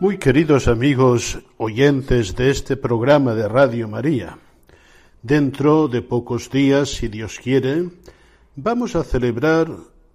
Muy 0.00 0.18
queridos 0.18 0.68
amigos 0.68 1.40
oyentes 1.56 2.36
de 2.36 2.50
este 2.50 2.76
programa 2.76 3.34
de 3.34 3.48
Radio 3.48 3.88
María, 3.88 4.38
dentro 5.24 5.88
de 5.88 6.02
pocos 6.02 6.50
días, 6.50 6.90
si 6.90 7.08
Dios 7.08 7.40
quiere, 7.42 7.90
vamos 8.54 8.94
a 8.94 9.02
celebrar 9.02 9.68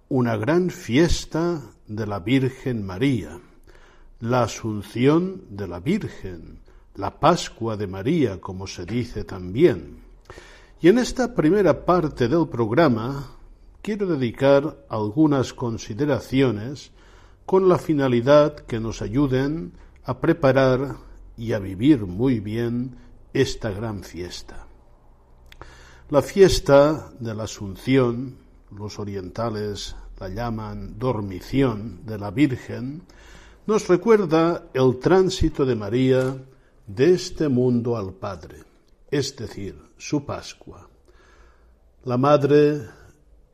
una 0.08 0.38
gran 0.38 0.70
fiesta 0.70 1.60
de 1.86 2.06
la 2.06 2.18
Virgen 2.20 2.86
María, 2.86 3.38
la 4.20 4.44
Asunción 4.44 5.42
de 5.50 5.68
la 5.68 5.80
Virgen, 5.80 6.60
la 6.94 7.20
Pascua 7.20 7.76
de 7.76 7.86
María, 7.86 8.40
como 8.40 8.66
se 8.66 8.86
dice 8.86 9.24
también. 9.24 9.98
Y 10.80 10.88
en 10.88 10.96
esta 10.96 11.34
primera 11.34 11.84
parte 11.84 12.26
del 12.26 12.48
programa 12.48 13.32
quiero 13.82 14.06
dedicar 14.06 14.78
algunas 14.88 15.52
consideraciones 15.52 16.90
con 17.46 17.68
la 17.68 17.78
finalidad 17.78 18.54
que 18.54 18.80
nos 18.80 19.02
ayuden 19.02 19.72
a 20.04 20.20
preparar 20.20 20.96
y 21.36 21.52
a 21.52 21.58
vivir 21.58 22.06
muy 22.06 22.40
bien 22.40 22.96
esta 23.32 23.70
gran 23.70 24.02
fiesta. 24.02 24.66
La 26.10 26.22
fiesta 26.22 27.10
de 27.18 27.34
la 27.34 27.44
Asunción, 27.44 28.36
los 28.70 28.98
orientales 28.98 29.96
la 30.18 30.28
llaman 30.28 30.98
dormición 30.98 32.00
de 32.04 32.18
la 32.18 32.30
Virgen, 32.30 33.02
nos 33.66 33.88
recuerda 33.88 34.66
el 34.74 34.98
tránsito 34.98 35.64
de 35.64 35.74
María 35.74 36.36
de 36.86 37.14
este 37.14 37.48
mundo 37.48 37.96
al 37.96 38.12
Padre, 38.12 38.58
es 39.10 39.34
decir, 39.36 39.76
su 39.96 40.24
Pascua. 40.24 40.88
La 42.04 42.18
Madre 42.18 42.82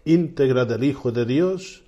íntegra 0.05 0.65
del 0.65 0.85
Hijo 0.85 1.13
de 1.13 1.25
Dios 1.25 1.85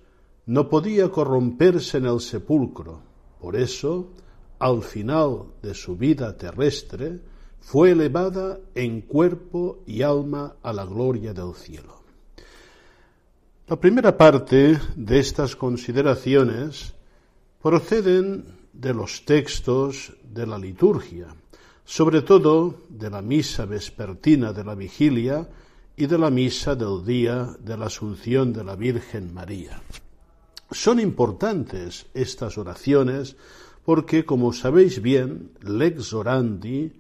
no 0.47 0.69
podía 0.69 1.11
corromperse 1.11 1.99
en 1.99 2.07
el 2.07 2.21
sepulcro. 2.21 3.01
Por 3.41 3.57
eso, 3.57 4.11
al 4.59 4.83
final 4.83 5.45
de 5.63 5.75
su 5.75 5.97
vida 5.97 6.37
terrestre, 6.37 7.21
fue 7.61 7.91
elevada 7.91 8.59
en 8.75 9.03
cuerpo 9.03 9.83
y 9.87 10.03
alma 10.03 10.57
a 10.63 10.73
la 10.73 10.85
gloria 10.85 11.33
del 11.33 11.55
cielo. 11.55 12.03
La 13.69 13.77
primera 13.77 14.17
parte 14.19 14.79
de 14.97 15.19
estas 15.19 15.55
consideraciones 15.55 16.93
proceden 17.63 18.45
de 18.73 18.93
los 18.93 19.25
textos 19.25 20.13
de 20.25 20.47
la 20.47 20.59
liturgia, 20.59 21.29
sobre 21.85 22.23
todo 22.23 22.75
de 22.89 23.09
la 23.09 23.23
misa 23.23 23.65
vespertina 23.65 24.53
de 24.53 24.65
la 24.65 24.75
vigilia 24.75 25.49
y 25.97 26.07
de 26.07 26.19
la 26.19 26.31
misa 26.31 26.75
del 26.75 27.05
día 27.05 27.55
de 27.61 27.77
la 27.77 27.87
Asunción 27.87 28.53
de 28.53 28.65
la 28.65 28.75
Virgen 28.75 29.33
María. 29.33 29.81
Son 30.73 30.99
importantes 31.01 32.07
estas 32.15 32.57
oraciones 32.57 33.37
porque, 33.85 34.25
como 34.25 34.53
sabéis 34.53 35.03
bien, 35.03 35.53
lex 35.61 36.15
orandi, 36.15 36.93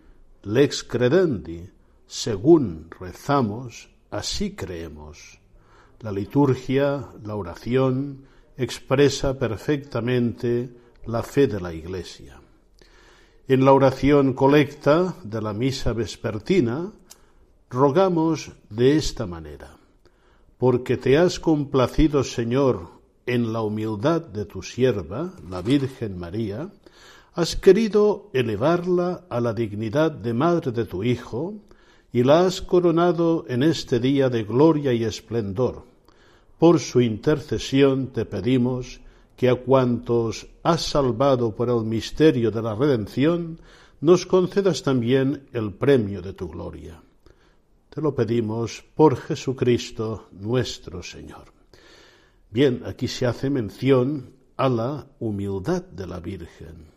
lex 0.42 0.84
credendi, 0.84 1.70
según 2.06 2.88
rezamos, 3.00 3.88
así 4.10 4.52
creemos. 4.54 5.40
La 6.00 6.12
liturgia, 6.12 7.08
la 7.24 7.34
oración, 7.34 8.26
expresa 8.58 9.38
perfectamente 9.38 10.70
la 11.06 11.22
fe 11.22 11.46
de 11.46 11.60
la 11.60 11.72
Iglesia. 11.72 12.40
En 13.48 13.64
la 13.64 13.72
oración 13.72 14.34
colecta 14.34 15.16
de 15.24 15.40
la 15.40 15.52
misa 15.52 15.92
vespertina, 15.92 16.92
rogamos 17.70 18.52
de 18.68 18.96
esta 18.96 19.26
manera, 19.26 19.76
porque 20.58 20.96
te 20.96 21.16
has 21.16 21.40
complacido, 21.40 22.22
Señor, 22.22 23.01
en 23.26 23.52
la 23.52 23.62
humildad 23.62 24.22
de 24.22 24.44
tu 24.44 24.62
sierva, 24.62 25.32
la 25.48 25.62
Virgen 25.62 26.18
María, 26.18 26.70
has 27.34 27.56
querido 27.56 28.30
elevarla 28.32 29.24
a 29.28 29.40
la 29.40 29.54
dignidad 29.54 30.10
de 30.10 30.34
madre 30.34 30.72
de 30.72 30.84
tu 30.84 31.02
Hijo, 31.02 31.54
y 32.12 32.24
la 32.24 32.46
has 32.46 32.60
coronado 32.60 33.46
en 33.48 33.62
este 33.62 33.98
día 33.98 34.28
de 34.28 34.44
gloria 34.44 34.92
y 34.92 35.04
esplendor. 35.04 35.84
Por 36.58 36.78
su 36.78 37.00
intercesión 37.00 38.08
te 38.08 38.26
pedimos 38.26 39.00
que 39.36 39.48
a 39.48 39.54
cuantos 39.54 40.46
has 40.62 40.82
salvado 40.82 41.56
por 41.56 41.70
el 41.70 41.84
misterio 41.84 42.50
de 42.50 42.62
la 42.62 42.74
redención, 42.74 43.58
nos 44.00 44.26
concedas 44.26 44.82
también 44.82 45.48
el 45.52 45.72
premio 45.72 46.20
de 46.20 46.34
tu 46.34 46.48
gloria. 46.48 47.00
Te 47.88 48.00
lo 48.00 48.14
pedimos 48.14 48.84
por 48.94 49.16
Jesucristo 49.16 50.28
nuestro 50.32 51.02
Señor. 51.02 51.61
Bien, 52.52 52.82
aquí 52.84 53.08
se 53.08 53.24
hace 53.24 53.48
mención 53.48 54.34
a 54.58 54.68
la 54.68 55.06
humildad 55.20 55.82
de 55.84 56.06
la 56.06 56.20
Virgen, 56.20 56.92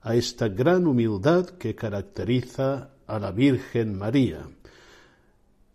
a 0.00 0.14
esta 0.14 0.48
gran 0.48 0.86
humildad 0.86 1.50
que 1.50 1.74
caracteriza 1.74 2.92
a 3.06 3.18
la 3.18 3.30
Virgen 3.30 3.98
María. 3.98 4.48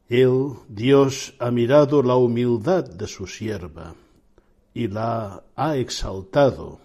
Él, 0.10 0.54
Dios, 0.68 1.36
ha 1.38 1.52
mirado 1.52 2.02
la 2.02 2.16
humildad 2.16 2.84
de 2.84 3.06
su 3.06 3.28
sierva 3.28 3.94
y 4.74 4.88
la 4.88 5.44
ha 5.56 5.78
exaltado 5.78 6.80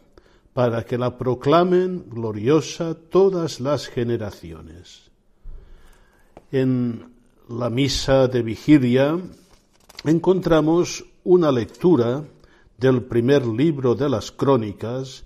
para 0.52 0.84
que 0.84 0.98
la 0.98 1.16
proclamen 1.16 2.04
gloriosa 2.10 2.94
todas 2.94 3.60
las 3.60 3.86
generaciones. 3.86 5.10
En 6.52 7.14
la 7.48 7.70
misa 7.70 8.28
de 8.28 8.42
vigilia 8.42 9.18
encontramos 10.04 11.04
una 11.26 11.50
lectura 11.50 12.22
del 12.78 13.02
primer 13.02 13.44
libro 13.44 13.96
de 13.96 14.08
las 14.08 14.30
crónicas 14.30 15.24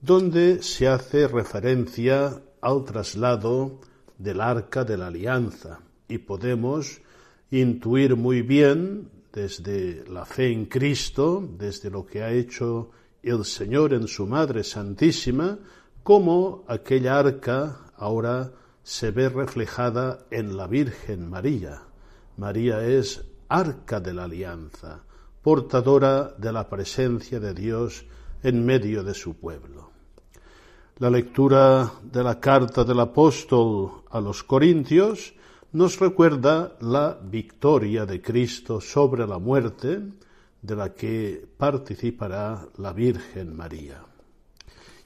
donde 0.00 0.62
se 0.62 0.88
hace 0.88 1.28
referencia 1.28 2.40
al 2.62 2.84
traslado 2.86 3.78
del 4.16 4.40
arca 4.40 4.82
de 4.82 4.96
la 4.96 5.08
alianza 5.08 5.80
y 6.08 6.16
podemos 6.16 7.02
intuir 7.50 8.16
muy 8.16 8.40
bien 8.40 9.10
desde 9.30 10.08
la 10.08 10.24
fe 10.24 10.50
en 10.50 10.64
Cristo, 10.64 11.46
desde 11.58 11.90
lo 11.90 12.06
que 12.06 12.22
ha 12.22 12.32
hecho 12.32 12.90
el 13.22 13.44
Señor 13.44 13.92
en 13.92 14.08
su 14.08 14.26
Madre 14.26 14.64
Santísima, 14.64 15.58
cómo 16.02 16.64
aquella 16.66 17.18
arca 17.18 17.92
ahora 17.98 18.52
se 18.82 19.10
ve 19.10 19.28
reflejada 19.28 20.24
en 20.30 20.56
la 20.56 20.66
Virgen 20.66 21.28
María. 21.28 21.82
María 22.38 22.86
es 22.86 23.22
arca 23.50 24.00
de 24.00 24.14
la 24.14 24.24
alianza, 24.24 25.04
portadora 25.42 26.34
de 26.38 26.52
la 26.52 26.68
presencia 26.68 27.40
de 27.40 27.52
Dios 27.52 28.04
en 28.42 28.64
medio 28.64 29.02
de 29.02 29.14
su 29.14 29.34
pueblo. 29.34 29.90
La 30.98 31.10
lectura 31.10 31.90
de 32.02 32.22
la 32.22 32.38
carta 32.38 32.84
del 32.84 33.00
apóstol 33.00 34.04
a 34.10 34.20
los 34.20 34.42
Corintios 34.44 35.34
nos 35.72 35.98
recuerda 35.98 36.76
la 36.80 37.18
victoria 37.20 38.06
de 38.06 38.20
Cristo 38.20 38.80
sobre 38.80 39.26
la 39.26 39.38
muerte, 39.38 40.00
de 40.60 40.76
la 40.76 40.94
que 40.94 41.44
participará 41.56 42.68
la 42.78 42.92
Virgen 42.92 43.56
María. 43.56 44.00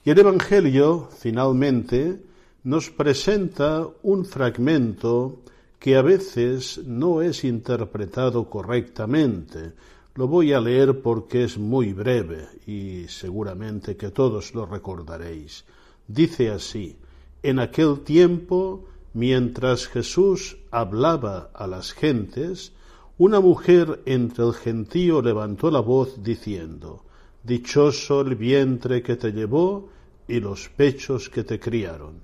Y 0.05 0.11
el 0.11 0.19
Evangelio, 0.19 1.09
finalmente, 1.19 2.21
nos 2.65 2.91
presenta 2.91 3.87
un 4.03 4.25
fragmento 4.25 5.41
que 5.79 5.97
a 5.97 6.03
veces 6.03 6.81
no 6.85 7.23
es 7.23 7.44
interpretado 7.44 8.50
correctamente, 8.50 9.73
lo 10.17 10.27
voy 10.27 10.55
a 10.55 10.61
leer 10.61 11.03
porque 11.03 11.45
es 11.45 11.59
muy 11.59 11.93
breve 11.93 12.49
y 12.67 13.07
seguramente 13.09 13.97
que 13.97 14.11
todos 14.11 14.55
lo 14.55 14.65
recordaréis. 14.65 15.65
Dice 16.09 16.51
así, 16.51 16.97
en 17.43 17.59
aquel 17.59 18.01
tiempo 18.01 18.87
mientras 19.13 19.87
Jesús 19.87 20.57
hablaba 20.71 21.51
a 21.55 21.67
las 21.67 21.93
gentes, 21.93 22.73
una 23.19 23.41
mujer 23.41 24.03
entre 24.07 24.45
el 24.45 24.55
gentío 24.55 25.21
levantó 25.21 25.71
la 25.71 25.81
voz 25.81 26.23
diciendo, 26.23 27.03
Dichoso 27.43 28.23
el 28.23 28.35
vientre 28.37 29.03
que 29.03 29.17
te 29.17 29.33
llevó 29.33 29.91
y 30.27 30.41
los 30.41 30.69
pechos 30.71 31.29
que 31.29 31.45
te 31.45 31.61
criaron. 31.61 32.21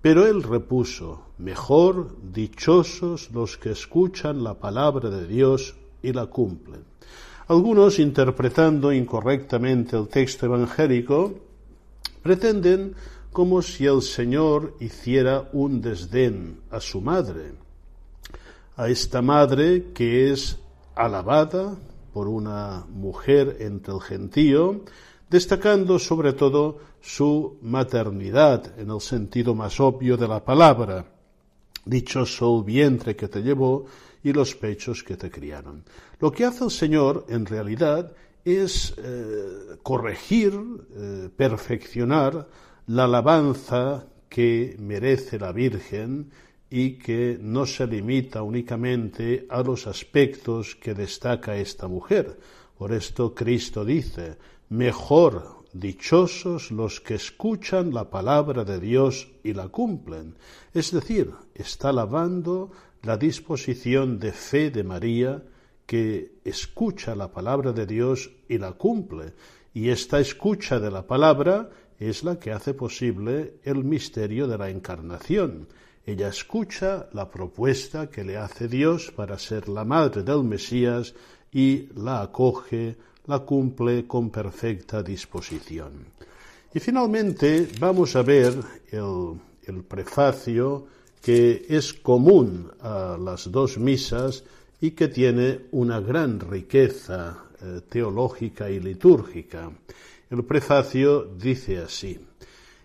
Pero 0.00 0.26
él 0.26 0.42
repuso, 0.42 1.26
Mejor 1.38 2.16
dichosos 2.32 3.30
los 3.32 3.56
que 3.56 3.72
escuchan 3.72 4.44
la 4.44 4.54
palabra 4.54 5.10
de 5.10 5.26
Dios 5.26 5.74
y 6.02 6.12
la 6.12 6.26
cumplen. 6.26 6.84
Algunos, 7.48 7.98
interpretando 7.98 8.92
incorrectamente 8.92 9.96
el 9.96 10.08
texto 10.08 10.46
evangélico, 10.46 11.34
pretenden 12.22 12.94
como 13.32 13.62
si 13.62 13.86
el 13.86 14.02
Señor 14.02 14.76
hiciera 14.78 15.48
un 15.52 15.80
desdén 15.80 16.60
a 16.70 16.80
su 16.80 17.00
madre, 17.00 17.54
a 18.76 18.88
esta 18.88 19.22
madre 19.22 19.92
que 19.92 20.30
es 20.30 20.58
alabada 20.94 21.76
por 22.12 22.28
una 22.28 22.86
mujer 22.88 23.56
entre 23.60 23.94
el 23.94 24.00
gentío, 24.00 24.82
destacando 25.30 25.98
sobre 25.98 26.34
todo 26.34 26.78
su 27.00 27.56
maternidad 27.62 28.78
en 28.78 28.90
el 28.90 29.00
sentido 29.00 29.54
más 29.54 29.80
obvio 29.80 30.16
de 30.16 30.28
la 30.28 30.44
palabra. 30.44 31.06
Dichoso 31.84 32.58
el 32.58 32.64
vientre 32.64 33.16
que 33.16 33.28
te 33.28 33.42
llevó 33.42 33.86
y 34.22 34.32
los 34.32 34.54
pechos 34.54 35.02
que 35.02 35.16
te 35.16 35.30
criaron. 35.30 35.84
Lo 36.20 36.30
que 36.30 36.44
hace 36.44 36.64
el 36.64 36.70
Señor 36.70 37.26
en 37.28 37.46
realidad 37.46 38.12
es 38.44 38.94
eh, 38.96 39.76
corregir, 39.82 40.52
eh, 40.94 41.28
perfeccionar 41.36 42.48
la 42.86 43.04
alabanza 43.04 44.06
que 44.28 44.76
merece 44.78 45.38
la 45.38 45.52
Virgen 45.52 46.30
y 46.70 46.92
que 46.92 47.38
no 47.40 47.66
se 47.66 47.86
limita 47.86 48.42
únicamente 48.42 49.46
a 49.50 49.62
los 49.62 49.86
aspectos 49.86 50.74
que 50.74 50.94
destaca 50.94 51.56
esta 51.56 51.86
mujer. 51.86 52.38
Por 52.78 52.92
esto 52.92 53.34
Cristo 53.34 53.84
dice, 53.84 54.38
mejor 54.70 55.62
dichosos 55.72 56.70
los 56.70 57.00
que 57.00 57.14
escuchan 57.14 57.92
la 57.92 58.10
palabra 58.10 58.64
de 58.64 58.80
Dios 58.80 59.28
y 59.44 59.52
la 59.52 59.68
cumplen. 59.68 60.36
Es 60.72 60.92
decir, 60.92 61.30
está 61.54 61.90
alabando 61.90 62.70
la 63.02 63.16
disposición 63.16 64.18
de 64.18 64.32
fe 64.32 64.70
de 64.70 64.84
María 64.84 65.42
que 65.86 66.36
escucha 66.44 67.14
la 67.14 67.30
palabra 67.30 67.72
de 67.72 67.86
Dios 67.86 68.30
y 68.48 68.58
la 68.58 68.72
cumple. 68.72 69.32
Y 69.74 69.88
esta 69.88 70.20
escucha 70.20 70.78
de 70.78 70.90
la 70.90 71.06
palabra 71.06 71.70
es 71.98 72.24
la 72.24 72.38
que 72.38 72.52
hace 72.52 72.74
posible 72.74 73.54
el 73.64 73.84
misterio 73.84 74.46
de 74.46 74.58
la 74.58 74.70
encarnación. 74.70 75.68
Ella 76.04 76.28
escucha 76.28 77.08
la 77.12 77.30
propuesta 77.30 78.10
que 78.10 78.24
le 78.24 78.36
hace 78.36 78.68
Dios 78.68 79.12
para 79.14 79.38
ser 79.38 79.68
la 79.68 79.84
madre 79.84 80.22
del 80.22 80.42
Mesías 80.42 81.14
y 81.52 81.88
la 81.94 82.22
acoge, 82.22 82.96
la 83.26 83.40
cumple 83.40 84.06
con 84.06 84.30
perfecta 84.30 85.02
disposición. 85.02 86.06
Y 86.74 86.80
finalmente 86.80 87.68
vamos 87.78 88.16
a 88.16 88.22
ver 88.22 88.54
el, 88.90 89.84
prefacio 89.84 90.86
que 91.22 91.66
es 91.68 91.94
común 91.94 92.70
a 92.80 93.16
las 93.18 93.50
dos 93.50 93.78
misas 93.78 94.44
y 94.80 94.90
que 94.90 95.06
tiene 95.06 95.66
una 95.70 96.00
gran 96.00 96.40
riqueza 96.40 97.44
eh, 97.62 97.80
teológica 97.88 98.68
y 98.68 98.80
litúrgica. 98.80 99.70
El 100.28 100.44
prefacio 100.44 101.24
dice 101.38 101.78
así, 101.78 102.18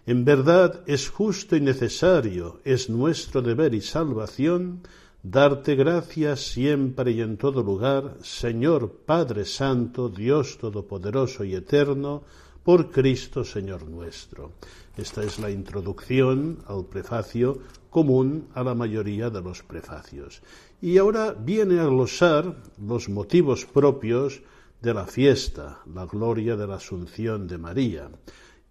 En 0.06 0.24
verdad 0.24 0.84
es 0.86 1.10
justo 1.10 1.56
y 1.56 1.62
necesario, 1.62 2.62
es 2.63 2.89
nuestro 2.89 3.42
deber 3.42 3.74
y 3.74 3.81
salvación, 3.81 4.81
darte 5.24 5.75
gracias 5.75 6.42
siempre 6.42 7.12
y 7.12 7.22
en 7.22 7.38
todo 7.38 7.63
lugar, 7.63 8.18
Señor 8.22 9.01
Padre 9.06 9.45
Santo, 9.45 10.10
Dios 10.10 10.60
Todopoderoso 10.60 11.44
y 11.44 11.56
Eterno, 11.56 12.24
por 12.67 12.91
Cristo 12.91 13.45
Señor 13.45 13.87
nuestro. 13.87 14.51
Esta 14.97 15.23
es 15.23 15.39
la 15.39 15.49
introducción 15.49 16.59
al 16.67 16.83
prefacio 16.83 17.59
común 17.89 18.49
a 18.55 18.61
la 18.61 18.75
mayoría 18.75 19.29
de 19.29 19.41
los 19.41 19.63
prefacios. 19.63 20.41
Y 20.81 20.97
ahora 20.97 21.31
viene 21.31 21.79
a 21.79 21.85
glosar 21.85 22.57
los 22.85 23.07
motivos 23.07 23.63
propios 23.63 24.41
de 24.81 24.93
la 24.93 25.07
fiesta, 25.07 25.79
la 25.95 26.05
gloria 26.05 26.57
de 26.57 26.67
la 26.67 26.75
Asunción 26.75 27.47
de 27.47 27.57
María. 27.57 28.11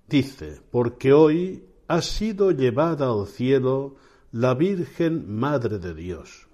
Dice, 0.06 0.60
porque 0.70 1.14
hoy 1.14 1.64
ha 1.88 2.02
sido 2.02 2.50
llevada 2.50 3.08
al 3.08 3.26
cielo 3.26 3.96
la 4.30 4.52
Virgen 4.52 5.38
Madre 5.38 5.78
de 5.78 5.94
Dios. 5.94 6.46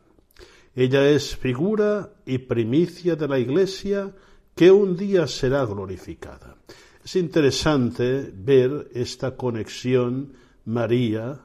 Ella 0.77 1.09
es 1.09 1.35
figura 1.35 2.13
y 2.25 2.39
primicia 2.39 3.17
de 3.17 3.27
la 3.27 3.41
Iglesia 3.41 4.15
que 4.55 4.71
un 4.71 4.97
día 4.97 5.27
será 5.27 5.65
glorificada. 5.65 6.57
Es 7.05 7.17
interesante 7.17 8.33
ver 8.33 8.89
esta 8.95 9.37
conexión 9.37 10.35
María 10.67 11.41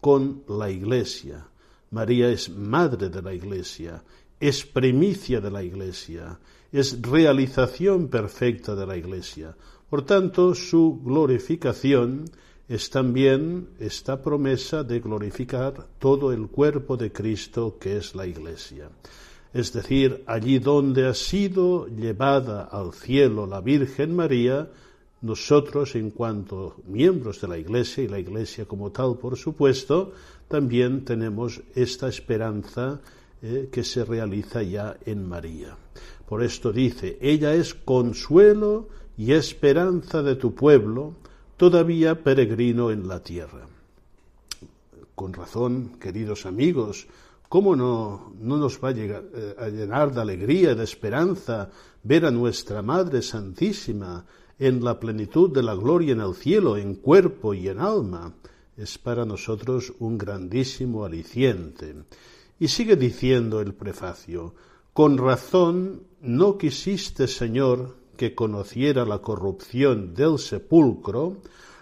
con 0.00 0.44
la 0.48 0.70
Iglesia. 0.70 1.48
María 1.90 2.28
es 2.28 2.48
madre 2.50 3.08
de 3.08 3.20
la 3.20 3.34
Iglesia, 3.34 4.02
es 4.38 4.64
primicia 4.64 5.40
de 5.40 5.50
la 5.50 5.62
Iglesia, 5.64 6.38
es 6.70 7.02
realización 7.02 8.08
perfecta 8.08 8.76
de 8.76 8.86
la 8.86 8.96
Iglesia. 8.96 9.56
Por 9.90 10.06
tanto, 10.06 10.54
su 10.54 11.00
glorificación 11.04 12.30
es 12.68 12.88
también 12.88 13.70
esta 13.80 14.22
promesa 14.22 14.84
de 14.84 15.00
glorificar 15.00 15.88
todo 15.98 16.32
el 16.32 16.46
cuerpo 16.46 16.96
de 16.96 17.10
Cristo 17.10 17.76
que 17.78 17.96
es 17.96 18.14
la 18.14 18.26
Iglesia. 18.26 18.88
Es 19.52 19.72
decir, 19.72 20.22
allí 20.26 20.60
donde 20.60 21.06
ha 21.06 21.14
sido 21.14 21.88
llevada 21.88 22.62
al 22.64 22.94
cielo 22.94 23.46
la 23.46 23.60
Virgen 23.60 24.16
María, 24.16 24.70
nosotros, 25.22 25.94
en 25.94 26.10
cuanto 26.10 26.76
miembros 26.86 27.40
de 27.40 27.48
la 27.48 27.56
Iglesia 27.56 28.02
y 28.02 28.08
la 28.08 28.18
Iglesia 28.18 28.66
como 28.66 28.90
tal, 28.90 29.16
por 29.16 29.36
supuesto, 29.36 30.12
también 30.48 31.04
tenemos 31.04 31.62
esta 31.74 32.08
esperanza 32.08 33.00
eh, 33.40 33.68
que 33.70 33.84
se 33.84 34.04
realiza 34.04 34.62
ya 34.62 34.96
en 35.06 35.26
María. 35.26 35.76
Por 36.28 36.42
esto 36.42 36.72
dice, 36.72 37.18
ella 37.20 37.54
es 37.54 37.74
consuelo 37.74 38.88
y 39.16 39.32
esperanza 39.32 40.22
de 40.22 40.34
tu 40.34 40.54
pueblo, 40.54 41.14
todavía 41.56 42.22
peregrino 42.22 42.90
en 42.90 43.06
la 43.06 43.22
tierra. 43.22 43.68
Con 45.14 45.32
razón, 45.32 45.98
queridos 46.00 46.46
amigos, 46.46 47.06
¿cómo 47.48 47.76
no, 47.76 48.32
no 48.40 48.56
nos 48.56 48.82
va 48.82 48.88
a, 48.88 48.92
eh, 48.92 49.54
a 49.56 49.68
llenar 49.68 50.12
de 50.12 50.20
alegría, 50.20 50.74
de 50.74 50.82
esperanza, 50.82 51.70
ver 52.02 52.26
a 52.26 52.32
nuestra 52.32 52.82
Madre 52.82 53.22
Santísima 53.22 54.24
en 54.62 54.84
la 54.84 55.00
plenitud 55.00 55.50
de 55.50 55.62
la 55.62 55.74
gloria 55.74 56.12
en 56.12 56.20
el 56.20 56.34
cielo, 56.34 56.76
en 56.76 56.94
cuerpo 56.94 57.52
y 57.52 57.68
en 57.68 57.80
alma? 57.80 58.32
Es 58.76 58.96
para 58.96 59.24
nosotros 59.24 59.92
un 59.98 60.16
grandísimo 60.16 61.04
aliciente. 61.04 61.96
Y 62.60 62.68
sigue 62.68 62.94
diciendo 62.94 63.60
el 63.60 63.74
prefacio, 63.74 64.54
con 64.92 65.18
razón 65.18 66.02
no 66.20 66.58
quisiste, 66.58 67.26
Señor, 67.26 67.96
que 68.16 68.36
conociera 68.36 69.04
la 69.04 69.18
corrupción 69.18 70.14
del 70.14 70.38
sepulcro, 70.38 71.38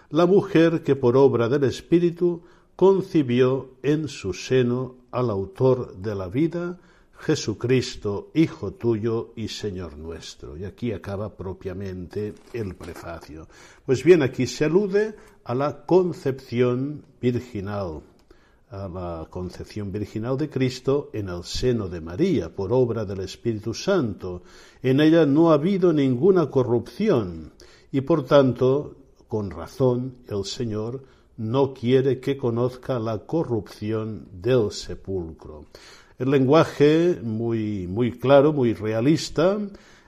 la 0.09 0.25
mujer 0.25 0.81
que 0.81 0.95
por 0.95 1.15
obra 1.17 1.49
del 1.49 1.65
Espíritu 1.65 2.41
concibió 2.75 3.75
en 3.83 4.07
su 4.07 4.33
seno 4.33 4.95
al 5.11 5.29
autor 5.29 5.97
de 5.97 6.15
la 6.15 6.27
vida, 6.29 6.79
Jesucristo, 7.21 8.31
Hijo 8.33 8.73
tuyo 8.73 9.33
y 9.35 9.47
Señor 9.47 9.97
nuestro. 9.97 10.57
Y 10.57 10.65
aquí 10.65 10.91
acaba 10.91 11.35
propiamente 11.35 12.33
el 12.53 12.75
prefacio. 12.75 13.47
Pues 13.85 14.03
bien, 14.03 14.23
aquí 14.23 14.47
se 14.47 14.65
alude 14.65 15.15
a 15.43 15.53
la 15.53 15.85
concepción 15.85 17.03
virginal 17.21 18.01
a 18.71 18.87
la 18.87 19.27
concepción 19.29 19.91
virginal 19.91 20.37
de 20.37 20.49
Cristo 20.49 21.09
en 21.11 21.27
el 21.27 21.43
seno 21.43 21.89
de 21.89 21.99
María, 21.99 22.55
por 22.55 22.71
obra 22.71 23.03
del 23.03 23.19
Espíritu 23.19 23.73
Santo. 23.73 24.43
En 24.81 25.01
ella 25.01 25.25
no 25.25 25.51
ha 25.51 25.55
habido 25.55 25.91
ninguna 25.91 26.49
corrupción 26.49 27.51
y 27.91 27.99
por 27.99 28.25
tanto, 28.25 28.95
con 29.27 29.51
razón, 29.51 30.15
el 30.29 30.45
Señor 30.45 31.03
no 31.35 31.73
quiere 31.73 32.21
que 32.21 32.37
conozca 32.37 32.97
la 32.97 33.19
corrupción 33.25 34.27
del 34.31 34.71
sepulcro. 34.71 35.65
El 36.21 36.29
lenguaje 36.29 37.17
muy, 37.23 37.87
muy 37.87 38.11
claro, 38.11 38.53
muy 38.53 38.75
realista, 38.75 39.57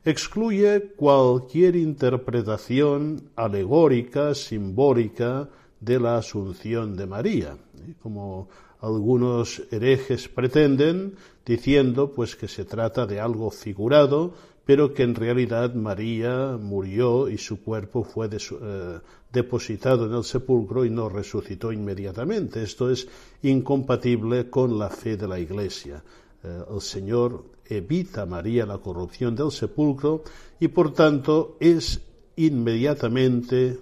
excluye 0.05 0.91
cualquier 0.95 1.75
interpretación 1.75 3.31
alegórica, 3.35 4.35
simbólica, 4.35 5.49
de 5.79 5.99
la 5.99 6.17
Asunción 6.17 6.95
de 6.95 7.07
María, 7.07 7.57
¿eh? 7.79 7.95
como 8.03 8.47
algunos 8.79 9.63
herejes 9.71 10.27
pretenden, 10.27 11.15
diciendo 11.47 12.11
pues 12.11 12.35
que 12.35 12.47
se 12.47 12.63
trata 12.63 13.07
de 13.07 13.19
algo 13.19 13.49
figurado 13.49 14.35
pero 14.65 14.93
que 14.93 15.03
en 15.03 15.15
realidad 15.15 15.73
María 15.73 16.57
murió 16.59 17.29
y 17.29 17.37
su 17.37 17.61
cuerpo 17.61 18.03
fue 18.03 18.29
eh, 18.31 18.99
depositado 19.31 20.05
en 20.05 20.13
el 20.13 20.23
sepulcro 20.23 20.85
y 20.85 20.89
no 20.89 21.09
resucitó 21.09 21.71
inmediatamente. 21.71 22.63
Esto 22.63 22.89
es 22.89 23.07
incompatible 23.41 24.49
con 24.49 24.79
la 24.79 24.89
fe 24.89 25.17
de 25.17 25.27
la 25.27 25.39
Iglesia. 25.39 26.01
Eh, 26.43 26.63
el 26.73 26.81
Señor 26.81 27.43
evita 27.65 28.21
a 28.21 28.25
María 28.25 28.65
la 28.65 28.77
corrupción 28.77 29.35
del 29.35 29.51
sepulcro 29.51 30.23
y 30.59 30.69
por 30.69 30.93
tanto 30.93 31.57
es 31.59 32.01
inmediatamente 32.35 33.79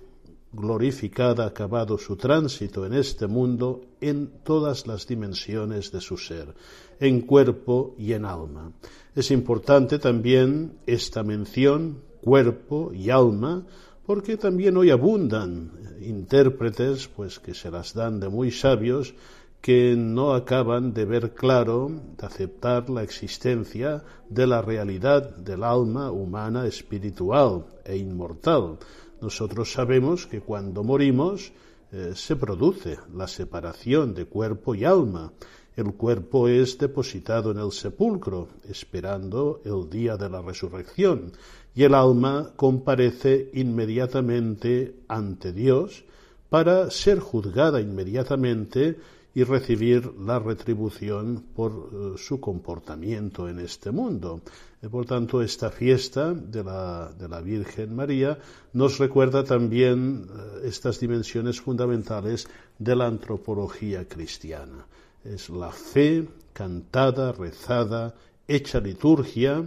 glorificada, 0.54 1.46
acabado 1.46 1.98
su 1.98 2.16
tránsito 2.16 2.86
en 2.86 2.94
este 2.94 3.28
mundo 3.28 3.82
en 4.02 4.30
todas 4.44 4.88
las 4.88 5.08
dimensiones 5.08 5.92
de 5.92 6.02
su 6.02 6.18
ser, 6.18 6.54
en 7.00 7.22
cuerpo 7.22 7.96
y 7.98 8.14
en 8.14 8.26
alma. 8.26 8.72
Es 9.16 9.32
importante 9.32 10.00
también 10.00 10.74
esta 10.86 11.24
mención, 11.24 12.00
cuerpo 12.22 12.92
y 12.94 13.10
alma, 13.10 13.66
porque 14.06 14.38
también 14.38 14.78
hoy 14.78 14.90
abundan 14.90 15.72
intérpretes, 16.02 17.08
pues 17.08 17.40
que 17.40 17.54
se 17.54 17.72
las 17.72 17.94
dan 17.94 18.20
de 18.20 18.30
muy 18.30 18.52
sabios, 18.52 19.14
que 19.62 19.96
no 19.96 20.34
acaban 20.34 20.92
de 20.92 21.06
ver 21.06 21.34
claro, 21.36 21.92
de 22.18 22.26
aceptar 22.26 22.90
la 22.90 23.04
existencia 23.04 24.04
de 24.28 24.48
la 24.48 24.62
realidad 24.62 25.36
del 25.38 25.64
alma 25.64 26.12
humana 26.12 26.66
espiritual 26.66 27.66
e 27.86 27.96
inmortal. 27.96 28.80
Nosotros 29.22 29.72
sabemos 29.72 30.26
que 30.28 30.42
cuando 30.42 30.84
morimos 30.84 31.52
eh, 31.92 32.14
se 32.16 32.38
produce 32.38 32.98
la 33.14 33.28
separación 33.28 34.14
de 34.14 34.26
cuerpo 34.26 34.74
y 34.74 34.86
alma. 34.86 35.34
El 35.76 35.94
cuerpo 35.94 36.48
es 36.48 36.78
depositado 36.78 37.52
en 37.52 37.60
el 37.60 37.72
sepulcro, 37.72 38.48
esperando 38.70 39.62
el 39.66 39.90
día 39.90 40.16
de 40.16 40.30
la 40.30 40.42
resurrección, 40.42 41.34
y 41.76 41.84
el 41.84 41.94
alma 41.94 42.52
comparece 42.56 43.50
inmediatamente 43.54 44.96
ante 45.08 45.52
Dios 45.52 46.04
para 46.50 46.90
ser 46.92 47.20
juzgada 47.20 47.80
inmediatamente 47.80 48.98
y 49.34 49.44
recibir 49.44 50.14
la 50.20 50.40
retribución 50.40 51.44
por 51.56 51.72
eh, 51.72 52.18
su 52.18 52.40
comportamiento 52.40 53.48
en 53.48 53.60
este 53.60 53.92
mundo. 53.92 54.42
Eh, 54.82 54.90
por 54.90 55.06
tanto, 55.06 55.42
esta 55.42 55.70
fiesta 55.70 56.34
de 56.34 56.64
la, 56.64 57.42
Virgen 57.44 57.96
María 57.96 58.38
nos 58.74 58.98
recuerda 58.98 59.44
también 59.44 60.28
eh, 60.28 60.68
estas 60.68 61.00
dimensiones 61.00 61.62
fundamentales 61.62 62.48
de 62.80 62.96
la 62.96 63.06
antropología 63.06 64.08
cristiana. 64.08 64.86
Es 65.24 65.50
la 65.50 65.72
fe 65.72 66.28
cantada, 66.54 67.32
rezada, 67.32 68.16
hecha 68.48 68.80
liturgia, 68.80 69.64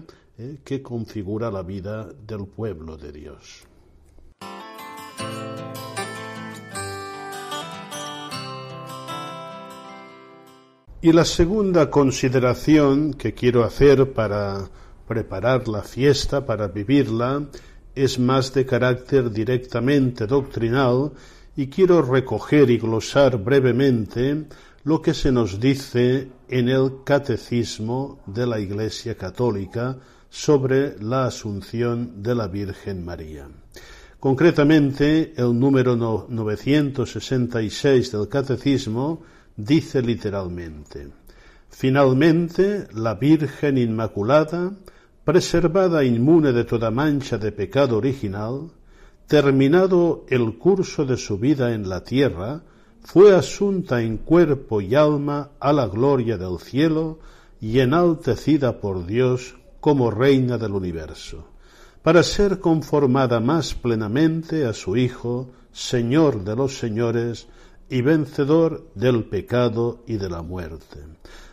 que 0.64 0.83
configura 0.83 1.49
la 1.49 1.62
vida 1.62 2.09
del 2.26 2.47
pueblo 2.47 2.97
de 2.97 3.12
Dios. 3.12 3.64
Y 11.00 11.12
la 11.12 11.25
segunda 11.25 11.88
consideración 11.88 13.14
que 13.14 13.33
quiero 13.33 13.62
hacer 13.62 14.12
para 14.12 14.68
preparar 15.06 15.68
la 15.68 15.82
fiesta, 15.82 16.46
para 16.46 16.68
vivirla, 16.68 17.42
es 17.94 18.18
más 18.18 18.52
de 18.52 18.66
carácter 18.66 19.30
directamente 19.30 20.26
doctrinal 20.26 21.12
y 21.56 21.68
quiero 21.68 22.02
recoger 22.02 22.68
y 22.70 22.78
glosar 22.78 23.38
brevemente 23.38 24.46
lo 24.84 25.00
que 25.00 25.14
se 25.14 25.32
nos 25.32 25.61
dice 25.61 26.28
en 26.49 26.68
el 26.68 27.04
Catecismo 27.04 28.20
de 28.26 28.46
la 28.46 28.58
Iglesia 28.58 29.16
Católica 29.16 29.96
sobre 30.28 31.00
la 31.00 31.26
Asunción 31.26 32.20
de 32.23 32.34
la 32.34 32.49
Virgen 32.49 33.04
María. 33.04 33.46
Concretamente, 34.18 35.32
el 35.37 35.56
número 35.58 35.94
966 35.96 38.11
del 38.11 38.28
Catecismo 38.28 39.23
dice 39.56 40.02
literalmente, 40.02 41.08
Finalmente, 41.68 42.88
la 42.94 43.14
Virgen 43.14 43.78
Inmaculada, 43.78 44.73
preservada 45.25 46.04
inmune 46.04 46.52
de 46.52 46.64
toda 46.64 46.90
mancha 46.90 47.38
de 47.38 47.50
pecado 47.50 47.97
original, 47.97 48.71
terminado 49.26 50.25
el 50.28 50.59
curso 50.59 51.04
de 51.07 51.16
su 51.16 51.38
vida 51.38 51.73
en 51.73 51.88
la 51.88 52.04
tierra, 52.04 52.62
fue 53.02 53.35
asunta 53.35 54.02
en 54.02 54.19
cuerpo 54.19 54.81
y 54.81 54.95
alma 54.95 55.50
a 55.61 55.73
la 55.73 55.87
gloria 55.87 56.37
del 56.37 56.59
cielo 56.59 57.19
y 57.61 57.81
enaltecida 57.81 58.81
por 58.81 59.07
Dios 59.07 59.54
como 59.81 60.11
reina 60.11 60.59
del 60.59 60.73
universo, 60.73 61.49
para 62.02 62.23
ser 62.23 62.61
conformada 62.61 63.40
más 63.40 63.75
plenamente 63.75 64.66
a 64.66 64.75
su 64.75 64.97
Hijo, 64.97 65.50
Señor 65.73 66.45
de 66.45 66.57
los 66.57 66.78
señores, 66.78 67.49
y 67.88 68.02
vencedor 68.02 68.90
del 68.95 69.25
pecado 69.25 70.02
y 70.07 70.16
de 70.16 70.31
la 70.31 70.43
muerte. 70.43 71.00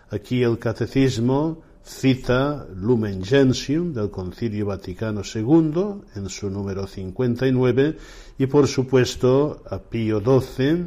Aquí 0.10 0.44
el 0.44 0.60
catecismo 0.60 1.62
cita 1.84 2.66
Lumen 2.76 3.24
Gentium 3.24 3.94
del 3.94 4.10
Concilio 4.10 4.68
Vaticano 4.68 5.22
II 5.24 6.02
en 6.16 6.30
su 6.30 6.50
número 6.50 6.88
59 6.88 7.98
y 8.38 8.46
por 8.48 8.68
supuesto 8.68 9.64
a 9.70 9.80
Pío 9.80 10.20
XII 10.20 10.86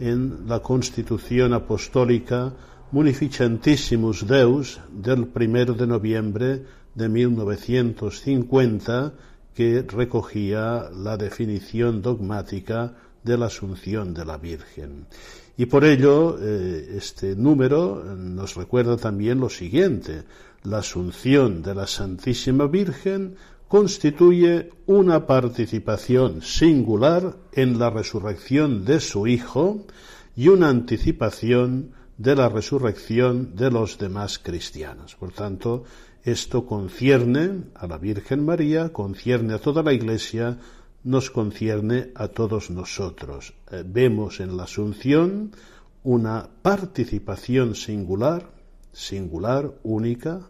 en 0.00 0.46
la 0.46 0.60
Constitución 0.60 1.52
Apostólica 1.52 2.52
Munificentissimus 2.92 4.26
Deus 4.26 4.80
del 4.92 5.28
1 5.34 5.74
de 5.74 5.86
noviembre 5.86 6.62
de 6.94 7.08
1950 7.08 9.12
que 9.54 9.82
recogía 9.82 10.90
la 10.94 11.16
definición 11.16 12.02
dogmática 12.02 12.94
de 13.22 13.38
la 13.38 13.46
Asunción 13.46 14.12
de 14.12 14.24
la 14.24 14.36
Virgen. 14.36 15.06
Y 15.56 15.66
por 15.66 15.84
ello, 15.84 16.36
eh, 16.40 16.96
este 16.96 17.36
número 17.36 18.02
nos 18.16 18.56
recuerda 18.56 18.96
también 18.96 19.38
lo 19.38 19.48
siguiente. 19.48 20.24
La 20.64 20.78
Asunción 20.78 21.62
de 21.62 21.74
la 21.74 21.86
Santísima 21.86 22.66
Virgen 22.66 23.36
constituye 23.68 24.70
una 24.86 25.26
participación 25.26 26.42
singular 26.42 27.36
en 27.52 27.78
la 27.78 27.90
resurrección 27.90 28.84
de 28.84 29.00
su 29.00 29.26
Hijo 29.26 29.86
y 30.36 30.48
una 30.48 30.68
anticipación 30.68 31.92
de 32.18 32.36
la 32.36 32.48
resurrección 32.48 33.54
de 33.56 33.70
los 33.70 33.98
demás 33.98 34.38
cristianos. 34.38 35.16
Por 35.16 35.32
tanto, 35.32 35.84
esto 36.24 36.66
concierne 36.66 37.64
a 37.74 37.86
la 37.86 37.98
Virgen 37.98 38.44
María, 38.44 38.92
concierne 38.92 39.54
a 39.54 39.58
toda 39.58 39.82
la 39.82 39.92
Iglesia, 39.92 40.58
nos 41.04 41.30
concierne 41.30 42.10
a 42.14 42.28
todos 42.28 42.70
nosotros. 42.70 43.54
Eh, 43.70 43.84
vemos 43.86 44.40
en 44.40 44.56
la 44.56 44.64
Asunción 44.64 45.52
una 46.02 46.48
participación 46.62 47.74
singular, 47.74 48.50
singular, 48.92 49.72
única, 49.82 50.40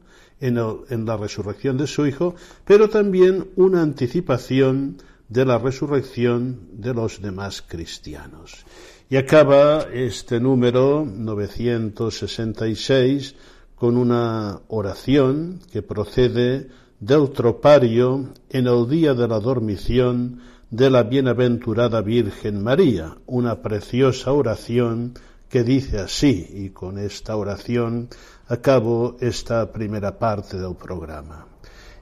en, 0.40 0.58
en, 0.88 1.06
la 1.06 1.16
resurrección 1.16 1.76
de 1.76 1.87
su 1.87 2.06
Hijo, 2.06 2.34
pero 2.64 2.88
también 2.88 3.50
una 3.56 3.82
anticipación 3.82 4.99
de 5.28 5.44
la 5.44 5.58
resurrección 5.58 6.68
de 6.73 6.94
los 6.94 7.20
demás 7.20 7.62
cristianos. 7.62 8.64
Y 9.08 9.16
acaba 9.16 9.87
este 9.92 10.40
número 10.40 11.06
966 11.06 13.34
con 13.75 13.96
una 13.96 14.61
oración 14.68 15.61
que 15.73 15.82
procede 15.82 16.68
del 17.04 17.32
tropario 17.32 18.30
en 18.49 18.66
el 18.66 18.88
día 18.88 19.12
de 19.12 19.28
la 19.28 19.38
dormición 19.38 20.40
de 20.70 20.88
la 20.88 21.02
bienaventurada 21.02 22.00
Virgen 22.00 22.62
María, 22.62 23.18
una 23.26 23.61
preciosa 23.61 24.32
oración 24.32 25.12
que 25.50 25.62
dice 25.62 25.99
así, 25.99 26.49
y 26.50 26.70
con 26.70 26.99
esta 26.99 27.37
oración 27.37 28.08
acabo 28.49 29.18
esta 29.20 29.70
primera 29.70 30.18
parte 30.18 30.56
del 30.56 30.76
programa. 30.76 31.46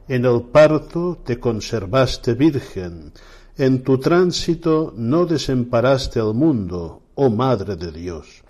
En 0.06 0.24
el 0.24 0.42
parto 0.42 1.18
te 1.24 1.40
conservaste 1.40 2.34
virgen, 2.34 3.12
en 3.56 3.82
tu 3.82 3.98
tránsito 3.98 4.94
no 4.96 5.26
desamparaste 5.26 6.20
al 6.20 6.32
mundo, 6.32 7.02
oh 7.16 7.28
Madre 7.28 7.74
de 7.74 7.90
Dios. 7.90 8.44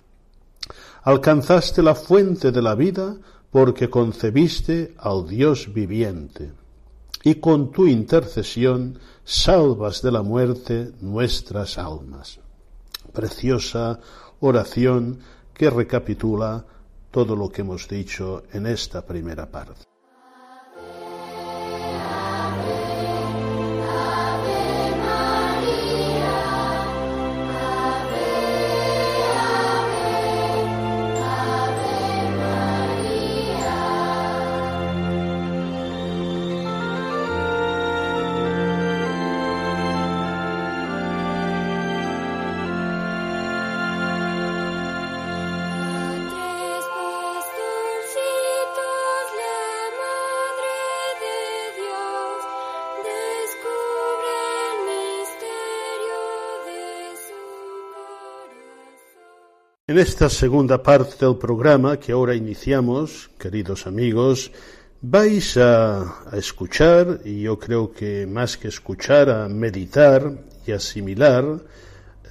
Alcanzaste 1.01 1.81
la 1.81 1.95
fuente 1.95 2.51
de 2.51 2.61
la 2.61 2.75
vida 2.75 3.17
porque 3.53 3.87
concebiste 3.87 4.95
al 4.97 5.27
Dios 5.27 5.71
viviente, 5.71 6.53
y 7.23 7.35
con 7.35 7.71
tu 7.71 7.85
intercesión 7.85 8.97
salvas 9.23 10.01
de 10.01 10.11
la 10.11 10.23
muerte 10.23 10.91
nuestras 11.01 11.77
almas. 11.77 12.39
Preciosa 13.13 13.99
oración 14.39 15.19
que 15.53 15.69
recapitula 15.69 16.65
todo 17.11 17.35
lo 17.35 17.51
que 17.51 17.61
hemos 17.61 17.87
dicho 17.87 18.41
en 18.53 18.65
esta 18.65 19.05
primera 19.05 19.45
parte. 19.51 19.92
En 59.93 59.99
esta 59.99 60.27
segunda 60.27 60.81
parte 60.81 61.23
del 61.23 61.37
programa 61.37 61.99
que 61.99 62.13
ahora 62.13 62.33
iniciamos, 62.33 63.29
queridos 63.37 63.85
amigos, 63.85 64.51
vais 65.03 65.55
a, 65.57 66.31
escuchar, 66.33 67.19
y 67.23 67.43
yo 67.43 67.59
creo 67.59 67.91
que 67.91 68.25
más 68.25 68.57
que 68.57 68.69
escuchar, 68.69 69.29
a 69.29 69.47
meditar 69.47 70.33
y 70.65 70.71
asimilar 70.71 71.45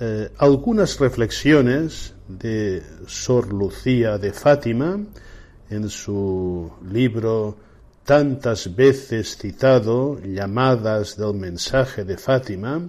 eh, 0.01 0.31
algunas 0.39 0.99
reflexiones 0.99 2.15
de 2.27 2.83
Sor 3.07 3.53
Lucía 3.53 4.19
de 4.19 4.33
Fátima 4.33 4.99
en 5.71 5.89
su 5.89 6.69
libro 6.91 7.57
tantas 8.03 8.75
veces 8.75 9.37
citado, 9.37 10.19
llamadas 10.21 11.17
del 11.17 11.35
mensaje 11.35 12.03
de 12.03 12.17
Fátima, 12.17 12.89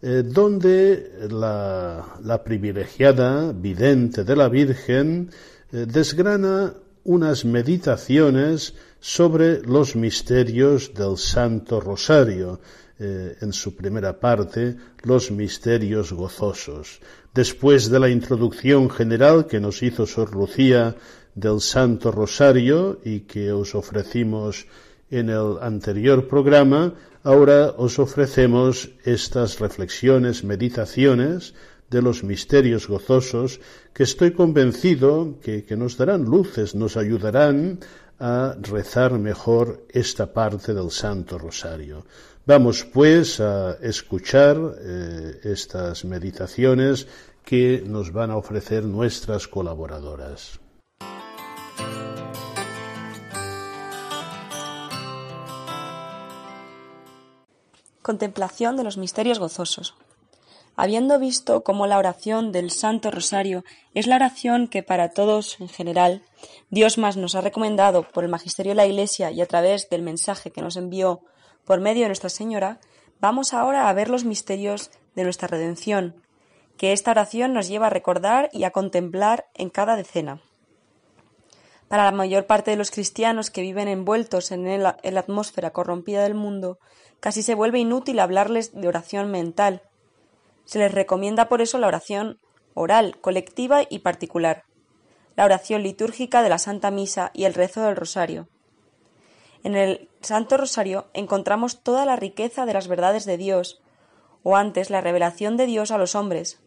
eh, 0.00 0.22
donde 0.24 1.28
la, 1.28 2.42
privilegiada 2.44 3.52
vidente 3.52 4.22
de 4.22 4.36
la 4.36 4.48
Virgen 4.48 5.30
eh, 5.72 5.86
desgrana 5.88 6.72
unas 7.02 7.44
meditaciones 7.44 8.74
sobre 9.00 9.60
los 9.62 9.96
misterios 9.96 10.94
del 10.94 11.16
Santo 11.16 11.80
Rosario, 11.80 12.60
eh, 13.00 13.36
en 13.40 13.52
su 13.52 13.74
primera 13.74 14.20
parte, 14.20 14.76
los 15.02 15.30
misterios 15.30 16.12
gozosos. 16.12 17.00
Después 17.34 17.90
de 17.90 17.98
la 17.98 18.08
introducción 18.08 18.90
general 18.90 19.46
que 19.46 19.58
nos 19.58 19.82
hizo 19.82 20.06
Sor 20.06 20.34
Lucía 20.34 20.94
del 21.34 21.60
Santo 21.60 22.12
Rosario 22.12 23.00
y 23.04 23.20
que 23.20 23.52
os 23.52 23.74
ofrecimos 23.74 24.66
en 25.10 25.30
el 25.30 25.58
anterior 25.60 26.28
programa, 26.28 26.94
ahora 27.22 27.74
os 27.76 27.98
ofrecemos 27.98 28.90
estas 29.04 29.58
reflexiones, 29.58 30.44
meditaciones 30.44 31.54
de 31.90 32.02
los 32.02 32.22
misterios 32.22 32.86
gozosos 32.86 33.60
que 33.92 34.02
estoy 34.02 34.32
convencido 34.32 35.38
que, 35.40 35.64
nos 35.76 35.96
darán 35.96 36.24
luces, 36.24 36.74
nos 36.74 36.96
ayudarán 36.96 37.80
a 38.20 38.56
rezar 38.60 39.18
mejor 39.18 39.86
esta 39.90 40.32
parte 40.32 40.74
del 40.74 40.90
Santo 40.90 41.38
Rosario. 41.38 42.04
Vamos 42.44 42.84
pues 42.84 43.40
a 43.40 43.78
escuchar 43.80 44.56
eh, 44.80 45.40
estas 45.44 46.04
meditaciones 46.04 47.06
que 47.44 47.82
nos 47.86 48.12
van 48.12 48.30
a 48.30 48.36
ofrecer 48.36 48.84
nuestras 48.84 49.48
colaboradoras. 49.48 50.60
Contemplación 58.08 58.78
de 58.78 58.84
los 58.84 58.96
misterios 58.96 59.38
gozosos. 59.38 59.94
Habiendo 60.76 61.18
visto 61.18 61.62
cómo 61.62 61.86
la 61.86 61.98
oración 61.98 62.52
del 62.52 62.70
Santo 62.70 63.10
Rosario 63.10 63.64
es 63.92 64.06
la 64.06 64.16
oración 64.16 64.66
que 64.66 64.82
para 64.82 65.10
todos 65.10 65.60
en 65.60 65.68
general 65.68 66.22
Dios 66.70 66.96
más 66.96 67.18
nos 67.18 67.34
ha 67.34 67.42
recomendado 67.42 68.08
por 68.08 68.24
el 68.24 68.30
magisterio 68.30 68.70
de 68.70 68.76
la 68.76 68.86
Iglesia 68.86 69.30
y 69.30 69.42
a 69.42 69.46
través 69.46 69.90
del 69.90 70.00
mensaje 70.00 70.50
que 70.50 70.62
nos 70.62 70.76
envió 70.76 71.20
por 71.66 71.82
medio 71.82 72.04
de 72.04 72.08
Nuestra 72.08 72.30
Señora, 72.30 72.80
vamos 73.20 73.52
ahora 73.52 73.90
a 73.90 73.92
ver 73.92 74.08
los 74.08 74.24
misterios 74.24 74.90
de 75.14 75.24
nuestra 75.24 75.46
redención, 75.46 76.14
que 76.78 76.94
esta 76.94 77.10
oración 77.10 77.52
nos 77.52 77.68
lleva 77.68 77.88
a 77.88 77.90
recordar 77.90 78.48
y 78.54 78.64
a 78.64 78.70
contemplar 78.70 79.50
en 79.52 79.68
cada 79.68 79.96
decena. 79.96 80.40
Para 81.88 82.04
la 82.04 82.12
mayor 82.12 82.46
parte 82.46 82.70
de 82.70 82.76
los 82.76 82.90
cristianos 82.90 83.50
que 83.50 83.62
viven 83.62 83.88
envueltos 83.88 84.52
en, 84.52 84.82
la 84.82 84.98
atmósfera 85.16 85.70
corrompida 85.70 86.22
del 86.22 86.34
mundo, 86.34 86.78
casi 87.18 87.42
se 87.42 87.54
vuelve 87.54 87.78
inútil 87.78 88.20
hablarles 88.20 88.74
de 88.74 88.88
oración 88.88 89.30
mental. 89.30 89.82
Se 90.66 90.78
les 90.78 90.92
recomienda 90.92 91.48
por 91.48 91.62
eso 91.62 91.78
la 91.78 91.86
oración 91.86 92.38
oral, 92.74 93.16
colectiva 93.20 93.82
y 93.88 94.00
particular, 94.00 94.64
la 95.34 95.46
oración 95.46 95.82
litúrgica 95.82 96.42
de 96.42 96.50
la 96.50 96.58
Santa 96.58 96.90
Misa 96.90 97.30
y 97.32 97.44
el 97.44 97.54
rezo 97.54 97.82
del 97.82 97.96
Rosario. 97.96 98.48
En 99.64 99.74
el 99.74 100.10
Santo 100.20 100.58
Rosario 100.58 101.06
encontramos 101.14 101.82
toda 101.82 102.04
la 102.04 102.16
riqueza 102.16 102.66
de 102.66 102.74
las 102.74 102.86
verdades 102.86 103.24
de 103.24 103.38
Dios, 103.38 103.80
o 104.42 104.56
antes 104.56 104.90
la 104.90 105.00
revelación 105.00 105.56
de 105.56 105.66
Dios 105.66 105.90
a 105.90 105.98
los 105.98 106.14
hombres, 106.14 106.60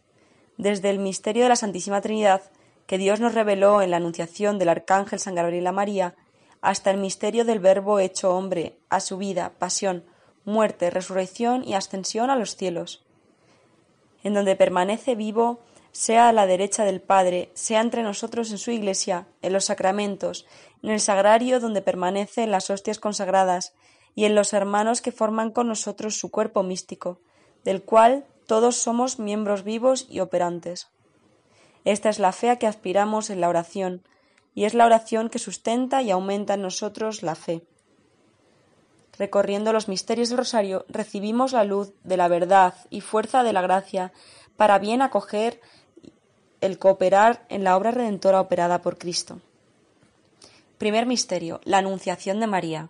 desde 0.58 0.90
el 0.90 0.98
misterio 0.98 1.44
de 1.44 1.48
la 1.50 1.56
Santísima 1.56 2.00
Trinidad 2.00 2.42
que 2.86 2.98
Dios 2.98 3.20
nos 3.20 3.34
reveló 3.34 3.82
en 3.82 3.90
la 3.90 3.98
anunciación 3.98 4.58
del 4.58 4.68
Arcángel 4.68 5.18
San 5.18 5.34
Gabriel 5.34 5.66
a 5.66 5.72
María, 5.72 6.14
hasta 6.60 6.90
el 6.90 6.98
misterio 6.98 7.44
del 7.44 7.58
Verbo 7.58 7.98
hecho 7.98 8.34
hombre, 8.34 8.78
a 8.88 9.00
su 9.00 9.18
vida, 9.18 9.52
pasión, 9.58 10.04
muerte, 10.44 10.90
resurrección 10.90 11.64
y 11.64 11.74
ascensión 11.74 12.30
a 12.30 12.36
los 12.36 12.56
cielos, 12.56 13.04
en 14.22 14.34
donde 14.34 14.56
permanece 14.56 15.14
vivo, 15.14 15.60
sea 15.90 16.28
a 16.28 16.32
la 16.32 16.46
derecha 16.46 16.84
del 16.84 17.00
Padre, 17.00 17.50
sea 17.54 17.80
entre 17.80 18.02
nosotros 18.02 18.50
en 18.50 18.58
su 18.58 18.70
Iglesia, 18.70 19.26
en 19.42 19.52
los 19.52 19.66
sacramentos, 19.66 20.46
en 20.82 20.90
el 20.90 21.00
sagrario 21.00 21.60
donde 21.60 21.82
permanece 21.82 22.44
en 22.44 22.50
las 22.50 22.70
hostias 22.70 22.98
consagradas, 22.98 23.74
y 24.14 24.24
en 24.24 24.34
los 24.34 24.52
hermanos 24.52 25.00
que 25.00 25.12
forman 25.12 25.50
con 25.50 25.68
nosotros 25.68 26.18
su 26.18 26.30
cuerpo 26.30 26.62
místico, 26.62 27.18
del 27.64 27.82
cual 27.82 28.26
todos 28.46 28.76
somos 28.76 29.18
miembros 29.18 29.64
vivos 29.64 30.06
y 30.10 30.20
operantes. 30.20 30.88
Esta 31.84 32.08
es 32.08 32.18
la 32.18 32.32
fe 32.32 32.50
a 32.50 32.56
que 32.56 32.66
aspiramos 32.66 33.30
en 33.30 33.40
la 33.40 33.48
oración, 33.48 34.02
y 34.54 34.64
es 34.64 34.74
la 34.74 34.86
oración 34.86 35.28
que 35.28 35.38
sustenta 35.38 36.02
y 36.02 36.10
aumenta 36.10 36.54
en 36.54 36.62
nosotros 36.62 37.22
la 37.22 37.34
fe. 37.34 37.62
Recorriendo 39.18 39.72
los 39.72 39.88
misterios 39.88 40.28
del 40.28 40.38
rosario, 40.38 40.84
recibimos 40.88 41.52
la 41.52 41.64
luz 41.64 41.92
de 42.02 42.16
la 42.16 42.28
verdad 42.28 42.74
y 42.90 43.00
fuerza 43.00 43.42
de 43.42 43.52
la 43.52 43.62
gracia 43.62 44.12
para 44.56 44.78
bien 44.78 45.02
acoger 45.02 45.60
el 46.60 46.78
cooperar 46.78 47.44
en 47.48 47.64
la 47.64 47.76
obra 47.76 47.90
redentora 47.90 48.40
operada 48.40 48.80
por 48.80 48.96
Cristo. 48.96 49.40
Primer 50.78 51.06
misterio, 51.06 51.60
la 51.64 51.78
Anunciación 51.78 52.40
de 52.40 52.46
María. 52.46 52.88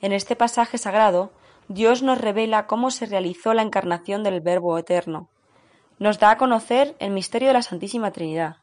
En 0.00 0.12
este 0.12 0.36
pasaje 0.36 0.78
sagrado, 0.78 1.32
Dios 1.68 2.02
nos 2.02 2.18
revela 2.18 2.66
cómo 2.66 2.90
se 2.90 3.06
realizó 3.06 3.52
la 3.54 3.62
encarnación 3.62 4.22
del 4.22 4.40
Verbo 4.40 4.78
eterno. 4.78 5.28
Nos 5.98 6.18
da 6.18 6.32
a 6.32 6.38
conocer 6.38 6.96
el 6.98 7.10
misterio 7.10 7.48
de 7.48 7.54
la 7.54 7.62
Santísima 7.62 8.12
Trinidad, 8.12 8.58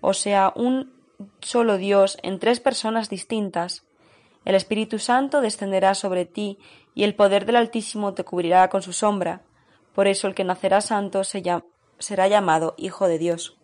o 0.00 0.12
sea, 0.12 0.52
un 0.54 0.92
solo 1.40 1.76
Dios 1.76 2.18
en 2.22 2.38
tres 2.38 2.60
personas 2.60 3.08
distintas, 3.08 3.84
el 4.44 4.54
Espíritu 4.54 4.98
Santo 4.98 5.40
descenderá 5.40 5.94
sobre 5.94 6.26
ti, 6.26 6.58
y 6.94 7.04
el 7.04 7.14
poder 7.14 7.46
del 7.46 7.56
Altísimo 7.56 8.14
te 8.14 8.24
cubrirá 8.24 8.68
con 8.68 8.82
su 8.82 8.92
sombra. 8.92 9.40
Por 9.94 10.06
eso 10.06 10.28
el 10.28 10.34
que 10.34 10.44
nacerá 10.44 10.80
santo 10.80 11.22
será 11.24 12.28
llamado 12.28 12.74
Hijo 12.76 13.08
de 13.08 13.18
Dios. 13.18 13.56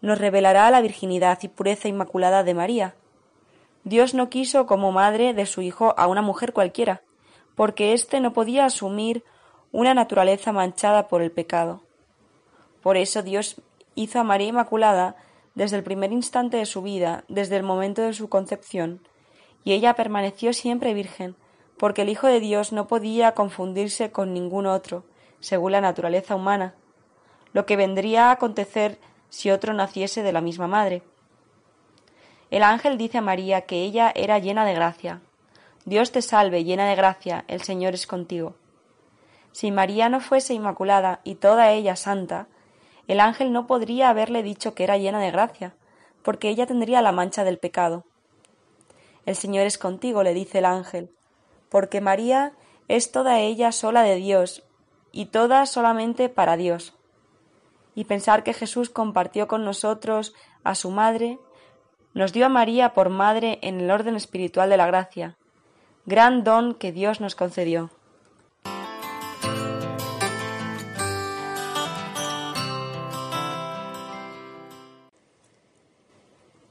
Nos 0.00 0.18
revelará 0.18 0.70
la 0.70 0.80
virginidad 0.80 1.38
y 1.42 1.48
pureza 1.48 1.88
inmaculada 1.88 2.44
de 2.44 2.54
María. 2.54 2.94
Dios 3.84 4.14
no 4.14 4.28
quiso 4.28 4.66
como 4.66 4.92
madre 4.92 5.34
de 5.34 5.46
su 5.46 5.62
Hijo 5.62 5.94
a 5.96 6.06
una 6.06 6.22
mujer 6.22 6.52
cualquiera, 6.52 7.02
porque 7.54 7.92
éste 7.92 8.20
no 8.20 8.32
podía 8.32 8.66
asumir 8.66 9.24
una 9.72 9.94
naturaleza 9.94 10.52
manchada 10.52 11.08
por 11.08 11.22
el 11.22 11.32
pecado. 11.32 11.82
Por 12.82 12.96
eso 12.96 13.22
Dios 13.22 13.60
hizo 13.94 14.20
a 14.20 14.24
María 14.24 14.48
Inmaculada 14.48 15.16
desde 15.54 15.76
el 15.76 15.82
primer 15.82 16.12
instante 16.12 16.56
de 16.56 16.66
su 16.66 16.82
vida, 16.82 17.24
desde 17.28 17.56
el 17.56 17.62
momento 17.62 18.02
de 18.02 18.12
su 18.12 18.28
concepción, 18.28 19.00
y 19.64 19.72
ella 19.72 19.94
permaneció 19.94 20.52
siempre 20.52 20.94
virgen, 20.94 21.36
porque 21.76 22.02
el 22.02 22.08
Hijo 22.08 22.26
de 22.26 22.40
Dios 22.40 22.72
no 22.72 22.86
podía 22.86 23.32
confundirse 23.32 24.10
con 24.10 24.32
ningún 24.32 24.66
otro, 24.66 25.04
según 25.40 25.72
la 25.72 25.80
naturaleza 25.80 26.34
humana, 26.34 26.74
lo 27.52 27.66
que 27.66 27.76
vendría 27.76 28.28
a 28.28 28.32
acontecer 28.32 28.98
si 29.28 29.50
otro 29.50 29.72
naciese 29.72 30.22
de 30.22 30.32
la 30.32 30.40
misma 30.40 30.66
madre. 30.66 31.02
El 32.50 32.62
ángel 32.62 32.98
dice 32.98 33.18
a 33.18 33.22
María 33.22 33.62
que 33.62 33.82
ella 33.82 34.12
era 34.14 34.38
llena 34.38 34.64
de 34.64 34.74
gracia. 34.74 35.20
Dios 35.84 36.12
te 36.12 36.20
salve, 36.20 36.64
llena 36.64 36.88
de 36.88 36.96
gracia, 36.96 37.44
el 37.48 37.62
Señor 37.62 37.94
es 37.94 38.06
contigo. 38.06 38.54
Si 39.52 39.70
María 39.70 40.08
no 40.08 40.20
fuese 40.20 40.54
inmaculada 40.54 41.20
y 41.24 41.36
toda 41.36 41.70
ella 41.72 41.96
santa, 41.96 42.48
el 43.10 43.18
ángel 43.18 43.52
no 43.52 43.66
podría 43.66 44.08
haberle 44.08 44.44
dicho 44.44 44.74
que 44.74 44.84
era 44.84 44.96
llena 44.96 45.18
de 45.18 45.32
gracia, 45.32 45.74
porque 46.22 46.48
ella 46.48 46.66
tendría 46.66 47.02
la 47.02 47.10
mancha 47.10 47.42
del 47.42 47.58
pecado. 47.58 48.04
El 49.26 49.34
Señor 49.34 49.66
es 49.66 49.78
contigo, 49.78 50.22
le 50.22 50.32
dice 50.32 50.58
el 50.58 50.64
ángel, 50.64 51.10
porque 51.70 52.00
María 52.00 52.52
es 52.86 53.10
toda 53.10 53.40
ella 53.40 53.72
sola 53.72 54.02
de 54.04 54.14
Dios, 54.14 54.62
y 55.10 55.26
toda 55.26 55.66
solamente 55.66 56.28
para 56.28 56.56
Dios. 56.56 56.94
Y 57.96 58.04
pensar 58.04 58.44
que 58.44 58.54
Jesús 58.54 58.90
compartió 58.90 59.48
con 59.48 59.64
nosotros 59.64 60.32
a 60.62 60.76
su 60.76 60.92
madre, 60.92 61.40
nos 62.14 62.32
dio 62.32 62.46
a 62.46 62.48
María 62.48 62.94
por 62.94 63.08
madre 63.08 63.58
en 63.62 63.80
el 63.80 63.90
orden 63.90 64.14
espiritual 64.14 64.70
de 64.70 64.76
la 64.76 64.86
gracia, 64.86 65.36
gran 66.06 66.44
don 66.44 66.74
que 66.74 66.92
Dios 66.92 67.20
nos 67.20 67.34
concedió. 67.34 67.90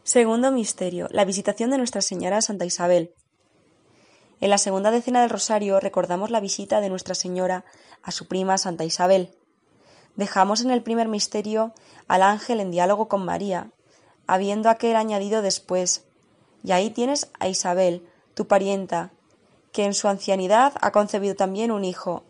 Segundo 0.10 0.52
misterio, 0.52 1.08
la 1.12 1.24
visitación 1.24 1.70
de 1.70 1.78
Nuestra 1.78 2.02
Señora 2.02 2.42
Santa 2.42 2.66
Isabel. 2.66 3.14
En 4.42 4.50
la 4.50 4.58
segunda 4.58 4.90
decena 4.90 5.22
del 5.22 5.30
Rosario 5.30 5.80
recordamos 5.80 6.32
la 6.32 6.40
visita 6.40 6.82
de 6.82 6.90
Nuestra 6.90 7.14
Señora 7.14 7.64
a 8.02 8.10
su 8.10 8.28
prima 8.28 8.58
Santa 8.58 8.86
Isabel. 8.86 9.30
Dejamos 10.16 10.62
en 10.62 10.72
el 10.72 10.82
primer 10.82 11.08
misterio 11.08 11.76
al 12.08 12.24
ángel 12.24 12.60
en 12.60 12.72
diálogo 12.72 13.08
con 13.08 13.24
María, 13.24 13.70
habiendo 14.26 14.72
aquel 14.72 14.96
añadido 14.96 15.44
después, 15.44 16.06
y 16.64 16.72
ahí 16.72 16.90
tienes 16.90 17.30
a 17.40 17.48
Isabel, 17.48 18.04
tu 18.34 18.48
parienta, 18.48 19.12
que 19.72 19.86
en 19.86 19.94
su 19.94 20.08
ancianidad 20.08 20.74
ha 20.82 20.92
concebido 20.92 21.36
también 21.36 21.70
un 21.70 21.86
hijo, 21.86 22.24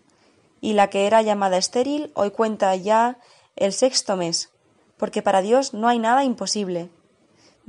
y 0.59 0.73
la 0.73 0.89
que 0.89 1.07
era 1.07 1.21
llamada 1.21 1.55
estéril 1.55 2.11
hoy 2.13 2.31
cuenta 2.31 2.75
ya 2.75 3.19
el 3.55 3.71
sexto 3.71 4.17
mes, 4.17 4.49
porque 4.97 5.21
para 5.21 5.41
Dios 5.41 5.73
no 5.73 5.87
hay 5.87 5.97
nada 5.97 6.25
imposible. 6.25 6.89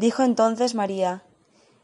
Dijo 0.00 0.22
entonces 0.22 0.74
María, 0.74 1.24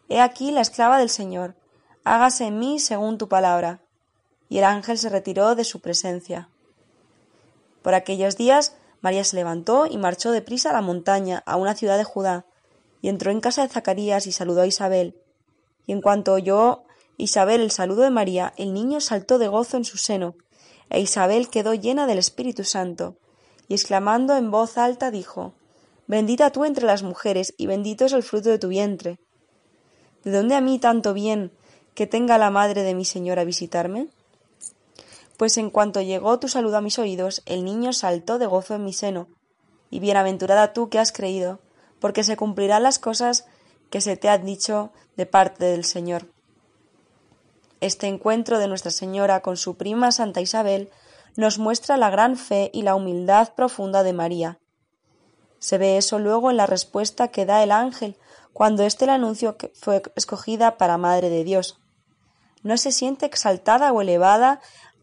He 0.09 0.23
aquí 0.23 0.51
la 0.51 0.63
esclava 0.63 0.97
del 0.97 1.11
Señor, 1.11 1.55
hágase 2.03 2.47
en 2.47 2.59
mí 2.59 2.79
según 2.79 3.19
tu 3.19 3.29
palabra. 3.29 3.83
Y 4.49 4.57
el 4.57 4.65
ángel 4.65 4.97
se 4.97 5.11
retiró 5.11 5.55
de 5.55 5.65
su 5.65 5.81
presencia. 5.81 6.49
Por 7.83 7.93
aquellos 7.93 8.39
días 8.39 8.75
María 9.03 9.23
se 9.23 9.37
levantó 9.37 9.85
y 9.85 9.99
marchó 9.99 10.31
deprisa 10.31 10.71
a 10.71 10.73
la 10.73 10.81
montaña, 10.81 11.43
a 11.45 11.57
una 11.57 11.75
ciudad 11.75 11.99
de 11.99 12.05
Judá, 12.05 12.47
y 13.03 13.11
entró 13.11 13.31
en 13.31 13.43
casa 13.43 13.61
de 13.61 13.69
Zacarías 13.69 14.27
y 14.27 14.33
saludó 14.33 14.63
a 14.63 14.67
Isabel. 14.67 15.21
Y 15.85 15.93
en 15.93 16.01
cuanto 16.01 16.33
oyó 16.33 16.85
Isabel 17.19 17.61
el 17.61 17.71
saludo 17.71 18.01
de 18.01 18.11
María, 18.11 18.55
el 18.57 18.73
niño 18.73 19.03
saltó 19.03 19.37
de 19.37 19.49
gozo 19.49 19.77
en 19.77 19.85
su 19.85 19.99
seno, 19.99 20.37
e 20.89 21.01
Isabel 21.01 21.51
quedó 21.51 21.75
llena 21.75 22.07
del 22.07 22.17
Espíritu 22.17 22.65
Santo, 22.65 23.19
y 23.69 23.75
exclamando 23.75 24.35
en 24.39 24.51
voz 24.51 24.79
alta 24.79 25.11
dijo 25.11 25.53
Bendita 26.07 26.51
tú 26.51 26.65
entre 26.65 26.87
las 26.87 27.03
mujeres, 27.03 27.55
y 27.57 27.67
bendito 27.67 28.05
es 28.05 28.13
el 28.13 28.23
fruto 28.23 28.51
de 28.51 28.59
tu 28.59 28.69
vientre. 28.69 29.19
¿De 30.25 30.31
dónde 30.31 30.55
a 30.55 30.61
mí 30.61 30.79
tanto 30.79 31.15
bien 31.15 31.53
que 31.95 32.07
tenga 32.07 32.39
la 32.39 32.51
madre 32.51 32.83
de 32.83 32.95
mi 32.95 33.05
Señor 33.05 33.39
a 33.39 33.45
visitarme? 33.45 34.09
Pues 35.37 35.57
en 35.59 35.71
cuanto 35.71 36.01
llegó 36.01 36.39
tu 36.39 36.49
saludo 36.49 36.77
a 36.77 36.81
mis 36.81 36.99
oídos, 36.99 37.43
el 37.47 37.65
niño 37.65 37.93
saltó 37.93 38.39
de 38.39 38.47
gozo 38.47 38.75
en 38.75 38.85
mi 38.85 38.93
seno. 38.93 39.29
Y 39.91 40.01
bienaventurada 40.01 40.73
tú 40.73 40.89
que 40.89 40.99
has 40.99 41.13
creído, 41.13 41.61
porque 42.01 42.25
se 42.25 42.37
cumplirán 42.37 42.83
las 42.83 42.99
cosas 42.99 43.47
que 43.91 44.01
se 44.01 44.17
te 44.17 44.29
han 44.29 44.45
dicho 44.45 44.93
de 45.17 45.27
parte 45.27 45.65
del 45.65 45.85
Señor. 45.85 46.27
Este 47.81 48.07
encuentro 48.07 48.59
de 48.59 48.69
Nuestra 48.69 48.91
Señora 48.91 49.41
con 49.41 49.57
su 49.57 49.77
prima 49.77 50.11
Santa 50.13 50.41
Isabel 50.41 50.91
nos 51.37 51.59
muestra 51.59 51.97
la 51.97 52.11
gran 52.11 52.37
fe 52.37 52.71
y 52.73 52.83
la 52.83 52.95
humildad 52.95 53.53
profunda 53.55 54.03
de 54.03 54.13
María. 54.13 54.59
Se 55.59 55.79
ve 55.79 55.97
eso 55.97 56.19
luego 56.19 56.51
en 56.51 56.57
la 56.57 56.67
respuesta 56.67 57.29
que 57.29 57.47
da 57.47 57.63
el 57.63 57.73
ángel 57.73 58.17
cuando 58.53 58.85
éste 58.85 59.07
le 59.07 59.13
anunció 59.13 59.57
que 59.57 59.71
fue 59.75 60.03
escogida 60.15 60.79
para 60.79 60.97
Madre 60.97 61.29
de 61.29 61.45
Dios. 61.45 61.79
No 62.63 62.79
se 62.79 62.91
siente 62.91 63.27
exaltada 63.27 63.93
o 63.93 64.01
elevada 64.01 64.61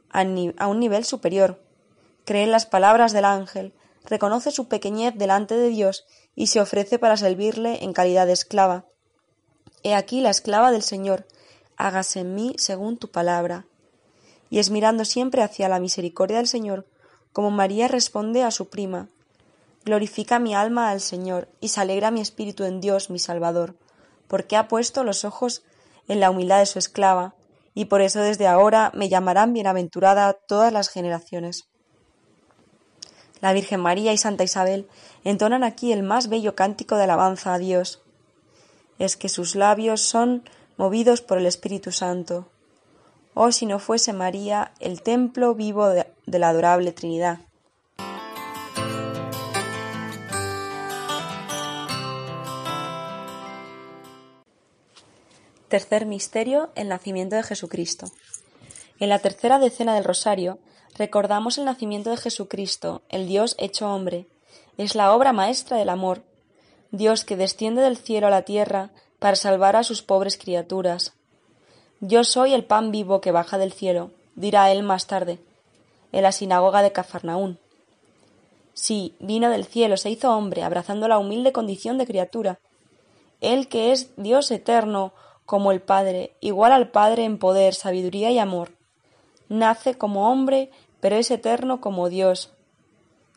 a, 0.09 0.23
un 0.23 0.79
nivel 0.79 1.05
superior. 1.05 1.63
Cree 2.25 2.43
en 2.43 2.51
las 2.51 2.65
palabras 2.65 3.13
del 3.13 3.25
ángel, 3.25 3.73
reconoce 4.05 4.51
su 4.51 4.67
pequeñez 4.67 5.13
delante 5.15 5.55
de 5.55 5.69
Dios 5.69 6.05
y 6.35 6.47
se 6.47 6.61
ofrece 6.61 6.99
para 6.99 7.17
servirle 7.17 7.83
en 7.83 7.93
calidad 7.93 8.25
de 8.25 8.33
esclava. 8.33 8.85
He 9.83 9.93
aquí 9.93 10.21
la 10.21 10.29
esclava 10.29 10.71
del 10.71 10.81
Señor, 10.81 11.27
hágase 11.77 12.21
en 12.21 12.35
mí 12.35 12.55
según 12.57 12.97
tu 12.97 13.11
palabra. 13.11 13.67
Y 14.49 14.59
es 14.59 14.69
mirando 14.69 15.03
siempre 15.05 15.43
hacia 15.43 15.69
la 15.69 15.79
misericordia 15.79 16.37
del 16.37 16.47
Señor, 16.47 16.87
como 17.33 17.51
María 17.51 17.87
responde 17.87 18.43
a 18.43 18.51
su 18.51 18.69
prima. 18.69 19.09
Glorifica 19.85 20.39
mi 20.39 20.55
alma 20.55 20.89
al 20.89 21.01
Señor, 21.01 21.49
y 21.59 21.69
se 21.69 21.81
alegra 21.81 22.11
mi 22.11 22.21
espíritu 22.21 22.63
en 22.63 22.81
Dios 22.81 23.09
mi 23.09 23.19
Salvador, 23.19 23.75
porque 24.27 24.55
ha 24.55 24.67
puesto 24.67 25.03
los 25.03 25.25
ojos 25.25 25.63
en 26.07 26.19
la 26.19 26.29
humildad 26.29 26.59
de 26.59 26.65
su 26.65 26.79
esclava, 26.79 27.35
y 27.73 27.85
por 27.85 28.01
eso 28.01 28.19
desde 28.19 28.47
ahora 28.47 28.91
me 28.93 29.09
llamarán 29.09 29.53
bienaventurada 29.53 30.33
todas 30.33 30.71
las 30.71 30.89
generaciones. 30.89 31.67
La 33.41 33.51
Virgen 33.51 33.81
María 33.81 34.13
y 34.13 34.17
Santa 34.17 34.45
Isabel 34.45 34.87
entonan 35.25 35.65
aquí 35.65 35.91
el 35.91 36.01
más 36.01 36.29
bello 36.29 36.55
cántico 36.55 36.95
de 36.95 37.03
alabanza 37.03 37.53
a 37.53 37.57
Dios. 37.57 38.01
Es 38.99 39.17
que 39.17 39.27
sus 39.27 39.55
labios 39.55 39.99
son 39.99 40.47
movidos 40.77 41.21
por 41.21 41.39
el 41.39 41.45
Espíritu 41.45 41.91
Santo. 41.91 42.47
Oh, 43.33 43.51
si 43.51 43.65
no 43.65 43.79
fuese 43.79 44.13
María 44.13 44.71
el 44.79 45.01
templo 45.01 45.55
vivo 45.55 45.89
de, 45.89 46.07
la 46.27 46.49
adorable 46.49 46.93
Trinidad. 46.93 47.39
Tercer 55.73 56.05
misterio, 56.05 56.69
el 56.75 56.87
nacimiento 56.87 57.35
de 57.35 57.41
Jesucristo. 57.41 58.05
En 58.99 59.09
la 59.09 59.17
tercera 59.17 59.57
decena 59.57 59.95
del 59.95 60.03
Rosario 60.03 60.59
recordamos 60.99 61.57
el 61.57 61.65
nacimiento 61.65 62.11
de 62.11 62.17
Jesucristo, 62.17 63.01
el 63.09 63.27
Dios 63.27 63.55
hecho 63.57 63.91
hombre. 63.91 64.27
Es 64.77 64.93
la 64.93 65.15
obra 65.15 65.33
maestra 65.33 65.77
del 65.77 65.89
amor. 65.89 66.21
Dios 66.91 67.25
que 67.25 67.37
desciende 67.37 67.81
del 67.81 67.97
cielo 67.97 68.27
a 68.27 68.29
la 68.29 68.43
tierra 68.43 68.91
para 69.17 69.35
salvar 69.35 69.75
a 69.75 69.83
sus 69.83 70.03
pobres 70.03 70.37
criaturas. 70.37 71.13
Yo 72.01 72.23
soy 72.23 72.53
el 72.53 72.65
pan 72.65 72.91
vivo 72.91 73.19
que 73.19 73.31
baja 73.31 73.57
del 73.57 73.73
cielo, 73.73 74.11
dirá 74.35 74.71
él 74.71 74.83
más 74.83 75.07
tarde, 75.07 75.39
en 76.11 76.21
la 76.21 76.31
sinagoga 76.31 76.83
de 76.83 76.91
Cafarnaún. 76.91 77.57
Sí, 78.75 79.15
vino 79.19 79.49
del 79.49 79.65
cielo, 79.65 79.97
se 79.97 80.11
hizo 80.11 80.37
hombre, 80.37 80.61
abrazando 80.61 81.07
la 81.07 81.17
humilde 81.17 81.51
condición 81.51 81.97
de 81.97 82.05
criatura. 82.05 82.59
Él 83.41 83.67
que 83.69 83.91
es 83.91 84.11
Dios 84.17 84.51
eterno, 84.51 85.13
como 85.53 85.71
el 85.71 85.83
Padre, 85.83 86.35
igual 86.41 86.71
al 86.71 86.89
Padre 86.89 87.25
en 87.25 87.37
poder, 87.37 87.75
sabiduría 87.75 88.31
y 88.31 88.39
amor. 88.39 88.71
Nace 89.49 89.99
como 89.99 90.31
hombre, 90.31 90.71
pero 90.99 91.15
es 91.15 91.29
eterno 91.29 91.79
como 91.79 92.09
Dios. 92.09 92.49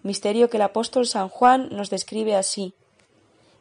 Misterio 0.02 0.48
que 0.48 0.56
el 0.56 0.62
apóstol 0.62 1.06
San 1.06 1.28
Juan 1.28 1.68
nos 1.72 1.90
describe 1.90 2.34
así. 2.34 2.72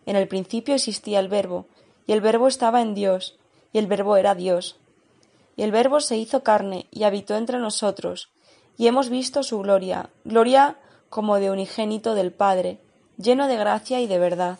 En 0.05 0.15
el 0.15 0.29
principio 0.29 0.73
existía 0.73 1.19
el 1.19 1.27
Verbo, 1.27 1.65
y 2.07 2.13
el 2.13 2.21
Verbo 2.21 2.47
estaba 2.47 2.81
en 2.81 2.95
Dios, 2.95 3.37
y 3.73 3.77
el 3.77 3.87
Verbo 3.87 4.15
era 4.15 4.35
Dios. 4.35 4.77
Y 5.57 5.63
el 5.63 5.73
Verbo 5.73 5.99
se 5.99 6.15
hizo 6.15 6.41
carne 6.41 6.87
y 6.91 7.03
habitó 7.03 7.35
entre 7.35 7.59
nosotros, 7.59 8.29
y 8.77 8.87
hemos 8.87 9.09
visto 9.09 9.43
su 9.43 9.59
gloria, 9.59 10.11
gloria 10.23 10.77
como 11.09 11.39
de 11.39 11.51
unigénito 11.51 12.15
del 12.15 12.31
Padre, 12.31 12.79
lleno 13.17 13.47
de 13.47 13.57
gracia 13.57 13.99
y 13.99 14.07
de 14.07 14.17
verdad 14.17 14.59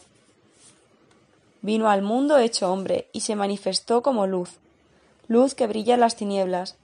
vino 1.66 1.90
al 1.90 2.04
mundo 2.04 2.38
hecho 2.38 2.72
hombre 2.72 3.10
y 3.12 3.22
se 3.22 3.36
manifestó 3.36 4.04
como 4.04 4.28
luz, 4.28 4.60
luz 5.28 5.56
que 5.56 5.66
brilla 5.66 5.96
en 5.96 6.00
las 6.00 6.16
tinieblas, 6.16 6.78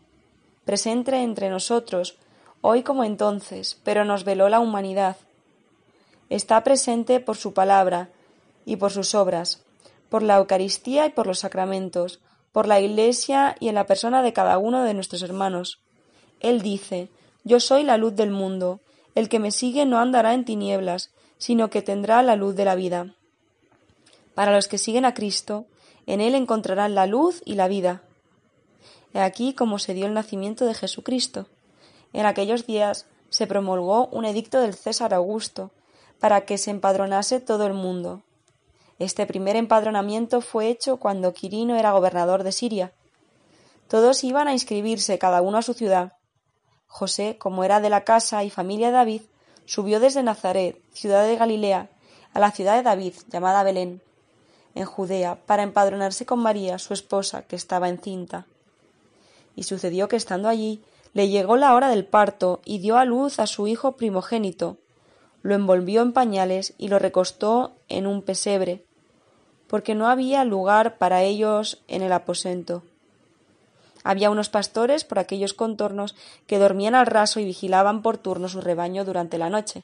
presente 0.65 1.15
entre 1.21 1.51
nosotros, 1.51 2.17
hoy 2.61 2.81
como 2.81 3.03
entonces, 3.03 3.79
pero 3.83 4.05
nos 4.05 4.23
veló 4.23 4.49
la 4.49 4.59
humanidad. 4.59 5.17
Está 6.29 6.63
presente 6.63 7.19
por 7.19 7.37
su 7.37 7.53
palabra 7.53 8.09
y 8.65 8.77
por 8.77 8.91
sus 8.91 9.13
obras, 9.13 9.61
por 10.09 10.23
la 10.23 10.37
Eucaristía 10.37 11.05
y 11.05 11.11
por 11.11 11.27
los 11.27 11.39
sacramentos, 11.39 12.19
por 12.51 12.67
la 12.67 12.79
Iglesia 12.79 13.55
y 13.59 13.69
en 13.69 13.75
la 13.75 13.85
persona 13.85 14.23
de 14.23 14.33
cada 14.33 14.57
uno 14.57 14.81
de 14.83 14.95
nuestros 14.95 15.21
hermanos. 15.21 15.79
Él 16.39 16.63
dice, 16.63 17.09
Yo 17.43 17.59
soy 17.59 17.83
la 17.83 17.97
luz 17.97 18.15
del 18.15 18.31
mundo, 18.31 18.79
el 19.13 19.29
que 19.29 19.37
me 19.37 19.51
sigue 19.51 19.85
no 19.85 19.99
andará 19.99 20.33
en 20.33 20.43
tinieblas, 20.43 21.11
sino 21.37 21.69
que 21.69 21.83
tendrá 21.83 22.23
la 22.23 22.35
luz 22.35 22.55
de 22.55 22.65
la 22.65 22.73
vida. 22.73 23.13
Para 24.33 24.53
los 24.53 24.67
que 24.67 24.77
siguen 24.77 25.05
a 25.05 25.13
Cristo, 25.13 25.65
en 26.05 26.21
Él 26.21 26.35
encontrarán 26.35 26.95
la 26.95 27.05
luz 27.05 27.41
y 27.45 27.55
la 27.55 27.67
vida. 27.67 28.01
He 29.13 29.19
aquí 29.19 29.53
cómo 29.53 29.79
se 29.79 29.93
dio 29.93 30.05
el 30.05 30.13
nacimiento 30.13 30.65
de 30.65 30.73
Jesucristo. 30.73 31.47
En 32.13 32.25
aquellos 32.25 32.65
días 32.65 33.05
se 33.29 33.47
promulgó 33.47 34.07
un 34.07 34.25
edicto 34.25 34.61
del 34.61 34.73
César 34.73 35.13
Augusto 35.13 35.71
para 36.19 36.41
que 36.41 36.57
se 36.57 36.71
empadronase 36.71 37.39
todo 37.39 37.65
el 37.65 37.73
mundo. 37.73 38.21
Este 38.99 39.25
primer 39.25 39.55
empadronamiento 39.55 40.41
fue 40.41 40.69
hecho 40.69 40.97
cuando 40.97 41.33
Quirino 41.33 41.75
era 41.75 41.91
gobernador 41.91 42.43
de 42.43 42.51
Siria. 42.51 42.93
Todos 43.87 44.23
iban 44.23 44.47
a 44.47 44.53
inscribirse 44.53 45.17
cada 45.17 45.41
uno 45.41 45.57
a 45.57 45.63
su 45.63 45.73
ciudad. 45.73 46.13
José, 46.87 47.37
como 47.37 47.63
era 47.63 47.79
de 47.79 47.89
la 47.89 48.03
casa 48.03 48.43
y 48.43 48.49
familia 48.49 48.87
de 48.87 48.93
David, 48.93 49.21
subió 49.65 49.99
desde 49.99 50.23
Nazaret, 50.23 50.81
ciudad 50.93 51.25
de 51.25 51.35
Galilea, 51.35 51.89
a 52.33 52.39
la 52.39 52.51
ciudad 52.51 52.75
de 52.75 52.83
David, 52.83 53.13
llamada 53.29 53.63
Belén, 53.63 54.01
en 54.75 54.85
Judea 54.85 55.35
para 55.45 55.63
empadronarse 55.63 56.25
con 56.25 56.39
María, 56.39 56.79
su 56.79 56.93
esposa, 56.93 57.43
que 57.43 57.55
estaba 57.55 57.89
encinta. 57.89 58.45
Y 59.55 59.63
sucedió 59.63 60.07
que 60.07 60.15
estando 60.15 60.49
allí 60.49 60.81
le 61.13 61.29
llegó 61.29 61.57
la 61.57 61.75
hora 61.75 61.89
del 61.89 62.05
parto 62.05 62.61
y 62.63 62.79
dio 62.79 62.97
a 62.97 63.05
luz 63.05 63.39
a 63.39 63.47
su 63.47 63.67
hijo 63.67 63.93
primogénito. 63.93 64.77
Lo 65.41 65.55
envolvió 65.55 66.01
en 66.01 66.13
pañales 66.13 66.73
y 66.77 66.87
lo 66.87 66.99
recostó 66.99 67.73
en 67.89 68.07
un 68.07 68.21
pesebre, 68.21 68.83
porque 69.67 69.95
no 69.95 70.07
había 70.07 70.43
lugar 70.45 70.97
para 70.97 71.23
ellos 71.23 71.81
en 71.87 72.01
el 72.01 72.13
aposento. 72.13 72.83
Había 74.03 74.31
unos 74.31 74.49
pastores 74.49 75.03
por 75.03 75.19
aquellos 75.19 75.53
contornos 75.53 76.15
que 76.47 76.59
dormían 76.59 76.95
al 76.95 77.05
raso 77.05 77.39
y 77.39 77.45
vigilaban 77.45 78.01
por 78.01 78.17
turno 78.17 78.47
su 78.49 78.61
rebaño 78.61 79.05
durante 79.05 79.37
la 79.37 79.49
noche. 79.49 79.83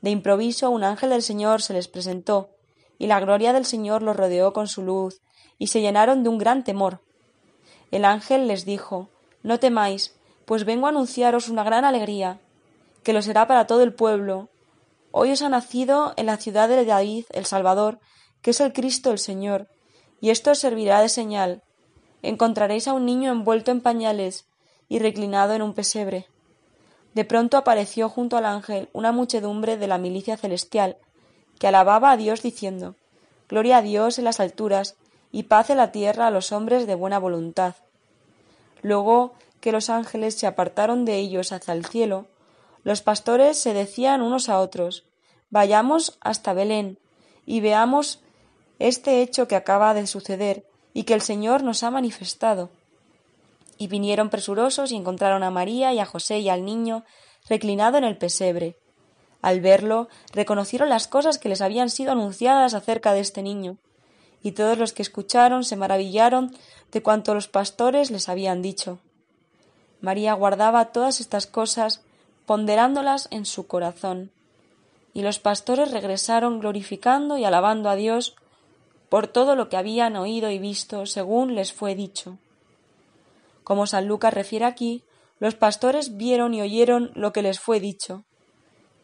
De 0.00 0.10
improviso 0.10 0.70
un 0.70 0.84
ángel 0.84 1.10
del 1.10 1.22
Señor 1.22 1.62
se 1.62 1.74
les 1.74 1.88
presentó, 1.88 2.50
y 2.98 3.06
la 3.06 3.20
gloria 3.20 3.52
del 3.52 3.64
Señor 3.64 4.02
los 4.02 4.16
rodeó 4.16 4.52
con 4.52 4.68
su 4.68 4.82
luz, 4.82 5.20
y 5.58 5.68
se 5.68 5.80
llenaron 5.80 6.22
de 6.22 6.28
un 6.28 6.38
gran 6.38 6.64
temor. 6.64 7.00
El 7.90 8.04
ángel 8.04 8.48
les 8.48 8.64
dijo 8.64 9.08
No 9.42 9.58
temáis, 9.58 10.16
pues 10.44 10.64
vengo 10.64 10.86
a 10.86 10.90
anunciaros 10.90 11.48
una 11.48 11.64
gran 11.64 11.84
alegría, 11.84 12.40
que 13.02 13.12
lo 13.12 13.22
será 13.22 13.46
para 13.46 13.66
todo 13.66 13.82
el 13.82 13.94
pueblo. 13.94 14.48
Hoy 15.12 15.30
os 15.30 15.42
ha 15.42 15.48
nacido 15.48 16.12
en 16.16 16.26
la 16.26 16.36
ciudad 16.36 16.68
de 16.68 16.84
David 16.84 17.26
el 17.30 17.44
Salvador, 17.44 18.00
que 18.42 18.50
es 18.50 18.60
el 18.60 18.72
Cristo 18.72 19.10
el 19.10 19.18
Señor, 19.18 19.68
y 20.20 20.30
esto 20.30 20.50
os 20.50 20.58
servirá 20.58 21.00
de 21.00 21.08
señal. 21.08 21.62
Encontraréis 22.22 22.88
a 22.88 22.94
un 22.94 23.04
niño 23.06 23.30
envuelto 23.30 23.70
en 23.70 23.80
pañales 23.80 24.46
y 24.88 24.98
reclinado 24.98 25.54
en 25.54 25.62
un 25.62 25.74
pesebre. 25.74 26.26
De 27.14 27.24
pronto 27.24 27.56
apareció 27.56 28.08
junto 28.08 28.36
al 28.36 28.46
ángel 28.46 28.88
una 28.92 29.12
muchedumbre 29.12 29.76
de 29.76 29.86
la 29.86 29.98
milicia 29.98 30.36
celestial, 30.36 30.96
que 31.58 31.66
alababa 31.66 32.10
a 32.10 32.16
Dios 32.16 32.42
diciendo 32.42 32.96
Gloria 33.48 33.78
a 33.78 33.82
Dios 33.82 34.18
en 34.18 34.24
las 34.24 34.40
alturas 34.40 34.96
y 35.30 35.44
paz 35.44 35.70
en 35.70 35.76
la 35.76 35.92
tierra 35.92 36.26
a 36.26 36.30
los 36.30 36.52
hombres 36.52 36.86
de 36.86 36.94
buena 36.94 37.18
voluntad. 37.18 37.74
Luego 38.82 39.34
que 39.60 39.72
los 39.72 39.90
ángeles 39.90 40.34
se 40.34 40.46
apartaron 40.46 41.04
de 41.04 41.16
ellos 41.16 41.52
hacia 41.52 41.74
el 41.74 41.84
cielo, 41.84 42.26
los 42.82 43.02
pastores 43.02 43.58
se 43.58 43.74
decían 43.74 44.22
unos 44.22 44.48
a 44.48 44.60
otros 44.60 45.04
Vayamos 45.50 46.18
hasta 46.20 46.52
Belén 46.52 46.98
y 47.46 47.60
veamos 47.60 48.20
este 48.78 49.22
hecho 49.22 49.46
que 49.46 49.54
acaba 49.54 49.94
de 49.94 50.06
suceder 50.06 50.66
y 50.92 51.04
que 51.04 51.14
el 51.14 51.20
Señor 51.20 51.62
nos 51.62 51.82
ha 51.82 51.90
manifestado. 51.90 52.70
Y 53.78 53.86
vinieron 53.86 54.30
presurosos 54.30 54.90
y 54.90 54.96
encontraron 54.96 55.42
a 55.42 55.50
María 55.50 55.92
y 55.92 56.00
a 56.00 56.06
José 56.06 56.40
y 56.40 56.48
al 56.48 56.64
niño 56.64 57.04
reclinado 57.48 57.98
en 57.98 58.04
el 58.04 58.16
pesebre. 58.16 58.76
Al 59.44 59.60
verlo, 59.60 60.08
reconocieron 60.32 60.88
las 60.88 61.06
cosas 61.06 61.36
que 61.36 61.50
les 61.50 61.60
habían 61.60 61.90
sido 61.90 62.12
anunciadas 62.12 62.72
acerca 62.72 63.12
de 63.12 63.20
este 63.20 63.42
niño, 63.42 63.76
y 64.42 64.52
todos 64.52 64.78
los 64.78 64.94
que 64.94 65.02
escucharon 65.02 65.64
se 65.64 65.76
maravillaron 65.76 66.56
de 66.92 67.02
cuanto 67.02 67.34
los 67.34 67.46
pastores 67.46 68.10
les 68.10 68.30
habían 68.30 68.62
dicho. 68.62 69.00
María 70.00 70.32
guardaba 70.32 70.92
todas 70.92 71.20
estas 71.20 71.46
cosas, 71.46 72.00
ponderándolas 72.46 73.28
en 73.30 73.44
su 73.44 73.66
corazón. 73.66 74.30
Y 75.12 75.20
los 75.20 75.40
pastores 75.40 75.90
regresaron 75.90 76.58
glorificando 76.58 77.36
y 77.36 77.44
alabando 77.44 77.90
a 77.90 77.96
Dios 77.96 78.36
por 79.10 79.26
todo 79.26 79.56
lo 79.56 79.68
que 79.68 79.76
habían 79.76 80.16
oído 80.16 80.48
y 80.48 80.58
visto 80.58 81.04
según 81.04 81.54
les 81.54 81.70
fue 81.70 81.94
dicho. 81.94 82.38
Como 83.62 83.86
San 83.86 84.08
Lucas 84.08 84.32
refiere 84.32 84.64
aquí, 84.64 85.02
los 85.38 85.54
pastores 85.54 86.16
vieron 86.16 86.54
y 86.54 86.62
oyeron 86.62 87.10
lo 87.14 87.34
que 87.34 87.42
les 87.42 87.60
fue 87.60 87.78
dicho. 87.78 88.24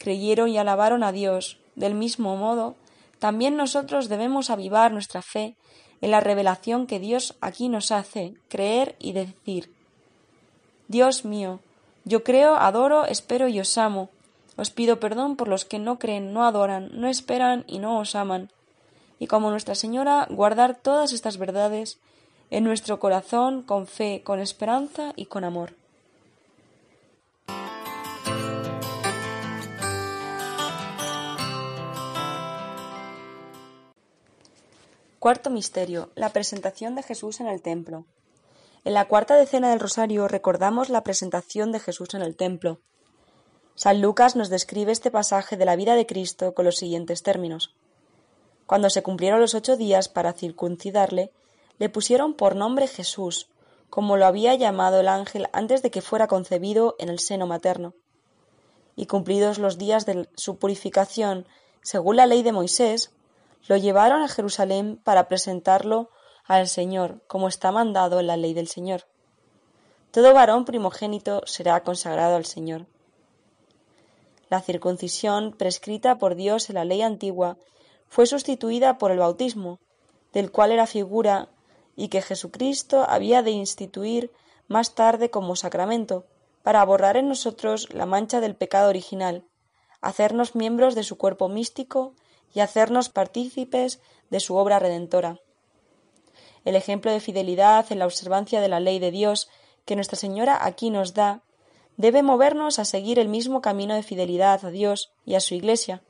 Creyeron 0.01 0.49
y 0.49 0.57
alabaron 0.57 1.05
a 1.05 1.13
Dios. 1.13 1.59
Del 1.77 1.95
mismo 1.95 2.35
modo, 2.37 2.75
también 3.19 3.57
nosotros 3.57 4.09
debemos 4.09 4.49
avivar 4.49 4.93
nuestra 4.93 5.21
fe 5.21 5.55
en 6.01 6.11
la 6.11 6.21
revelación 6.21 6.87
que 6.87 6.99
Dios 6.99 7.37
aquí 7.43 7.69
nos 7.69 7.93
hace, 7.93 8.35
creer 8.49 8.97
y 8.99 9.13
decir 9.13 9.71
Dios 10.89 11.27
mío, 11.27 11.61
yo 12.05 12.25
creo, 12.25 12.57
adoro, 12.57 13.05
espero 13.05 13.49
y 13.49 13.61
os 13.61 13.77
amo. 13.77 14.09
Os 14.57 14.71
pido 14.71 14.99
perdón 15.01 15.37
por 15.37 15.49
los 15.49 15.65
que 15.65 15.79
no 15.79 15.99
creen, 15.99 16.33
no 16.33 16.45
adoran, 16.45 16.91
no 16.95 17.09
esperan 17.09 17.65
y 17.67 17.79
no 17.79 17.99
os 17.99 18.15
aman. 18.15 18.51
Y 19.19 19.27
como 19.27 19.51
Nuestra 19.51 19.75
Señora, 19.75 20.27
guardar 20.31 20.77
todas 20.77 21.13
estas 21.13 21.37
verdades 21.37 21.99
en 22.51 22.65
nuestro 22.65 22.99
corazón 22.99 23.63
con 23.63 23.87
fe, 23.87 24.23
con 24.25 24.41
esperanza 24.41 25.13
y 25.15 25.27
con 25.27 25.45
amor. 25.45 25.75
Cuarto 35.21 35.51
misterio. 35.51 36.09
La 36.15 36.31
presentación 36.31 36.95
de 36.95 37.03
Jesús 37.03 37.41
en 37.41 37.47
el 37.47 37.61
templo. 37.61 38.07
En 38.85 38.95
la 38.95 39.07
cuarta 39.07 39.37
decena 39.37 39.69
del 39.69 39.79
Rosario 39.79 40.29
recordamos 40.29 40.89
la 40.89 41.05
presentación 41.05 41.73
de 41.73 41.79
Jesús 41.79 42.15
en 42.15 42.23
el 42.23 42.37
templo. 42.37 42.81
San 43.75 44.01
Lucas 44.01 44.35
nos 44.35 44.49
describe 44.49 44.93
este 44.93 45.11
pasaje 45.11 45.59
de 45.59 45.67
la 45.67 45.77
vida 45.77 45.95
de 45.95 46.07
Cristo 46.07 46.55
con 46.55 46.65
los 46.65 46.77
siguientes 46.77 47.23
términos. 47.23 47.77
Cuando 48.65 48.89
se 48.89 49.03
cumplieron 49.03 49.41
los 49.41 49.55
ocho 49.55 49.77
días 49.77 50.09
para 50.09 50.33
circuncidarle, 50.33 51.33
le 51.79 51.91
pusieron 51.91 52.33
por 52.33 52.57
nombre 52.57 52.87
Jesús, 52.87 53.51
como 53.91 54.17
lo 54.17 54.25
había 54.25 54.55
llamado 54.55 55.01
el 55.01 55.09
ángel 55.09 55.49
antes 55.53 55.83
de 55.83 55.91
que 55.91 56.01
fuera 56.01 56.29
concebido 56.29 56.97
en 56.99 57.11
el 57.11 57.19
seno 57.19 57.47
materno. 57.47 57.93
Y 58.97 59.05
cumplidos 59.05 59.59
los 59.59 59.77
días 59.77 60.07
de 60.07 60.31
su 60.35 60.57
purificación, 60.57 61.47
según 61.83 62.17
la 62.17 62.25
ley 62.25 62.43
de 62.43 62.53
Moisés, 62.53 63.13
lo 63.69 63.77
llevaron 63.77 64.23
a 64.23 64.29
Jerusalén 64.29 65.01
para 65.03 65.29
presentarlo 65.29 66.11
al 66.45 66.69
Señor, 66.69 67.23
como 67.27 67.49
está 67.49 67.73
mandado 67.73 68.21
en 68.21 68.27
la 68.27 68.37
ley 68.37 68.55
del 68.55 68.69
Señor. 68.69 69.07
Todo 70.11 70.35
varón 70.35 70.65
primogénito 70.65 71.43
será 71.47 71.83
consagrado 71.85 72.37
al 72.37 72.45
Señor. 72.45 72.87
La 74.49 74.61
circuncisión, 74.61 75.53
prescrita 75.53 76.19
por 76.19 76.35
Dios 76.35 76.69
en 76.71 76.75
la 76.75 76.85
ley 76.85 77.03
antigua, 77.03 77.57
fue 78.09 78.27
sustituida 78.27 78.99
por 78.99 79.13
el 79.13 79.19
bautismo, 79.19 79.79
del 80.33 80.51
cual 80.51 80.73
era 80.73 80.89
figura 80.89 81.49
y 81.95 82.09
que 82.09 82.23
Jesucristo 82.23 83.05
había 83.09 83.43
de 83.43 83.53
instituir 83.53 84.33
más 84.67 84.95
tarde 84.95 85.31
como 85.31 85.55
sacramento, 85.55 86.25
para 86.63 86.85
borrar 86.85 87.17
en 87.17 87.29
nosotros 87.29 87.93
la 87.95 88.07
mancha 88.07 88.41
del 88.41 88.57
pecado 88.57 88.89
original, 88.89 89.45
hacernos 90.01 90.55
miembros 90.55 90.95
de 90.95 91.05
su 91.05 91.17
cuerpo 91.17 91.49
místico 91.49 92.15
y 92.55 92.61
hacernos 92.61 93.09
partícipes 93.09 94.01
de 94.31 94.41
su 94.41 94.57
obra 94.57 94.79
redentora. 94.79 95.39
El 96.65 96.77
ejemplo 96.77 97.11
de 97.11 97.21
fidelidad 97.21 97.87
en 97.91 97.99
la 97.99 98.07
observancia 98.07 98.61
de 98.61 98.69
la 98.69 98.81
ley 98.81 98.99
de 98.99 99.11
Dios 99.11 99.49
que 99.85 99.97
Nuestra 99.97 100.17
Señora 100.17 100.65
aquí 100.65 100.91
nos 100.91 101.15
da 101.15 101.43
debe 101.97 102.23
movernos 102.23 102.79
a 102.79 102.85
seguir 102.85 103.19
el 103.19 103.29
mismo 103.29 103.61
camino 103.61 103.95
de 103.95 104.03
fidelidad 104.03 104.65
a 104.65 104.71
Dios 104.71 105.13
y 105.25 105.35
a 105.35 105.41
su 105.41 105.55
Iglesia. 105.55 106.03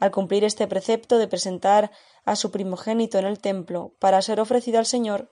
Al 0.00 0.10
cumplir 0.10 0.44
este 0.44 0.66
precepto 0.66 1.18
de 1.18 1.28
presentar 1.28 1.92
a 2.24 2.34
su 2.36 2.50
primogénito 2.50 3.18
en 3.18 3.26
el 3.26 3.38
templo 3.38 3.92
para 3.98 4.22
ser 4.22 4.40
ofrecido 4.40 4.78
al 4.78 4.86
Señor, 4.86 5.28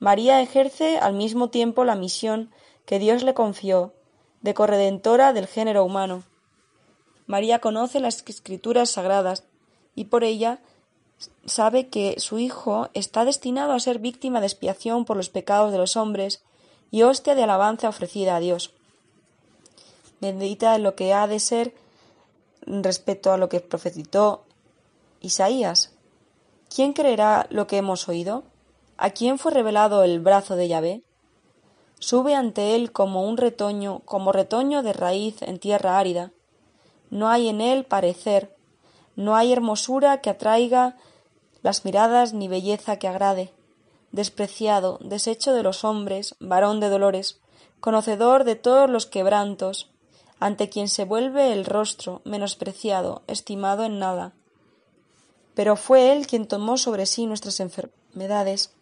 María 0.00 0.40
ejerce 0.40 0.98
al 0.98 1.14
mismo 1.14 1.50
tiempo 1.50 1.84
la 1.84 1.94
misión 1.94 2.50
que 2.84 2.98
Dios 2.98 3.22
le 3.22 3.34
confió 3.34 3.94
de 4.40 4.54
corredentora 4.54 5.32
del 5.32 5.46
género 5.46 5.84
humano. 5.84 6.24
María 7.26 7.60
conoce 7.60 8.00
las 8.00 8.24
escrituras 8.26 8.90
sagradas 8.90 9.44
y 9.98 10.04
por 10.04 10.22
ella 10.22 10.60
sabe 11.44 11.88
que 11.88 12.20
su 12.20 12.38
Hijo 12.38 12.88
está 12.94 13.24
destinado 13.24 13.72
a 13.72 13.80
ser 13.80 13.98
víctima 13.98 14.38
de 14.40 14.46
expiación 14.46 15.04
por 15.04 15.16
los 15.16 15.28
pecados 15.28 15.72
de 15.72 15.78
los 15.78 15.96
hombres 15.96 16.40
y 16.92 17.02
hostia 17.02 17.34
de 17.34 17.42
alabanza 17.42 17.88
ofrecida 17.88 18.36
a 18.36 18.40
Dios. 18.40 18.72
Bendita 20.20 20.76
en 20.76 20.84
lo 20.84 20.94
que 20.94 21.12
ha 21.12 21.26
de 21.26 21.40
ser 21.40 21.74
respecto 22.64 23.32
a 23.32 23.38
lo 23.38 23.48
que 23.48 23.58
profetizó 23.58 24.44
Isaías. 25.20 25.90
¿Quién 26.72 26.92
creerá 26.92 27.48
lo 27.50 27.66
que 27.66 27.78
hemos 27.78 28.08
oído? 28.08 28.44
¿A 28.98 29.10
quién 29.10 29.36
fue 29.36 29.50
revelado 29.50 30.04
el 30.04 30.20
brazo 30.20 30.54
de 30.54 30.68
Yahvé? 30.68 31.02
Sube 31.98 32.36
ante 32.36 32.76
él 32.76 32.92
como 32.92 33.28
un 33.28 33.36
retoño, 33.36 34.02
como 34.04 34.30
retoño 34.30 34.84
de 34.84 34.92
raíz 34.92 35.42
en 35.42 35.58
tierra 35.58 35.98
árida. 35.98 36.30
No 37.10 37.28
hay 37.28 37.48
en 37.48 37.60
él 37.60 37.84
parecer, 37.84 38.54
no 39.18 39.36
hay 39.36 39.52
hermosura 39.52 40.22
que 40.22 40.30
atraiga 40.30 40.96
las 41.62 41.84
miradas 41.84 42.32
ni 42.32 42.48
belleza 42.48 42.98
que 42.98 43.08
agrade. 43.08 43.52
Despreciado, 44.12 44.98
deshecho 45.02 45.52
de 45.52 45.62
los 45.62 45.84
hombres, 45.84 46.36
varón 46.40 46.80
de 46.80 46.88
dolores, 46.88 47.40
conocedor 47.80 48.44
de 48.44 48.54
todos 48.54 48.88
los 48.88 49.04
quebrantos, 49.04 49.90
ante 50.40 50.70
quien 50.70 50.88
se 50.88 51.04
vuelve 51.04 51.52
el 51.52 51.66
rostro, 51.66 52.22
menospreciado, 52.24 53.22
estimado 53.26 53.84
en 53.84 53.98
nada 53.98 54.32
pero 55.58 55.74
fue 55.74 56.12
Él 56.12 56.28
quien 56.28 56.46
tomó 56.46 56.76
sobre 56.76 57.04
sí 57.04 57.26
nuestras 57.26 57.58
enfermedades 57.58 58.76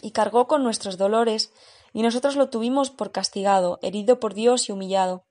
y 0.00 0.12
cargó 0.12 0.48
con 0.48 0.62
nuestros 0.62 0.96
dolores, 0.96 1.52
y 1.92 2.00
nosotros 2.00 2.34
lo 2.34 2.48
tuvimos 2.48 2.88
por 2.88 3.12
castigado, 3.12 3.78
herido 3.82 4.18
por 4.18 4.32
Dios 4.32 4.70
y 4.70 4.72
humillado. 4.72 5.26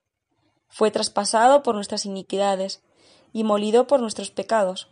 Fue 0.70 0.92
traspasado 0.92 1.64
por 1.64 1.74
nuestras 1.74 2.06
iniquidades 2.06 2.84
y 3.34 3.44
molido 3.44 3.88
por 3.88 4.00
nuestros 4.00 4.32
pecados. 4.32 4.88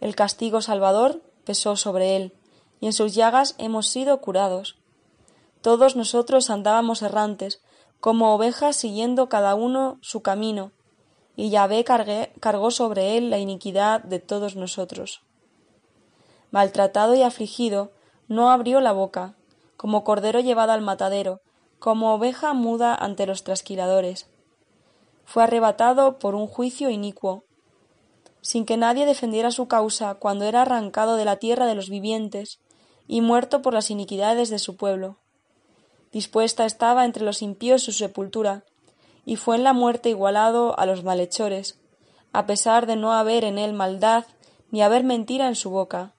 El 0.00 0.14
castigo 0.14 0.60
salvador 0.60 1.22
pesó 1.44 1.76
sobre 1.76 2.16
él, 2.16 2.32
y 2.80 2.86
en 2.86 2.92
sus 2.92 3.14
llagas 3.14 3.54
hemos 3.58 3.88
sido 3.88 4.20
curados. 4.20 4.76
Todos 5.60 5.96
nosotros 5.96 6.50
andábamos 6.50 7.02
errantes, 7.02 7.62
como 8.00 8.34
ovejas 8.34 8.76
siguiendo 8.76 9.28
cada 9.28 9.54
uno 9.54 9.98
su 10.02 10.20
camino, 10.20 10.72
y 11.36 11.50
Yahvé 11.50 11.84
cargó 12.40 12.70
sobre 12.70 13.16
él 13.16 13.30
la 13.30 13.38
iniquidad 13.38 14.02
de 14.02 14.18
todos 14.18 14.56
nosotros. 14.56 15.22
Maltratado 16.50 17.14
y 17.14 17.22
afligido, 17.22 17.92
no 18.28 18.50
abrió 18.50 18.80
la 18.80 18.92
boca, 18.92 19.34
como 19.76 20.04
cordero 20.04 20.40
llevado 20.40 20.72
al 20.72 20.82
matadero, 20.82 21.40
como 21.78 22.14
oveja 22.14 22.52
muda 22.52 22.94
ante 22.94 23.26
los 23.26 23.42
trasquiladores. 23.42 24.28
Fue 25.24 25.42
arrebatado 25.42 26.18
por 26.18 26.34
un 26.34 26.46
juicio 26.46 26.90
inicuo, 26.90 27.44
sin 28.40 28.66
que 28.66 28.76
nadie 28.76 29.06
defendiera 29.06 29.50
su 29.50 29.68
causa 29.68 30.14
cuando 30.14 30.44
era 30.44 30.62
arrancado 30.62 31.16
de 31.16 31.24
la 31.24 31.36
tierra 31.36 31.66
de 31.66 31.74
los 31.74 31.88
vivientes 31.88 32.60
y 33.08 33.20
muerto 33.20 33.62
por 33.62 33.72
las 33.72 33.90
iniquidades 33.90 34.50
de 34.50 34.58
su 34.58 34.76
pueblo. 34.76 35.16
Dispuesta 36.12 36.66
estaba 36.66 37.04
entre 37.04 37.24
los 37.24 37.42
impíos 37.42 37.82
su 37.82 37.92
sepultura, 37.92 38.64
y 39.24 39.36
fue 39.36 39.56
en 39.56 39.64
la 39.64 39.72
muerte 39.72 40.10
igualado 40.10 40.78
a 40.78 40.86
los 40.86 41.02
malhechores, 41.02 41.78
a 42.32 42.46
pesar 42.46 42.86
de 42.86 42.96
no 42.96 43.12
haber 43.12 43.44
en 43.44 43.58
él 43.58 43.72
maldad 43.72 44.24
ni 44.70 44.82
haber 44.82 45.04
mentira 45.04 45.48
en 45.48 45.56
su 45.56 45.70
boca. 45.70 46.12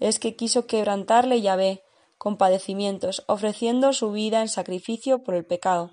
Es 0.00 0.18
que 0.18 0.36
quiso 0.36 0.66
quebrantarle 0.66 1.40
Yahvé 1.40 1.82
con 2.18 2.36
padecimientos, 2.36 3.24
ofreciendo 3.26 3.92
su 3.92 4.12
vida 4.12 4.40
en 4.40 4.48
sacrificio 4.48 5.24
por 5.24 5.34
el 5.34 5.44
pecado. 5.44 5.92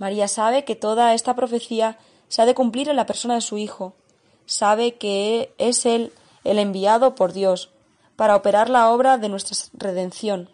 María 0.00 0.28
sabe 0.28 0.64
que 0.64 0.76
toda 0.76 1.12
esta 1.12 1.36
profecía 1.36 1.98
se 2.28 2.40
ha 2.40 2.46
de 2.46 2.54
cumplir 2.54 2.88
en 2.88 2.96
la 2.96 3.04
persona 3.04 3.34
de 3.34 3.42
su 3.42 3.58
Hijo, 3.58 3.92
sabe 4.46 4.94
que 4.94 5.52
es 5.58 5.84
Él 5.84 6.14
el 6.42 6.58
enviado 6.58 7.14
por 7.14 7.34
Dios 7.34 7.70
para 8.16 8.34
operar 8.34 8.70
la 8.70 8.90
obra 8.90 9.18
de 9.18 9.28
nuestra 9.28 9.58
redención. 9.74 10.48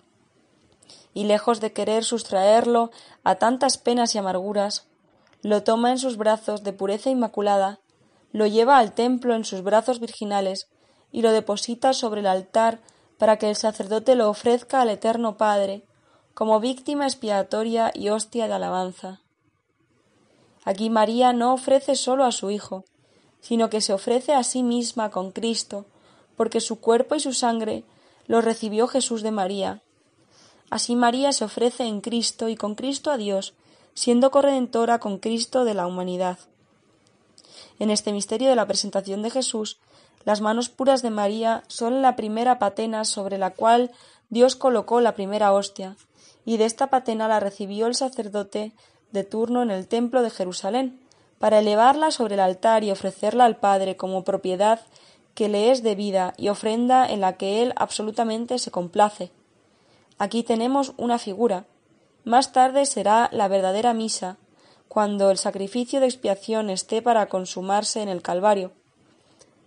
Y 1.14 1.26
lejos 1.26 1.60
de 1.60 1.72
querer 1.72 2.04
sustraerlo 2.04 2.90
a 3.22 3.36
tantas 3.36 3.78
penas 3.78 4.16
y 4.16 4.18
amarguras, 4.18 4.88
lo 5.42 5.62
toma 5.62 5.92
en 5.92 5.98
sus 5.98 6.16
brazos 6.16 6.64
de 6.64 6.72
pureza 6.72 7.10
inmaculada, 7.10 7.78
lo 8.32 8.48
lleva 8.48 8.78
al 8.78 8.94
templo 8.94 9.32
en 9.32 9.44
sus 9.44 9.62
brazos 9.62 10.00
virginales 10.00 10.66
y 11.12 11.22
lo 11.22 11.30
deposita 11.30 11.92
sobre 11.92 12.18
el 12.18 12.26
altar 12.26 12.80
para 13.16 13.36
que 13.36 13.48
el 13.48 13.54
sacerdote 13.54 14.16
lo 14.16 14.28
ofrezca 14.28 14.80
al 14.80 14.90
Eterno 14.90 15.36
Padre 15.36 15.84
como 16.34 16.58
víctima 16.58 17.06
expiatoria 17.06 17.92
y 17.94 18.08
hostia 18.08 18.48
de 18.48 18.54
alabanza. 18.54 19.20
Aquí 20.66 20.90
María 20.90 21.32
no 21.32 21.54
ofrece 21.54 21.94
solo 21.94 22.24
a 22.24 22.32
su 22.32 22.50
Hijo, 22.50 22.84
sino 23.40 23.70
que 23.70 23.80
se 23.80 23.92
ofrece 23.92 24.34
a 24.34 24.42
sí 24.42 24.64
misma 24.64 25.10
con 25.12 25.30
Cristo, 25.30 25.86
porque 26.36 26.60
su 26.60 26.80
cuerpo 26.80 27.14
y 27.14 27.20
su 27.20 27.32
sangre 27.32 27.84
lo 28.26 28.40
recibió 28.40 28.88
Jesús 28.88 29.22
de 29.22 29.30
María. 29.30 29.80
Así 30.68 30.96
María 30.96 31.32
se 31.32 31.44
ofrece 31.44 31.84
en 31.84 32.00
Cristo 32.00 32.48
y 32.48 32.56
con 32.56 32.74
Cristo 32.74 33.12
a 33.12 33.16
Dios, 33.16 33.54
siendo 33.94 34.32
corredentora 34.32 34.98
con 34.98 35.18
Cristo 35.18 35.64
de 35.64 35.74
la 35.74 35.86
humanidad. 35.86 36.40
En 37.78 37.90
este 37.90 38.12
misterio 38.12 38.48
de 38.48 38.56
la 38.56 38.66
presentación 38.66 39.22
de 39.22 39.30
Jesús, 39.30 39.78
las 40.24 40.40
manos 40.40 40.68
puras 40.68 41.00
de 41.00 41.10
María 41.10 41.62
son 41.68 42.02
la 42.02 42.16
primera 42.16 42.58
patena 42.58 43.04
sobre 43.04 43.38
la 43.38 43.50
cual 43.50 43.92
Dios 44.30 44.56
colocó 44.56 45.00
la 45.00 45.14
primera 45.14 45.52
hostia, 45.52 45.96
y 46.44 46.56
de 46.56 46.64
esta 46.64 46.88
patena 46.88 47.28
la 47.28 47.38
recibió 47.38 47.86
el 47.86 47.94
sacerdote 47.94 48.72
de 49.16 49.24
turno 49.24 49.62
en 49.62 49.70
el 49.70 49.88
templo 49.88 50.20
de 50.20 50.28
Jerusalén, 50.28 51.00
para 51.38 51.60
elevarla 51.60 52.10
sobre 52.10 52.34
el 52.34 52.40
altar 52.40 52.84
y 52.84 52.90
ofrecerla 52.90 53.46
al 53.46 53.56
Padre 53.56 53.96
como 53.96 54.24
propiedad 54.24 54.80
que 55.34 55.48
le 55.48 55.70
es 55.70 55.82
debida 55.82 56.34
y 56.36 56.50
ofrenda 56.50 57.06
en 57.06 57.22
la 57.22 57.38
que 57.38 57.62
él 57.62 57.72
absolutamente 57.76 58.58
se 58.58 58.70
complace. 58.70 59.32
Aquí 60.18 60.42
tenemos 60.42 60.92
una 60.98 61.18
figura. 61.18 61.64
Más 62.24 62.52
tarde 62.52 62.84
será 62.84 63.30
la 63.32 63.48
verdadera 63.48 63.94
misa, 63.94 64.36
cuando 64.88 65.30
el 65.30 65.38
sacrificio 65.38 66.00
de 66.00 66.06
expiación 66.06 66.68
esté 66.68 67.00
para 67.00 67.26
consumarse 67.28 68.02
en 68.02 68.10
el 68.10 68.20
Calvario. 68.20 68.72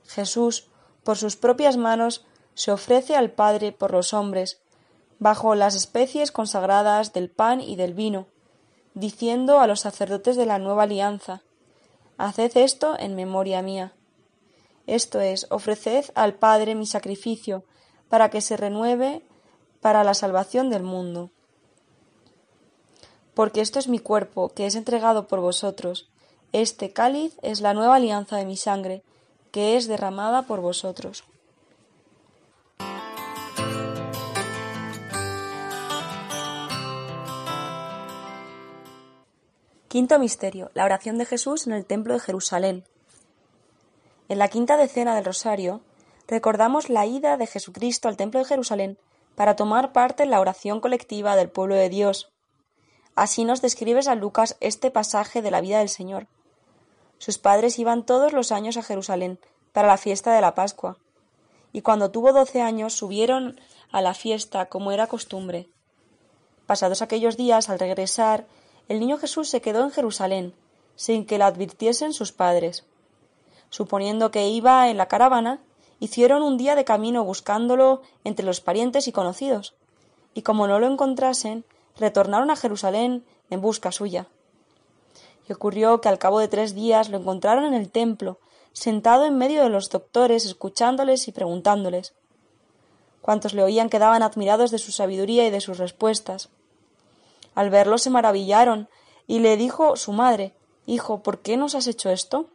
Jesús, 0.07 0.67
por 1.03 1.17
sus 1.17 1.35
propias 1.35 1.75
manos, 1.75 2.23
se 2.53 2.71
ofrece 2.71 3.15
al 3.15 3.31
Padre 3.31 3.71
por 3.71 3.91
los 3.93 4.13
hombres, 4.13 4.59
bajo 5.17 5.55
las 5.55 5.73
especies 5.73 6.31
consagradas 6.31 7.13
del 7.13 7.29
pan 7.29 7.61
y 7.61 7.75
del 7.77 7.93
vino, 7.95 8.27
diciendo 8.99 9.59
a 9.59 9.67
los 9.67 9.79
sacerdotes 9.79 10.35
de 10.35 10.45
la 10.45 10.59
nueva 10.59 10.83
alianza 10.83 11.41
Haced 12.17 12.57
esto 12.57 12.99
en 12.99 13.15
memoria 13.15 13.61
mía. 13.61 13.93
Esto 14.87 15.21
es, 15.21 15.47
ofreced 15.51 16.05
al 16.15 16.33
Padre 16.33 16.75
mi 16.75 16.85
sacrificio, 16.85 17.63
para 18.09 18.29
que 18.29 18.41
se 18.41 18.57
renueve 18.57 19.21
para 19.79 20.03
la 20.03 20.13
salvación 20.13 20.69
del 20.69 20.83
mundo. 20.83 21.29
Porque 23.33 23.61
esto 23.61 23.79
es 23.79 23.87
mi 23.87 23.99
cuerpo, 23.99 24.49
que 24.49 24.65
es 24.65 24.75
entregado 24.75 25.27
por 25.27 25.39
vosotros. 25.39 26.09
Este 26.51 26.91
cáliz 26.91 27.37
es 27.41 27.61
la 27.61 27.73
nueva 27.73 27.95
alianza 27.95 28.35
de 28.35 28.45
mi 28.45 28.57
sangre, 28.57 29.01
que 29.51 29.77
es 29.77 29.87
derramada 29.87 30.41
por 30.41 30.59
vosotros. 30.59 31.23
Quinto 39.89 40.19
misterio. 40.19 40.69
La 40.75 40.85
oración 40.85 41.17
de 41.17 41.25
Jesús 41.25 41.65
en 41.65 41.73
el 41.73 41.83
Templo 41.83 42.13
de 42.13 42.19
Jerusalén. 42.19 42.85
En 44.27 44.37
la 44.37 44.47
quinta 44.47 44.77
decena 44.77 45.15
del 45.15 45.25
Rosario 45.25 45.81
recordamos 46.27 46.89
la 46.89 47.07
ida 47.07 47.37
de 47.37 47.47
Jesucristo 47.47 48.07
al 48.07 48.15
Templo 48.15 48.39
de 48.39 48.45
Jerusalén 48.45 48.99
para 49.33 49.55
tomar 49.55 49.91
parte 49.91 50.21
en 50.21 50.29
la 50.29 50.41
oración 50.41 50.79
colectiva 50.79 51.35
del 51.35 51.49
pueblo 51.49 51.73
de 51.73 51.89
Dios. 51.89 52.31
Así 53.15 53.45
nos 53.45 53.63
describe 53.63 54.03
San 54.03 54.19
Lucas 54.19 54.57
este 54.59 54.91
pasaje 54.91 55.41
de 55.41 55.49
la 55.49 55.59
vida 55.59 55.79
del 55.79 55.89
Señor. 55.89 56.27
Sus 57.17 57.39
padres 57.39 57.79
iban 57.79 58.05
todos 58.05 58.31
los 58.31 58.51
años 58.51 58.77
a 58.77 58.83
Jerusalén 58.83 59.39
para 59.73 59.87
la 59.87 59.97
fiesta 59.97 60.35
de 60.35 60.41
la 60.41 60.53
Pascua, 60.53 60.99
y 61.73 61.81
cuando 61.81 62.11
tuvo 62.11 62.31
doce 62.31 62.61
años 62.61 62.93
subieron 62.93 63.59
a 63.91 64.03
la 64.03 64.13
fiesta 64.13 64.67
como 64.67 64.91
era 64.91 65.07
costumbre. 65.07 65.67
Pasados 66.67 67.01
aquellos 67.01 67.37
días, 67.37 67.69
al 67.69 67.79
regresar, 67.79 68.45
el 68.89 68.99
niño 68.99 69.17
Jesús 69.17 69.47
se 69.47 69.61
quedó 69.61 69.83
en 69.83 69.91
Jerusalén, 69.91 70.53
sin 70.95 71.25
que 71.25 71.37
le 71.37 71.45
advirtiesen 71.45 72.11
sus 72.11 72.33
padres. 72.33 72.83
Suponiendo 73.69 74.31
que 74.31 74.49
iba 74.49 74.89
en 74.89 74.97
la 74.97 75.07
caravana, 75.07 75.61
hicieron 75.99 76.41
un 76.41 76.57
día 76.57 76.75
de 76.75 76.85
camino 76.85 77.23
buscándolo 77.23 78.01
entre 78.23 78.45
los 78.45 78.61
parientes 78.61 79.07
y 79.07 79.11
conocidos, 79.11 79.75
y 80.33 80.41
como 80.41 80.67
no 80.67 80.79
lo 80.79 80.87
encontrasen, 80.87 81.63
retornaron 81.97 82.49
a 82.49 82.55
Jerusalén 82.55 83.23
en 83.49 83.61
busca 83.61 83.91
suya. 83.91 84.27
Y 85.47 85.53
ocurrió 85.53 86.01
que 86.01 86.09
al 86.09 86.17
cabo 86.17 86.39
de 86.39 86.47
tres 86.47 86.73
días 86.73 87.09
lo 87.09 87.17
encontraron 87.19 87.65
en 87.65 87.75
el 87.75 87.91
templo, 87.91 88.39
sentado 88.73 89.25
en 89.25 89.37
medio 89.37 89.61
de 89.63 89.69
los 89.69 89.89
doctores, 89.89 90.45
escuchándoles 90.45 91.27
y 91.27 91.31
preguntándoles. 91.31 92.13
Cuantos 93.21 93.53
le 93.53 93.63
oían 93.63 93.89
quedaban 93.89 94.23
admirados 94.23 94.71
de 94.71 94.79
su 94.79 94.91
sabiduría 94.91 95.45
y 95.45 95.51
de 95.51 95.61
sus 95.61 95.77
respuestas. 95.77 96.49
Al 97.59 97.69
verlo 97.69 97.97
se 97.97 98.09
maravillaron, 98.09 98.87
y 99.27 99.39
le 99.39 99.57
dijo 99.57 99.97
su 99.97 100.13
madre 100.13 100.53
Hijo, 100.85 101.21
¿por 101.21 101.41
qué 101.41 101.57
nos 101.57 101.75
has 101.75 101.87
hecho 101.87 102.09
esto? 102.09 102.45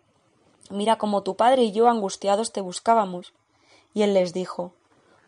Mira 0.71 0.97
cómo 0.97 1.23
tu 1.23 1.37
padre 1.37 1.65
y 1.65 1.73
yo 1.73 1.91
angustiados 1.91 2.53
te 2.53 2.63
buscábamos. 2.63 3.35
Y 3.93 4.01
él 4.01 4.15
les 4.15 4.33
dijo 4.33 4.73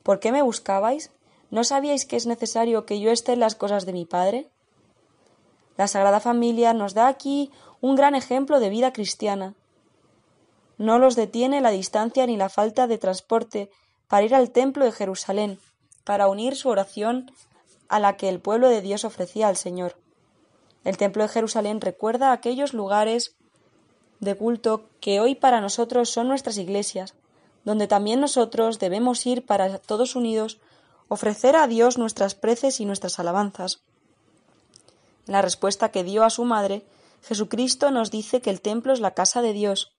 ¿Por 0.02 0.18
qué 0.18 0.32
me 0.32 0.40
buscabais? 0.40 1.10
¿No 1.50 1.62
sabíais 1.62 2.06
que 2.06 2.16
es 2.16 2.24
necesario 2.24 2.86
que 2.86 3.00
yo 3.00 3.10
esté 3.10 3.34
en 3.34 3.40
las 3.40 3.54
cosas 3.54 3.84
de 3.84 3.92
mi 3.92 4.06
padre? 4.06 4.48
La 5.76 5.88
Sagrada 5.88 6.20
Familia 6.20 6.72
nos 6.72 6.94
da 6.94 7.06
aquí 7.06 7.50
un 7.82 7.96
gran 7.96 8.14
ejemplo 8.14 8.60
de 8.60 8.70
vida 8.70 8.94
cristiana. 8.94 9.52
No 10.78 10.98
los 10.98 11.16
detiene 11.16 11.60
la 11.60 11.70
distancia 11.70 12.26
ni 12.26 12.38
la 12.38 12.48
falta 12.48 12.86
de 12.86 12.96
transporte 12.96 13.70
para 14.08 14.24
ir 14.24 14.34
al 14.34 14.52
templo 14.52 14.86
de 14.86 14.92
Jerusalén, 14.92 15.58
para 16.02 16.28
unir 16.28 16.56
su 16.56 16.70
oración 16.70 17.30
a 17.88 17.98
la 18.00 18.16
que 18.16 18.28
el 18.28 18.40
pueblo 18.40 18.68
de 18.68 18.82
Dios 18.82 19.04
ofrecía 19.04 19.48
al 19.48 19.56
Señor. 19.56 19.96
El 20.84 20.96
templo 20.96 21.22
de 21.22 21.28
Jerusalén 21.28 21.80
recuerda 21.80 22.32
aquellos 22.32 22.72
lugares 22.72 23.34
de 24.20 24.34
culto 24.36 24.88
que 25.00 25.20
hoy 25.20 25.34
para 25.34 25.60
nosotros 25.60 26.10
son 26.10 26.28
nuestras 26.28 26.58
iglesias, 26.58 27.14
donde 27.64 27.86
también 27.88 28.20
nosotros 28.20 28.78
debemos 28.78 29.26
ir 29.26 29.44
para 29.44 29.78
todos 29.78 30.16
unidos 30.16 30.58
ofrecer 31.08 31.56
a 31.56 31.66
Dios 31.66 31.98
nuestras 31.98 32.34
preces 32.34 32.80
y 32.80 32.84
nuestras 32.84 33.18
alabanzas. 33.18 33.82
En 35.26 35.32
la 35.32 35.42
respuesta 35.42 35.90
que 35.90 36.04
dio 36.04 36.24
a 36.24 36.30
su 36.30 36.44
madre, 36.44 36.84
Jesucristo 37.22 37.90
nos 37.90 38.10
dice 38.10 38.40
que 38.40 38.50
el 38.50 38.60
templo 38.60 38.92
es 38.92 39.00
la 39.00 39.14
casa 39.14 39.42
de 39.42 39.52
Dios. 39.52 39.92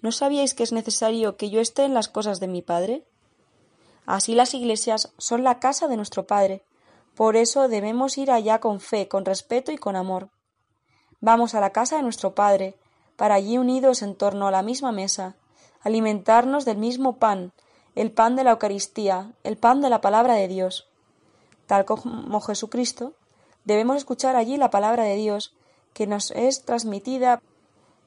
¿No 0.00 0.12
sabíais 0.12 0.54
que 0.54 0.62
es 0.62 0.72
necesario 0.72 1.36
que 1.36 1.50
yo 1.50 1.60
esté 1.60 1.84
en 1.84 1.94
las 1.94 2.08
cosas 2.08 2.40
de 2.40 2.48
mi 2.48 2.62
Padre? 2.62 3.04
Así 4.06 4.34
las 4.34 4.54
iglesias 4.54 5.12
son 5.18 5.42
la 5.42 5.58
casa 5.58 5.88
de 5.88 5.96
nuestro 5.96 6.26
Padre, 6.26 6.64
por 7.16 7.36
eso 7.36 7.66
debemos 7.68 8.18
ir 8.18 8.30
allá 8.30 8.60
con 8.60 8.78
fe, 8.78 9.08
con 9.08 9.24
respeto 9.24 9.72
y 9.72 9.78
con 9.78 9.96
amor. 9.96 10.28
Vamos 11.20 11.54
a 11.54 11.60
la 11.60 11.70
casa 11.70 11.96
de 11.96 12.02
nuestro 12.02 12.34
Padre, 12.34 12.76
para 13.16 13.36
allí 13.36 13.56
unidos 13.56 14.02
en 14.02 14.14
torno 14.14 14.46
a 14.46 14.50
la 14.50 14.62
misma 14.62 14.92
mesa, 14.92 15.34
alimentarnos 15.80 16.66
del 16.66 16.76
mismo 16.76 17.16
pan, 17.16 17.52
el 17.94 18.12
pan 18.12 18.36
de 18.36 18.44
la 18.44 18.50
Eucaristía, 18.50 19.32
el 19.44 19.56
pan 19.56 19.80
de 19.80 19.88
la 19.88 20.02
palabra 20.02 20.34
de 20.34 20.46
Dios. 20.46 20.88
Tal 21.66 21.86
como 21.86 22.38
Jesucristo, 22.42 23.14
debemos 23.64 23.96
escuchar 23.96 24.36
allí 24.36 24.58
la 24.58 24.70
palabra 24.70 25.04
de 25.04 25.16
Dios, 25.16 25.54
que 25.94 26.06
nos 26.06 26.30
es 26.32 26.66
transmitida 26.66 27.40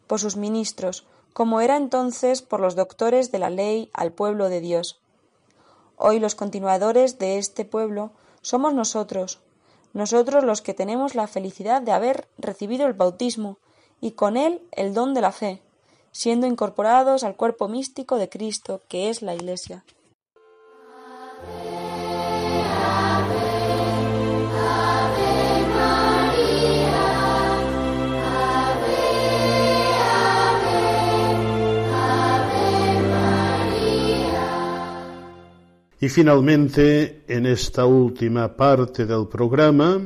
por 0.06 0.20
sus 0.20 0.38
ministros, 0.38 1.08
como 1.34 1.62
era 1.62 1.78
entonces 1.78 2.44
por 2.44 2.60
los 2.60 2.76
doctores 2.76 3.32
de 3.32 3.40
la 3.40 3.50
ley 3.50 3.90
al 3.92 4.12
pueblo 4.12 4.50
de 4.50 4.62
Dios. 4.62 5.02
Hoy 5.98 6.20
los 6.20 6.36
continuadores 6.36 7.18
de 7.18 7.40
este 7.40 7.66
pueblo 7.66 8.12
somos 8.50 8.74
nosotros, 8.74 9.42
nosotros 9.94 10.44
los 10.44 10.64
que 10.64 10.74
tenemos 10.74 11.14
la 11.14 11.28
felicidad 11.28 11.84
de 11.84 11.92
haber 11.92 12.28
recibido 12.40 12.88
el 12.88 12.94
bautismo 12.94 13.60
y 14.02 14.14
con 14.14 14.38
él 14.38 14.60
el 14.72 14.96
don 14.96 15.14
de 15.14 15.22
la 15.22 15.32
fe, 15.32 15.62
siendo 16.12 16.48
incorporados 16.48 17.24
al 17.24 17.36
cuerpo 17.36 17.68
místico 17.68 18.18
de 18.18 18.28
Cristo, 18.28 18.82
que 18.88 19.12
es 19.12 19.22
la 19.22 19.36
Iglesia. 19.36 19.86
Y 36.02 36.08
finalmente, 36.08 37.24
en 37.28 37.46
esta 37.46 37.86
última 37.86 38.56
parte 38.56 39.06
del 39.06 39.28
programa, 39.28 40.00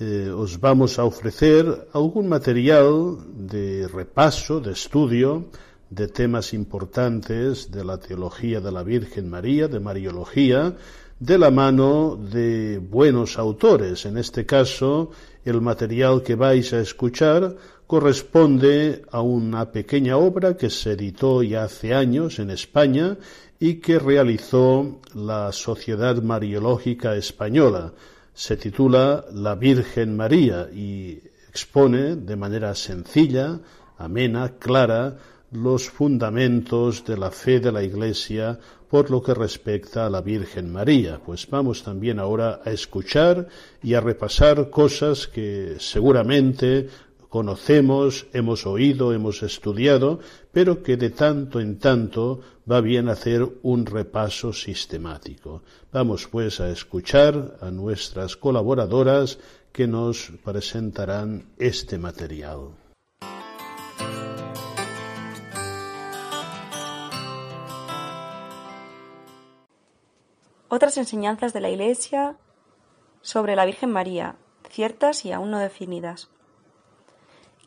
eh, 0.00 0.32
os 0.34 0.58
vamos 0.58 0.98
a 0.98 1.04
ofrecer 1.04 1.88
algún 1.92 2.28
material 2.28 3.18
de 3.36 3.86
repaso, 3.88 4.58
de 4.58 4.72
estudio, 4.72 5.50
de 5.90 6.08
temas 6.08 6.54
importantes 6.54 7.70
de 7.70 7.84
la 7.84 7.98
teología 7.98 8.62
de 8.62 8.72
la 8.72 8.82
Virgen 8.82 9.28
María, 9.28 9.68
de 9.68 9.80
Mariología, 9.80 10.74
de 11.20 11.38
la 11.38 11.50
mano 11.50 12.16
de 12.16 12.78
buenos 12.78 13.38
autores. 13.38 14.06
En 14.06 14.16
este 14.16 14.46
caso, 14.46 15.10
el 15.44 15.60
material 15.60 16.22
que 16.22 16.34
vais 16.34 16.72
a 16.72 16.80
escuchar 16.80 17.56
corresponde 17.86 19.02
a 19.10 19.20
una 19.20 19.70
pequeña 19.70 20.16
obra 20.16 20.56
que 20.56 20.70
se 20.70 20.92
editó 20.92 21.42
ya 21.42 21.64
hace 21.64 21.94
años 21.94 22.38
en 22.38 22.50
España 22.50 23.18
y 23.58 23.74
que 23.74 23.98
realizó 23.98 25.00
la 25.14 25.52
Sociedad 25.52 26.22
Mariológica 26.22 27.16
Española. 27.16 27.92
Se 28.34 28.56
titula 28.56 29.24
La 29.32 29.54
Virgen 29.54 30.16
María 30.16 30.68
y 30.72 31.20
expone 31.48 32.16
de 32.16 32.36
manera 32.36 32.74
sencilla, 32.74 33.60
amena, 33.98 34.56
clara, 34.58 35.18
los 35.50 35.90
fundamentos 35.90 37.04
de 37.04 37.18
la 37.18 37.30
fe 37.30 37.60
de 37.60 37.72
la 37.72 37.82
Iglesia 37.82 38.58
por 38.92 39.10
lo 39.10 39.22
que 39.22 39.32
respecta 39.32 40.04
a 40.04 40.10
la 40.10 40.20
Virgen 40.20 40.70
María. 40.70 41.18
Pues 41.24 41.48
vamos 41.48 41.82
también 41.82 42.18
ahora 42.18 42.60
a 42.62 42.72
escuchar 42.72 43.48
y 43.82 43.94
a 43.94 44.02
repasar 44.02 44.68
cosas 44.68 45.26
que 45.28 45.76
seguramente 45.78 46.90
conocemos, 47.30 48.26
hemos 48.34 48.66
oído, 48.66 49.14
hemos 49.14 49.42
estudiado, 49.42 50.20
pero 50.52 50.82
que 50.82 50.98
de 50.98 51.08
tanto 51.08 51.58
en 51.58 51.78
tanto 51.78 52.40
va 52.70 52.82
bien 52.82 53.08
hacer 53.08 53.48
un 53.62 53.86
repaso 53.86 54.52
sistemático. 54.52 55.62
Vamos 55.90 56.28
pues 56.30 56.60
a 56.60 56.68
escuchar 56.68 57.56
a 57.62 57.70
nuestras 57.70 58.36
colaboradoras 58.36 59.38
que 59.72 59.86
nos 59.86 60.32
presentarán 60.44 61.46
este 61.56 61.96
material. 61.96 62.76
Otras 70.74 70.96
enseñanzas 70.96 71.52
de 71.52 71.60
la 71.60 71.68
Iglesia 71.68 72.38
sobre 73.20 73.56
la 73.56 73.66
Virgen 73.66 73.92
María, 73.92 74.36
ciertas 74.70 75.26
y 75.26 75.30
aún 75.30 75.50
no 75.50 75.58
definidas. 75.58 76.30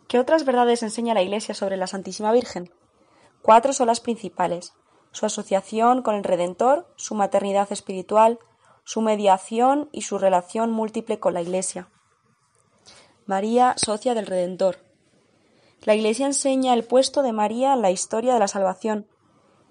¿Qué 0.07 0.17
otras 0.17 0.43
verdades 0.43 0.81
enseña 0.81 1.13
la 1.13 1.21
Iglesia 1.21 1.53
sobre 1.53 1.77
la 1.77 1.85
Santísima 1.85 2.31
Virgen? 2.31 2.71
Cuatro 3.43 3.73
son 3.73 3.85
las 3.85 3.99
principales. 3.99 4.73
Su 5.11 5.27
asociación 5.27 6.01
con 6.01 6.15
el 6.15 6.23
Redentor, 6.23 6.87
su 6.95 7.13
maternidad 7.13 7.71
espiritual, 7.71 8.39
su 8.85 9.01
mediación 9.01 9.87
y 9.91 10.01
su 10.01 10.17
relación 10.17 10.71
múltiple 10.71 11.19
con 11.19 11.35
la 11.35 11.43
Iglesia. 11.43 11.87
María, 13.27 13.75
socia 13.77 14.15
del 14.15 14.25
Redentor. 14.25 14.79
La 15.83 15.93
Iglesia 15.93 16.25
enseña 16.25 16.73
el 16.73 16.83
puesto 16.83 17.21
de 17.21 17.33
María 17.33 17.73
en 17.73 17.83
la 17.83 17.91
historia 17.91 18.33
de 18.33 18.39
la 18.39 18.47
salvación. 18.47 19.05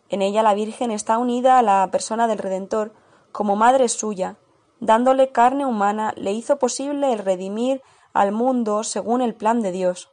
En 0.09 0.23
ella 0.23 0.45
la 0.45 0.55
Virgen 0.55 0.93
está 0.93 1.19
unida 1.19 1.59
a 1.59 1.63
la 1.63 1.89
persona 1.91 2.29
del 2.29 2.39
Redentor, 2.39 2.93
como 3.35 3.57
madre 3.57 3.89
suya, 3.89 4.37
dándole 4.79 5.33
carne 5.33 5.67
humana, 5.67 6.15
le 6.17 6.31
hizo 6.31 6.57
posible 6.61 7.13
el 7.13 7.19
redimir 7.19 7.83
al 8.13 8.31
mundo 8.31 8.85
según 8.85 9.23
el 9.23 9.35
plan 9.35 9.61
de 9.61 9.73
Dios. 9.73 10.09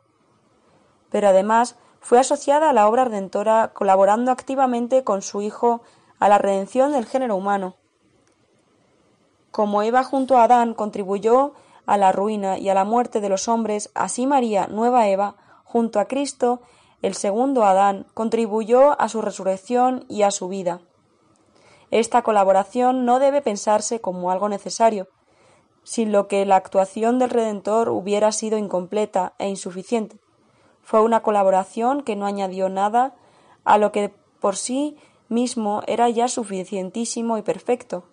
Pero 1.12 1.28
además 1.28 1.76
fue 2.00 2.18
asociada 2.18 2.72
a 2.72 2.74
la 2.74 2.88
obra 2.88 3.06
redentora, 3.06 3.74
colaborando 3.76 4.32
activamente 4.32 5.04
con 5.04 5.22
su 5.22 5.44
Hijo 5.44 5.84
a 6.18 6.30
la 6.30 6.40
redención 6.40 6.94
del 6.94 7.06
género 7.06 7.36
humano. 7.36 7.76
Como 9.52 9.84
Eva 9.84 10.04
junto 10.04 10.40
a 10.40 10.46
Adán 10.46 10.74
contribuyó 10.74 11.54
a 11.86 11.98
la 11.98 12.12
ruina 12.12 12.58
y 12.58 12.70
a 12.70 12.74
la 12.74 12.86
muerte 12.86 13.22
de 13.22 13.30
los 13.30 13.48
hombres, 13.48 13.92
así 13.94 14.26
María, 14.26 14.66
nueva 14.66 15.08
Eva, 15.10 15.36
junto 15.64 16.00
a 16.00 16.06
Cristo, 16.06 16.62
el 17.04 17.14
segundo 17.14 17.66
Adán, 17.66 18.08
contribuyó 18.16 19.00
a 19.00 19.10
su 19.10 19.22
resurrección 19.22 20.06
y 20.10 20.24
a 20.24 20.32
su 20.32 20.48
vida. 20.48 20.82
Esta 21.92 22.22
colaboración 22.22 23.06
no 23.06 23.20
debe 23.20 23.42
pensarse 23.42 24.00
como 24.00 24.32
algo 24.32 24.48
necesario, 24.48 25.08
sin 25.84 26.12
lo 26.12 26.28
que 26.28 26.46
la 26.46 26.56
actuación 26.56 27.20
del 27.20 27.30
Redentor 27.30 27.90
hubiera 27.90 28.32
sido 28.32 28.58
incompleta 28.58 29.34
e 29.40 29.50
insuficiente. 29.50 30.18
Fue 30.82 31.02
una 31.02 31.22
colaboración 31.22 32.02
que 32.02 32.16
no 32.16 32.26
añadió 32.26 32.70
nada 32.70 33.14
a 33.66 33.78
lo 33.78 33.92
que 33.92 34.14
por 34.40 34.56
sí 34.56 34.98
mismo 35.28 35.82
era 35.86 36.10
ya 36.10 36.28
suficientísimo 36.28 37.38
y 37.38 37.42
perfecto. 37.42 38.06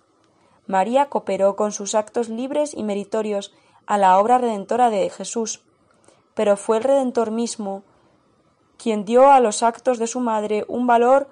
María 0.66 1.08
cooperó 1.08 1.56
con 1.56 1.72
sus 1.72 1.94
actos 1.94 2.28
libres 2.28 2.74
y 2.74 2.82
meritorios 2.82 3.54
a 3.86 3.96
la 3.96 4.18
obra 4.18 4.38
redentora 4.38 4.90
de 4.90 5.08
Jesús, 5.08 5.62
pero 6.34 6.56
fue 6.56 6.76
el 6.78 6.84
Redentor 6.84 7.30
mismo 7.30 7.84
quien 8.76 9.04
dio 9.04 9.30
a 9.30 9.40
los 9.40 9.62
actos 9.62 9.98
de 9.98 10.06
su 10.06 10.20
madre 10.20 10.64
un 10.68 10.86
valor 10.86 11.28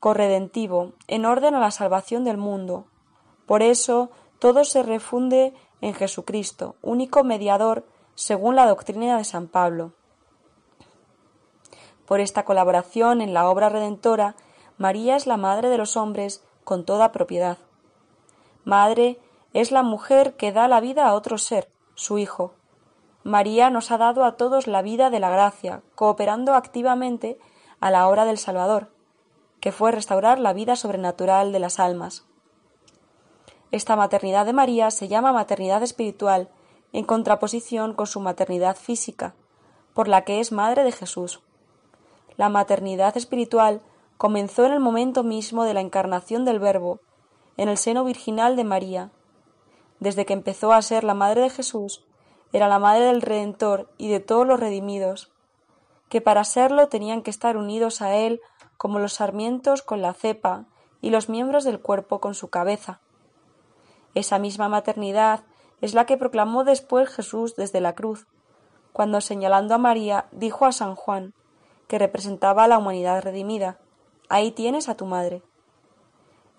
corredentivo, 0.00 0.92
en 1.08 1.24
orden 1.24 1.54
a 1.54 1.60
la 1.60 1.70
salvación 1.70 2.24
del 2.24 2.36
mundo. 2.36 2.86
Por 3.46 3.62
eso 3.62 4.10
todo 4.38 4.64
se 4.64 4.82
refunde 4.82 5.54
en 5.80 5.94
Jesucristo, 5.94 6.76
único 6.82 7.24
mediador 7.24 7.86
según 8.14 8.56
la 8.56 8.66
doctrina 8.66 9.16
de 9.16 9.24
San 9.24 9.48
Pablo. 9.48 9.92
Por 12.06 12.20
esta 12.20 12.44
colaboración 12.44 13.20
en 13.20 13.34
la 13.34 13.48
obra 13.48 13.68
redentora, 13.68 14.36
María 14.78 15.16
es 15.16 15.26
la 15.26 15.36
madre 15.36 15.68
de 15.68 15.78
los 15.78 15.96
hombres 15.96 16.44
con 16.64 16.84
toda 16.84 17.12
propiedad. 17.12 17.58
Madre 18.64 19.18
es 19.52 19.70
la 19.70 19.82
mujer 19.82 20.36
que 20.36 20.52
da 20.52 20.68
la 20.68 20.80
vida 20.80 21.06
a 21.06 21.14
otro 21.14 21.38
ser, 21.38 21.70
su 21.94 22.18
Hijo. 22.18 22.54
María 23.22 23.70
nos 23.70 23.90
ha 23.90 23.98
dado 23.98 24.24
a 24.24 24.36
todos 24.36 24.66
la 24.66 24.82
vida 24.82 25.10
de 25.10 25.18
la 25.18 25.30
gracia, 25.30 25.82
cooperando 25.94 26.54
activamente 26.54 27.38
a 27.80 27.90
la 27.90 28.08
obra 28.08 28.24
del 28.24 28.38
Salvador 28.38 28.95
que 29.66 29.72
fue 29.72 29.90
restaurar 29.90 30.38
la 30.38 30.52
vida 30.52 30.76
sobrenatural 30.76 31.50
de 31.50 31.58
las 31.58 31.80
almas. 31.80 32.24
Esta 33.72 33.96
maternidad 33.96 34.46
de 34.46 34.52
María 34.52 34.92
se 34.92 35.08
llama 35.08 35.32
maternidad 35.32 35.82
espiritual 35.82 36.48
en 36.92 37.04
contraposición 37.04 37.92
con 37.92 38.06
su 38.06 38.20
maternidad 38.20 38.76
física, 38.76 39.34
por 39.92 40.06
la 40.06 40.22
que 40.22 40.38
es 40.38 40.52
madre 40.52 40.84
de 40.84 40.92
Jesús. 40.92 41.40
La 42.36 42.48
maternidad 42.48 43.16
espiritual 43.16 43.80
comenzó 44.18 44.66
en 44.66 44.72
el 44.72 44.78
momento 44.78 45.24
mismo 45.24 45.64
de 45.64 45.74
la 45.74 45.80
encarnación 45.80 46.44
del 46.44 46.60
Verbo, 46.60 47.00
en 47.56 47.68
el 47.68 47.76
seno 47.76 48.04
virginal 48.04 48.54
de 48.54 48.62
María. 48.62 49.10
Desde 49.98 50.26
que 50.26 50.32
empezó 50.34 50.72
a 50.72 50.80
ser 50.80 51.02
la 51.02 51.14
madre 51.14 51.40
de 51.40 51.50
Jesús, 51.50 52.04
era 52.52 52.68
la 52.68 52.78
madre 52.78 53.06
del 53.06 53.20
Redentor 53.20 53.90
y 53.98 54.10
de 54.10 54.20
todos 54.20 54.46
los 54.46 54.60
redimidos, 54.60 55.32
que 56.08 56.20
para 56.20 56.44
serlo 56.44 56.86
tenían 56.86 57.22
que 57.22 57.30
estar 57.32 57.56
unidos 57.56 58.00
a 58.00 58.14
Él 58.14 58.40
como 58.76 58.98
los 58.98 59.14
sarmientos 59.14 59.82
con 59.82 60.02
la 60.02 60.12
cepa 60.12 60.64
y 61.00 61.10
los 61.10 61.28
miembros 61.28 61.64
del 61.64 61.80
cuerpo 61.80 62.20
con 62.20 62.34
su 62.34 62.48
cabeza. 62.48 63.00
Esa 64.14 64.38
misma 64.38 64.68
maternidad 64.68 65.40
es 65.80 65.94
la 65.94 66.06
que 66.06 66.16
proclamó 66.16 66.64
después 66.64 67.08
Jesús 67.08 67.54
desde 67.56 67.80
la 67.80 67.94
cruz, 67.94 68.26
cuando 68.92 69.20
señalando 69.20 69.74
a 69.74 69.78
María 69.78 70.26
dijo 70.32 70.64
a 70.64 70.72
San 70.72 70.94
Juan, 70.94 71.34
que 71.86 71.98
representaba 71.98 72.64
a 72.64 72.68
la 72.68 72.78
humanidad 72.78 73.22
redimida, 73.22 73.78
ahí 74.28 74.50
tienes 74.52 74.88
a 74.88 74.96
tu 74.96 75.06
madre. 75.06 75.42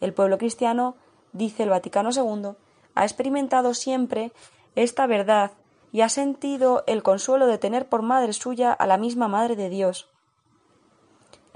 El 0.01 0.13
pueblo 0.13 0.37
cristiano, 0.37 0.95
dice 1.33 1.63
el 1.63 1.69
Vaticano 1.69 2.11
II, 2.11 2.51
ha 2.95 3.03
experimentado 3.03 3.73
siempre 3.73 4.31
esta 4.75 5.07
verdad 5.07 5.51
y 5.91 6.01
ha 6.01 6.09
sentido 6.09 6.83
el 6.87 7.01
consuelo 7.01 7.47
de 7.47 7.57
tener 7.57 7.89
por 7.89 8.01
madre 8.01 8.33
suya 8.33 8.71
a 8.71 8.85
la 8.85 8.97
misma 8.97 9.27
Madre 9.27 9.55
de 9.55 9.69
Dios, 9.69 10.09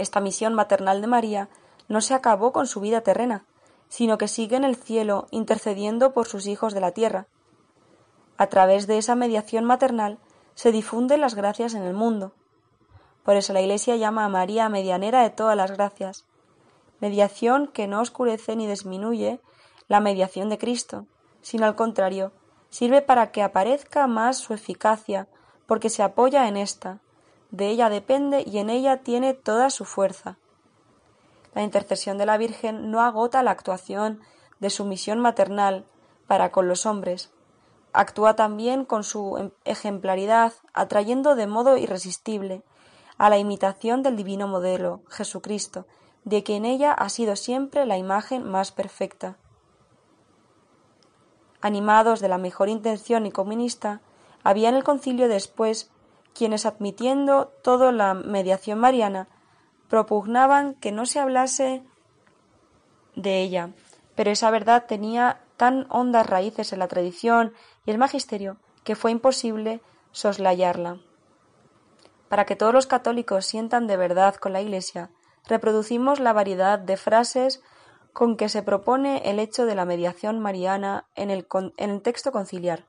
esta 0.02 0.20
misión 0.20 0.54
maternal 0.54 1.02
de 1.02 1.08
María 1.08 1.50
no 1.88 2.02
se 2.02 2.14
acabó 2.14 2.52
con 2.52 2.68
su 2.68 2.80
vida 2.82 3.02
terrena, 3.02 3.46
sino 3.90 4.18
que 4.18 4.28
sigue 4.28 4.56
en 4.56 4.64
el 4.64 4.76
cielo 4.76 5.28
intercediendo 5.32 6.14
por 6.14 6.28
sus 6.28 6.48
hijos 6.48 6.74
de 6.74 6.82
la 6.82 6.92
tierra. 6.92 7.28
A 8.38 8.48
través 8.48 8.88
de 8.88 8.98
esa 8.98 9.16
mediación 9.16 9.66
maternal 9.66 10.18
se 10.56 10.72
difunden 10.72 11.22
las 11.22 11.36
gracias 11.36 11.74
en 11.74 11.84
el 11.84 11.94
mundo. 11.94 12.32
Por 13.24 13.36
eso 13.36 13.54
la 13.54 13.62
Iglesia 13.62 13.96
llama 13.98 14.26
a 14.26 14.30
María 14.30 14.70
medianera 14.70 15.22
de 15.24 15.30
todas 15.30 15.56
las 15.56 15.72
gracias, 15.72 16.26
mediación 17.00 17.68
que 17.68 17.88
no 17.88 18.02
oscurece 18.02 18.56
ni 18.56 18.68
disminuye 18.68 19.40
la 19.88 20.00
mediación 20.00 20.50
de 20.50 20.58
Cristo, 20.58 21.06
sino 21.42 21.66
al 21.66 21.76
contrario, 21.76 22.32
sirve 22.70 23.02
para 23.02 23.32
que 23.32 23.44
aparezca 23.44 24.08
más 24.08 24.38
su 24.38 24.54
eficacia, 24.54 25.28
porque 25.66 25.90
se 25.90 26.04
apoya 26.04 26.48
en 26.48 26.58
ésta, 26.58 27.00
de 27.52 27.68
ella 27.68 27.90
depende 27.90 28.44
y 28.46 28.58
en 28.58 28.70
ella 28.70 29.04
tiene 29.04 29.34
toda 29.34 29.70
su 29.70 29.86
fuerza. 29.86 30.38
La 31.54 31.64
intercesión 31.64 32.18
de 32.18 32.26
la 32.26 32.38
Virgen 32.38 32.92
no 32.92 33.02
agota 33.02 33.44
la 33.44 33.52
actuación 33.52 34.22
de 34.60 34.70
su 34.70 34.86
misión 34.86 35.20
maternal 35.20 35.86
para 36.28 36.52
con 36.52 36.68
los 36.68 36.86
hombres. 36.86 37.32
Actúa 37.92 38.38
también 38.38 38.86
con 38.86 39.04
su 39.04 39.38
em, 39.38 39.52
ejemplaridad, 39.66 40.54
atrayendo 40.74 41.36
de 41.36 41.48
modo 41.48 41.76
irresistible 41.76 42.64
a 43.18 43.30
la 43.30 43.38
imitación 43.38 44.02
del 44.02 44.16
divino 44.16 44.48
modelo, 44.48 45.02
Jesucristo, 45.10 45.86
de 46.24 46.44
que 46.44 46.56
en 46.56 46.64
ella 46.64 46.94
ha 46.94 47.10
sido 47.10 47.36
siempre 47.36 47.86
la 47.86 47.98
imagen 47.98 48.50
más 48.50 48.72
perfecta. 48.72 49.36
Animados 51.60 52.22
de 52.22 52.30
la 52.30 52.38
mejor 52.38 52.70
intención 52.70 53.26
y 53.26 53.32
comunista, 53.32 54.02
había 54.44 54.70
en 54.70 54.76
el 54.76 54.84
concilio 54.84 55.28
después 55.28 55.92
quienes 56.34 56.66
admitiendo 56.66 57.48
toda 57.64 57.92
la 57.92 58.14
mediación 58.14 58.80
mariana 58.80 59.28
propugnaban 59.90 60.76
que 60.76 60.92
no 60.92 61.06
se 61.06 61.20
hablase 61.20 61.84
de 63.16 63.42
ella, 63.42 63.72
pero 64.16 64.32
esa 64.32 64.50
verdad 64.52 64.86
tenía 64.88 65.42
tan 65.58 65.86
hondas 65.90 66.26
raíces 66.26 66.74
en 66.74 66.80
la 66.80 66.88
tradición 66.88 67.54
y 67.86 67.92
el 67.92 67.98
magisterio 67.98 68.58
que 68.84 68.96
fue 68.96 69.12
imposible 69.12 69.82
soslayarla. 70.12 71.00
Para 72.30 72.46
que 72.46 72.56
todos 72.56 72.74
los 72.74 72.88
católicos 72.88 73.46
sientan 73.46 73.88
de 73.88 73.98
verdad 73.98 74.36
con 74.36 74.54
la 74.54 74.62
Iglesia, 74.62 75.10
reproducimos 75.48 76.20
la 76.20 76.34
variedad 76.34 76.80
de 76.80 76.98
frases 76.98 77.62
con 78.14 78.38
que 78.38 78.50
se 78.50 78.64
propone 78.64 79.30
el 79.30 79.40
hecho 79.40 79.66
de 79.66 79.76
la 79.76 79.86
mediación 79.86 80.40
mariana 80.40 81.06
en 81.16 81.30
el, 81.30 81.48
en 81.78 81.90
el 81.90 82.02
texto 82.02 82.32
conciliar. 82.32 82.86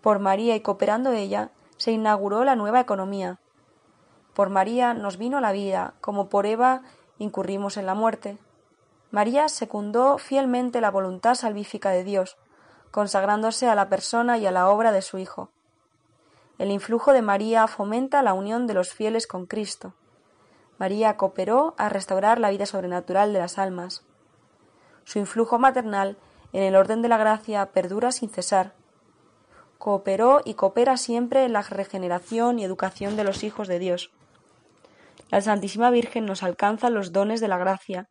Por 0.00 0.18
María 0.18 0.54
y 0.54 0.60
cooperando 0.60 1.12
ella, 1.12 1.50
se 1.76 1.92
inauguró 1.92 2.44
la 2.44 2.56
nueva 2.56 2.80
economía. 2.80 3.38
Por 4.34 4.50
María 4.50 4.94
nos 4.94 5.16
vino 5.16 5.40
la 5.40 5.52
vida, 5.52 5.94
como 6.00 6.28
por 6.28 6.46
Eva 6.46 6.82
incurrimos 7.18 7.76
en 7.76 7.86
la 7.86 7.94
muerte. 7.94 8.38
María 9.10 9.48
secundó 9.48 10.18
fielmente 10.18 10.80
la 10.80 10.90
voluntad 10.90 11.34
salvífica 11.34 11.90
de 11.90 12.04
Dios, 12.04 12.36
consagrándose 12.90 13.68
a 13.68 13.74
la 13.74 13.88
persona 13.88 14.38
y 14.38 14.46
a 14.46 14.50
la 14.50 14.68
obra 14.68 14.92
de 14.92 15.02
su 15.02 15.18
Hijo. 15.18 15.50
El 16.58 16.70
influjo 16.70 17.12
de 17.12 17.22
María 17.22 17.66
fomenta 17.66 18.22
la 18.22 18.32
unión 18.32 18.66
de 18.66 18.74
los 18.74 18.92
fieles 18.92 19.26
con 19.26 19.46
Cristo. 19.46 19.94
María 20.78 21.16
cooperó 21.16 21.74
a 21.78 21.88
restaurar 21.88 22.38
la 22.38 22.50
vida 22.50 22.66
sobrenatural 22.66 23.32
de 23.32 23.38
las 23.38 23.58
almas. 23.58 24.04
Su 25.04 25.18
influjo 25.18 25.58
maternal 25.58 26.16
en 26.52 26.62
el 26.62 26.76
orden 26.76 27.02
de 27.02 27.08
la 27.08 27.18
gracia 27.18 27.66
perdura 27.66 28.12
sin 28.12 28.30
cesar. 28.30 28.74
Cooperó 29.78 30.40
y 30.44 30.54
coopera 30.54 30.96
siempre 30.96 31.44
en 31.44 31.52
la 31.52 31.62
regeneración 31.62 32.58
y 32.58 32.64
educación 32.64 33.16
de 33.16 33.24
los 33.24 33.44
hijos 33.44 33.68
de 33.68 33.78
Dios. 33.78 34.10
La 35.30 35.40
Santísima 35.40 35.90
Virgen 35.90 36.26
nos 36.26 36.42
alcanza 36.42 36.90
los 36.90 37.12
dones 37.12 37.40
de 37.40 37.48
la 37.48 37.58
gracia, 37.58 38.08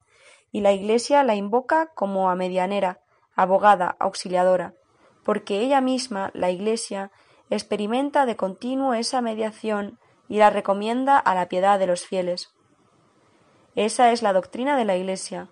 y 0.51 0.61
la 0.61 0.71
Iglesia 0.71 1.23
la 1.23 1.35
invoca 1.35 1.87
como 1.95 2.29
a 2.29 2.35
medianera, 2.35 2.99
abogada, 3.35 3.95
auxiliadora, 3.99 4.73
porque 5.23 5.59
ella 5.61 5.81
misma, 5.81 6.31
la 6.33 6.51
Iglesia, 6.51 7.11
experimenta 7.49 8.25
de 8.25 8.35
continuo 8.35 8.93
esa 8.93 9.21
mediación 9.21 9.99
y 10.27 10.37
la 10.37 10.49
recomienda 10.49 11.17
a 11.17 11.35
la 11.35 11.49
piedad 11.49 11.79
de 11.79 11.87
los 11.87 12.05
fieles. 12.05 12.53
Esa 13.75 14.11
es 14.11 14.21
la 14.21 14.33
doctrina 14.33 14.77
de 14.77 14.85
la 14.85 14.95
Iglesia. 14.95 15.49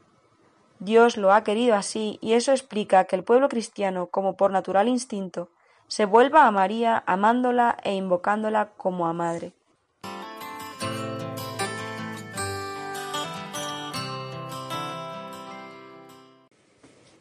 Dios 0.80 1.18
lo 1.18 1.32
ha 1.34 1.43
querido 1.43 1.76
así 1.76 2.18
y 2.22 2.34
eso 2.34 2.51
explica 2.51 3.05
que 3.05 3.16
el 3.16 3.24
pueblo 3.24 3.49
cristiano, 3.49 4.07
como 4.07 4.36
por 4.36 4.51
natural 4.51 4.88
instinto, 4.88 5.49
se 5.92 6.06
vuelva 6.06 6.48
a 6.48 6.52
María 6.52 7.04
amándola 7.06 7.76
e 7.84 7.94
invocándola 7.96 8.72
como 8.78 9.08
a 9.08 9.14
madre. 9.14 9.52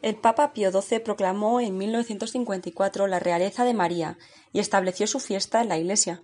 El 0.03 0.15
Papa 0.15 0.53
Pío 0.53 0.71
XII 0.71 1.01
proclamó 1.01 1.61
en 1.61 1.79
1954 1.79 3.09
la 3.09 3.19
realeza 3.19 3.65
de 3.65 3.75
María 3.75 4.17
y 4.53 4.61
estableció 4.61 5.09
su 5.09 5.19
fiesta 5.19 5.61
en 5.61 5.69
la 5.69 5.77
Iglesia. 5.77 6.23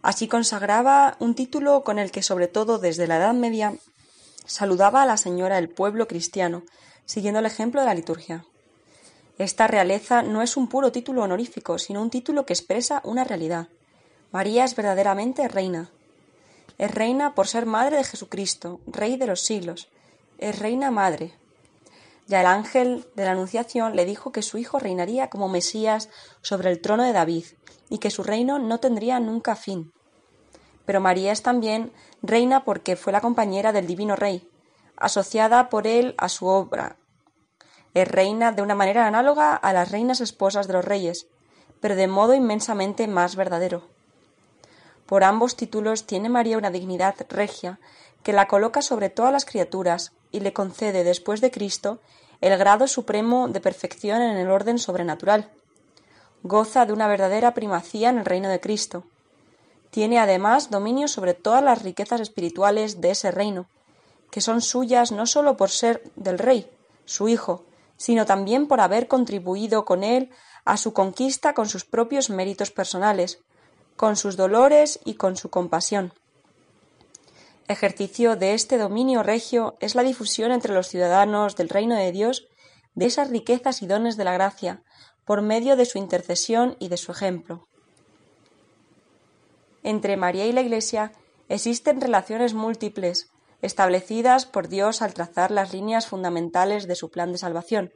Así 0.00 0.28
consagraba 0.28 1.16
un 1.18 1.34
título 1.34 1.82
con 1.82 1.98
el 1.98 2.12
que, 2.12 2.22
sobre 2.22 2.46
todo 2.46 2.78
desde 2.78 3.08
la 3.08 3.16
Edad 3.16 3.34
Media, 3.34 3.74
saludaba 4.46 5.02
a 5.02 5.06
la 5.06 5.16
Señora 5.16 5.56
del 5.56 5.70
pueblo 5.70 6.06
cristiano, 6.06 6.62
siguiendo 7.04 7.40
el 7.40 7.46
ejemplo 7.46 7.80
de 7.80 7.86
la 7.88 7.94
liturgia. 7.94 8.44
Esta 9.38 9.66
realeza 9.66 10.22
no 10.22 10.42
es 10.42 10.56
un 10.56 10.68
puro 10.68 10.92
título 10.92 11.22
honorífico, 11.22 11.78
sino 11.78 12.00
un 12.00 12.10
título 12.10 12.46
que 12.46 12.52
expresa 12.52 13.00
una 13.04 13.24
realidad. 13.24 13.68
María 14.30 14.64
es 14.64 14.76
verdaderamente 14.76 15.48
reina. 15.48 15.90
Es 16.78 16.90
reina 16.90 17.34
por 17.34 17.46
ser 17.46 17.66
madre 17.66 17.96
de 17.96 18.04
Jesucristo, 18.04 18.80
rey 18.86 19.16
de 19.16 19.26
los 19.26 19.40
siglos. 19.40 19.88
Es 20.38 20.58
reina 20.58 20.90
madre, 20.90 21.34
ya 22.26 22.40
el 22.40 22.46
ángel 22.46 23.06
de 23.14 23.24
la 23.24 23.32
Anunciación 23.32 23.96
le 23.96 24.06
dijo 24.06 24.32
que 24.32 24.42
su 24.42 24.56
hijo 24.56 24.78
reinaría 24.78 25.28
como 25.28 25.48
Mesías 25.48 26.08
sobre 26.40 26.70
el 26.70 26.80
trono 26.80 27.02
de 27.02 27.12
David 27.12 27.44
y 27.90 27.98
que 27.98 28.10
su 28.10 28.22
reino 28.22 28.58
no 28.58 28.80
tendría 28.80 29.20
nunca 29.20 29.56
fin. 29.56 29.92
Pero 30.86 31.00
María 31.00 31.32
es 31.32 31.42
también 31.42 31.92
reina 32.22 32.64
porque 32.64 32.96
fue 32.96 33.12
la 33.12 33.20
compañera 33.20 33.72
del 33.72 33.86
divino 33.86 34.16
rey, 34.16 34.48
asociada 34.96 35.68
por 35.68 35.86
él 35.86 36.14
a 36.16 36.30
su 36.30 36.46
obra. 36.46 36.96
Es 37.94 38.08
reina 38.08 38.50
de 38.50 38.62
una 38.62 38.74
manera 38.74 39.06
análoga 39.06 39.54
a 39.54 39.72
las 39.72 39.90
reinas 39.92 40.20
esposas 40.20 40.66
de 40.66 40.72
los 40.72 40.84
reyes, 40.84 41.28
pero 41.80 41.94
de 41.94 42.08
modo 42.08 42.34
inmensamente 42.34 43.06
más 43.06 43.36
verdadero. 43.36 43.82
Por 45.06 45.22
ambos 45.22 45.56
títulos 45.56 46.04
tiene 46.04 46.28
María 46.28 46.58
una 46.58 46.70
dignidad 46.70 47.14
regia 47.28 47.78
que 48.24 48.32
la 48.32 48.48
coloca 48.48 48.82
sobre 48.82 49.10
todas 49.10 49.32
las 49.32 49.44
criaturas 49.44 50.12
y 50.32 50.40
le 50.40 50.52
concede 50.52 51.04
después 51.04 51.40
de 51.40 51.50
Cristo 51.50 52.00
el 52.40 52.58
grado 52.58 52.88
supremo 52.88 53.48
de 53.48 53.60
perfección 53.60 54.22
en 54.22 54.36
el 54.36 54.50
orden 54.50 54.78
sobrenatural. 54.78 55.50
Goza 56.42 56.86
de 56.86 56.92
una 56.92 57.06
verdadera 57.06 57.54
primacía 57.54 58.10
en 58.10 58.18
el 58.18 58.24
reino 58.24 58.48
de 58.48 58.60
Cristo. 58.60 59.04
Tiene 59.90 60.18
además 60.18 60.70
dominio 60.70 61.06
sobre 61.06 61.34
todas 61.34 61.62
las 61.62 61.82
riquezas 61.82 62.20
espirituales 62.20 63.00
de 63.00 63.12
ese 63.12 63.30
reino, 63.30 63.66
que 64.30 64.40
son 64.40 64.62
suyas 64.62 65.12
no 65.12 65.26
sólo 65.26 65.56
por 65.56 65.70
ser 65.70 66.02
del 66.16 66.38
rey, 66.38 66.68
su 67.04 67.28
hijo, 67.28 67.64
sino 67.96 68.26
también 68.26 68.66
por 68.66 68.80
haber 68.80 69.08
contribuido 69.08 69.84
con 69.84 70.04
él 70.04 70.30
a 70.64 70.76
su 70.76 70.92
conquista 70.92 71.54
con 71.54 71.68
sus 71.68 71.84
propios 71.84 72.30
méritos 72.30 72.70
personales, 72.70 73.40
con 73.96 74.16
sus 74.16 74.36
dolores 74.36 75.00
y 75.04 75.14
con 75.14 75.36
su 75.36 75.50
compasión. 75.50 76.12
Ejercicio 77.68 78.36
de 78.36 78.54
este 78.54 78.76
dominio 78.76 79.22
regio 79.22 79.76
es 79.80 79.94
la 79.94 80.02
difusión 80.02 80.52
entre 80.52 80.74
los 80.74 80.88
ciudadanos 80.88 81.56
del 81.56 81.68
reino 81.68 81.96
de 81.96 82.12
Dios 82.12 82.46
de 82.94 83.06
esas 83.06 83.30
riquezas 83.30 83.82
y 83.82 83.86
dones 83.86 84.16
de 84.16 84.24
la 84.24 84.34
gracia, 84.34 84.82
por 85.24 85.42
medio 85.42 85.76
de 85.76 85.84
su 85.84 85.98
intercesión 85.98 86.76
y 86.78 86.88
de 86.88 86.96
su 86.96 87.12
ejemplo. 87.12 87.66
Entre 89.82 90.16
María 90.16 90.46
y 90.46 90.52
la 90.52 90.60
Iglesia 90.60 91.12
existen 91.48 92.00
relaciones 92.00 92.54
múltiples, 92.54 93.30
establecidas 93.64 94.46
por 94.46 94.68
Dios 94.68 95.02
al 95.02 95.14
trazar 95.14 95.50
las 95.50 95.72
líneas 95.72 96.06
fundamentales 96.06 96.86
de 96.86 96.94
su 96.94 97.10
plan 97.10 97.32
de 97.32 97.38
salvación. 97.38 97.92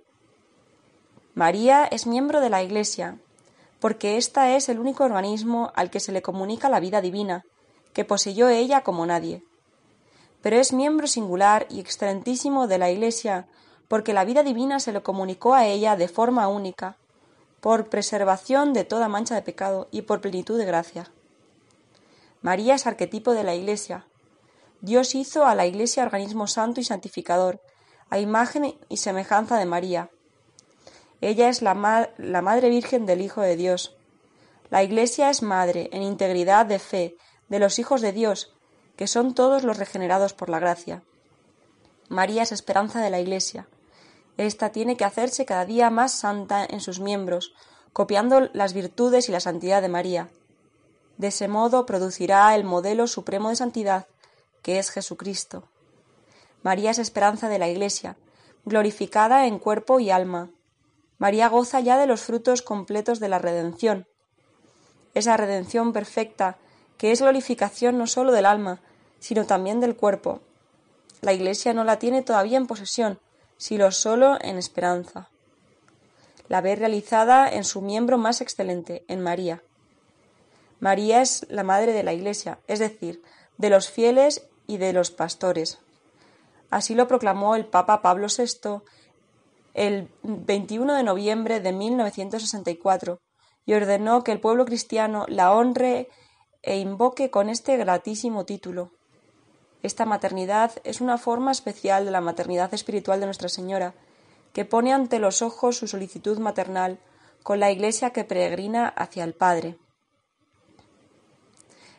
María 1.34 1.84
es 1.84 2.06
miembro 2.06 2.40
de 2.40 2.50
la 2.50 2.62
Iglesia, 2.62 3.18
porque 3.80 4.16
ésta 4.16 4.56
es 4.56 4.68
el 4.68 4.78
único 4.78 5.04
organismo 5.04 5.72
al 5.76 5.90
que 5.90 6.00
se 6.00 6.12
le 6.12 6.22
comunica 6.22 6.68
la 6.68 6.80
vida 6.80 7.00
divina, 7.00 7.44
que 7.92 8.04
poseyó 8.04 8.48
ella 8.48 8.82
como 8.82 9.06
nadie 9.06 9.42
pero 10.42 10.56
es 10.56 10.72
miembro 10.72 11.06
singular 11.06 11.66
y 11.68 11.80
excelentísimo 11.80 12.66
de 12.66 12.78
la 12.78 12.90
Iglesia, 12.90 13.46
porque 13.88 14.12
la 14.12 14.24
vida 14.24 14.42
divina 14.42 14.80
se 14.80 14.92
lo 14.92 15.02
comunicó 15.02 15.54
a 15.54 15.66
ella 15.66 15.96
de 15.96 16.08
forma 16.08 16.48
única, 16.48 16.96
por 17.60 17.88
preservación 17.88 18.72
de 18.72 18.84
toda 18.84 19.08
mancha 19.08 19.34
de 19.34 19.42
pecado 19.42 19.88
y 19.90 20.02
por 20.02 20.20
plenitud 20.20 20.58
de 20.58 20.64
gracia. 20.64 21.10
María 22.40 22.76
es 22.76 22.86
arquetipo 22.86 23.32
de 23.32 23.42
la 23.42 23.54
Iglesia. 23.54 24.06
Dios 24.80 25.14
hizo 25.14 25.46
a 25.46 25.54
la 25.54 25.66
Iglesia 25.66 26.04
organismo 26.04 26.46
santo 26.46 26.80
y 26.80 26.84
santificador, 26.84 27.60
a 28.10 28.18
imagen 28.18 28.78
y 28.88 28.96
semejanza 28.98 29.58
de 29.58 29.66
María. 29.66 30.10
Ella 31.20 31.48
es 31.48 31.62
la, 31.62 32.10
la 32.16 32.42
Madre 32.42 32.68
Virgen 32.68 33.04
del 33.04 33.20
Hijo 33.20 33.40
de 33.40 33.56
Dios. 33.56 33.96
La 34.70 34.82
Iglesia 34.82 35.30
es 35.30 35.42
madre, 35.42 35.90
en 35.92 36.02
integridad 36.02 36.66
de 36.66 36.78
fe, 36.78 37.16
de 37.48 37.58
los 37.58 37.78
hijos 37.78 38.00
de 38.02 38.12
Dios, 38.12 38.54
que 38.96 39.06
son 39.06 39.34
todos 39.34 39.64
los 39.64 39.78
regenerados 39.78 40.32
por 40.32 40.48
la 40.48 40.60
gracia. 40.60 41.02
María 42.08 42.42
es 42.42 42.52
esperanza 42.52 43.00
de 43.00 43.10
la 43.10 43.20
Iglesia. 43.20 43.68
Esta 44.36 44.70
tiene 44.70 44.96
que 44.96 45.04
hacerse 45.04 45.44
cada 45.44 45.64
día 45.64 45.90
más 45.90 46.12
santa 46.12 46.64
en 46.64 46.80
sus 46.80 47.00
miembros, 47.00 47.52
copiando 47.92 48.48
las 48.52 48.74
virtudes 48.74 49.28
y 49.28 49.32
la 49.32 49.40
santidad 49.40 49.82
de 49.82 49.88
María. 49.88 50.28
De 51.16 51.28
ese 51.28 51.48
modo 51.48 51.84
producirá 51.84 52.54
el 52.54 52.62
modelo 52.62 53.08
supremo 53.08 53.48
de 53.48 53.56
santidad, 53.56 54.06
que 54.68 54.78
es 54.78 54.90
Jesucristo. 54.90 55.64
María 56.62 56.90
es 56.90 56.98
esperanza 56.98 57.48
de 57.48 57.58
la 57.58 57.68
Iglesia, 57.68 58.18
glorificada 58.66 59.46
en 59.46 59.58
cuerpo 59.58 59.98
y 59.98 60.10
alma. 60.10 60.50
María 61.16 61.48
goza 61.48 61.80
ya 61.80 61.96
de 61.96 62.06
los 62.06 62.20
frutos 62.20 62.60
completos 62.60 63.18
de 63.18 63.30
la 63.30 63.38
redención. 63.38 64.06
Esa 65.14 65.38
redención 65.38 65.94
perfecta, 65.94 66.58
que 66.98 67.12
es 67.12 67.22
glorificación 67.22 67.96
no 67.96 68.06
sólo 68.06 68.30
del 68.30 68.44
alma, 68.44 68.82
sino 69.20 69.46
también 69.46 69.80
del 69.80 69.96
cuerpo. 69.96 70.42
La 71.22 71.32
Iglesia 71.32 71.72
no 71.72 71.82
la 71.82 71.98
tiene 71.98 72.20
todavía 72.20 72.58
en 72.58 72.66
posesión, 72.66 73.18
sino 73.56 73.90
solo 73.90 74.36
en 74.38 74.58
esperanza. 74.58 75.30
La 76.46 76.60
ve 76.60 76.76
realizada 76.76 77.48
en 77.48 77.64
su 77.64 77.80
miembro 77.80 78.18
más 78.18 78.42
excelente, 78.42 79.02
en 79.08 79.22
María. 79.22 79.62
María 80.78 81.22
es 81.22 81.46
la 81.48 81.62
madre 81.62 81.94
de 81.94 82.02
la 82.02 82.12
Iglesia, 82.12 82.58
es 82.66 82.80
decir, 82.80 83.22
de 83.56 83.70
los 83.70 83.88
fieles 83.88 84.42
y 84.68 84.76
de 84.76 84.92
los 84.92 85.10
pastores. 85.10 85.80
Así 86.70 86.94
lo 86.94 87.08
proclamó 87.08 87.56
el 87.56 87.66
Papa 87.66 88.02
Pablo 88.02 88.28
VI 88.28 88.82
el 89.74 90.08
21 90.22 90.94
de 90.94 91.02
noviembre 91.02 91.60
de 91.60 91.72
1964 91.72 93.18
y 93.64 93.74
ordenó 93.74 94.22
que 94.22 94.32
el 94.32 94.40
pueblo 94.40 94.64
cristiano 94.64 95.24
la 95.28 95.52
honre 95.52 96.08
e 96.62 96.78
invoque 96.78 97.30
con 97.30 97.48
este 97.48 97.76
gratísimo 97.76 98.44
título. 98.44 98.90
Esta 99.82 100.04
maternidad 100.04 100.72
es 100.84 101.00
una 101.00 101.16
forma 101.16 101.52
especial 101.52 102.04
de 102.04 102.10
la 102.10 102.20
maternidad 102.20 102.74
espiritual 102.74 103.20
de 103.20 103.26
Nuestra 103.26 103.48
Señora, 103.48 103.94
que 104.52 104.64
pone 104.64 104.92
ante 104.92 105.18
los 105.18 105.40
ojos 105.40 105.78
su 105.78 105.86
solicitud 105.86 106.38
maternal 106.38 106.98
con 107.42 107.60
la 107.60 107.70
Iglesia 107.70 108.10
que 108.10 108.24
peregrina 108.24 108.88
hacia 108.88 109.24
el 109.24 109.34
Padre. 109.34 109.78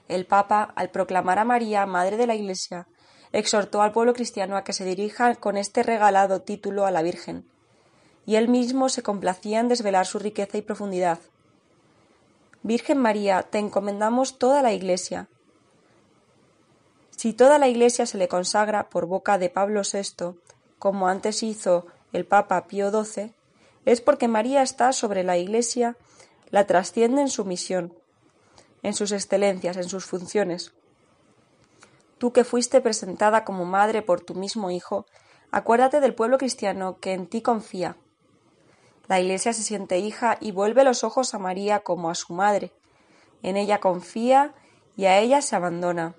El 0.10 0.26
Papa, 0.26 0.74
al 0.76 0.90
proclamar 0.90 1.40
a 1.40 1.46
María 1.46 1.86
Madre 1.86 2.18
de 2.18 2.28
la 2.28 2.36
Iglesia, 2.36 2.88
exhortó 3.32 3.82
al 3.82 3.94
pueblo 3.94 4.14
cristiano 4.14 4.58
a 4.58 4.66
que 4.66 4.74
se 4.74 4.84
dirija 4.84 5.36
con 5.36 5.56
este 5.56 5.84
regalado 5.84 6.42
título 6.42 6.86
a 6.86 6.92
la 6.92 7.02
Virgen, 7.02 7.50
y 8.26 8.36
él 8.36 8.50
mismo 8.50 8.90
se 8.90 9.04
complacía 9.04 9.62
en 9.62 9.70
desvelar 9.70 10.06
su 10.06 10.20
riqueza 10.20 10.58
y 10.58 10.62
profundidad. 10.62 11.20
Virgen 12.64 12.98
María, 12.98 13.44
te 13.44 13.60
encomendamos 13.60 14.38
toda 14.38 14.62
la 14.62 14.74
Iglesia, 14.74 15.30
si 17.20 17.34
toda 17.34 17.58
la 17.58 17.68
Iglesia 17.68 18.06
se 18.06 18.18
le 18.18 18.30
consagra 18.30 18.90
por 18.90 19.06
boca 19.06 19.38
de 19.38 19.50
Pablo 19.50 19.82
VI, 19.82 20.40
como 20.80 21.10
antes 21.10 21.44
hizo 21.44 21.86
el 22.14 22.26
Papa 22.26 22.66
Pío 22.66 22.92
XII, 22.92 23.34
es 23.84 24.00
porque 24.00 24.30
María 24.30 24.62
está 24.62 24.94
sobre 24.94 25.26
la 25.26 25.38
Iglesia, 25.38 25.98
la 26.50 26.66
trasciende 26.66 27.22
en 27.22 27.28
su 27.28 27.44
misión, 27.44 27.94
en 28.84 28.94
sus 28.94 29.12
excelencias, 29.12 29.78
en 29.78 29.90
sus 29.90 30.06
funciones. 30.06 30.74
Tú 32.18 32.34
que 32.34 32.44
fuiste 32.44 32.82
presentada 32.82 33.46
como 33.46 33.66
madre 33.66 34.02
por 34.02 34.22
tu 34.22 34.36
mismo 34.36 34.72
Hijo, 34.72 35.06
acuérdate 35.52 36.00
del 36.00 36.16
pueblo 36.16 36.38
cristiano 36.38 37.00
que 37.00 37.14
en 37.14 37.28
ti 37.28 37.42
confía. 37.42 37.96
La 39.08 39.20
Iglesia 39.20 39.54
se 39.54 39.64
siente 39.64 39.98
hija 39.98 40.38
y 40.40 40.52
vuelve 40.52 40.84
los 40.84 41.04
ojos 41.04 41.34
a 41.34 41.40
María 41.40 41.80
como 41.80 42.10
a 42.10 42.16
su 42.16 42.34
madre. 42.34 42.72
En 43.42 43.58
ella 43.58 43.80
confía 43.80 44.54
y 44.96 45.06
a 45.06 45.18
ella 45.18 45.42
se 45.42 45.56
abandona. 45.56 46.14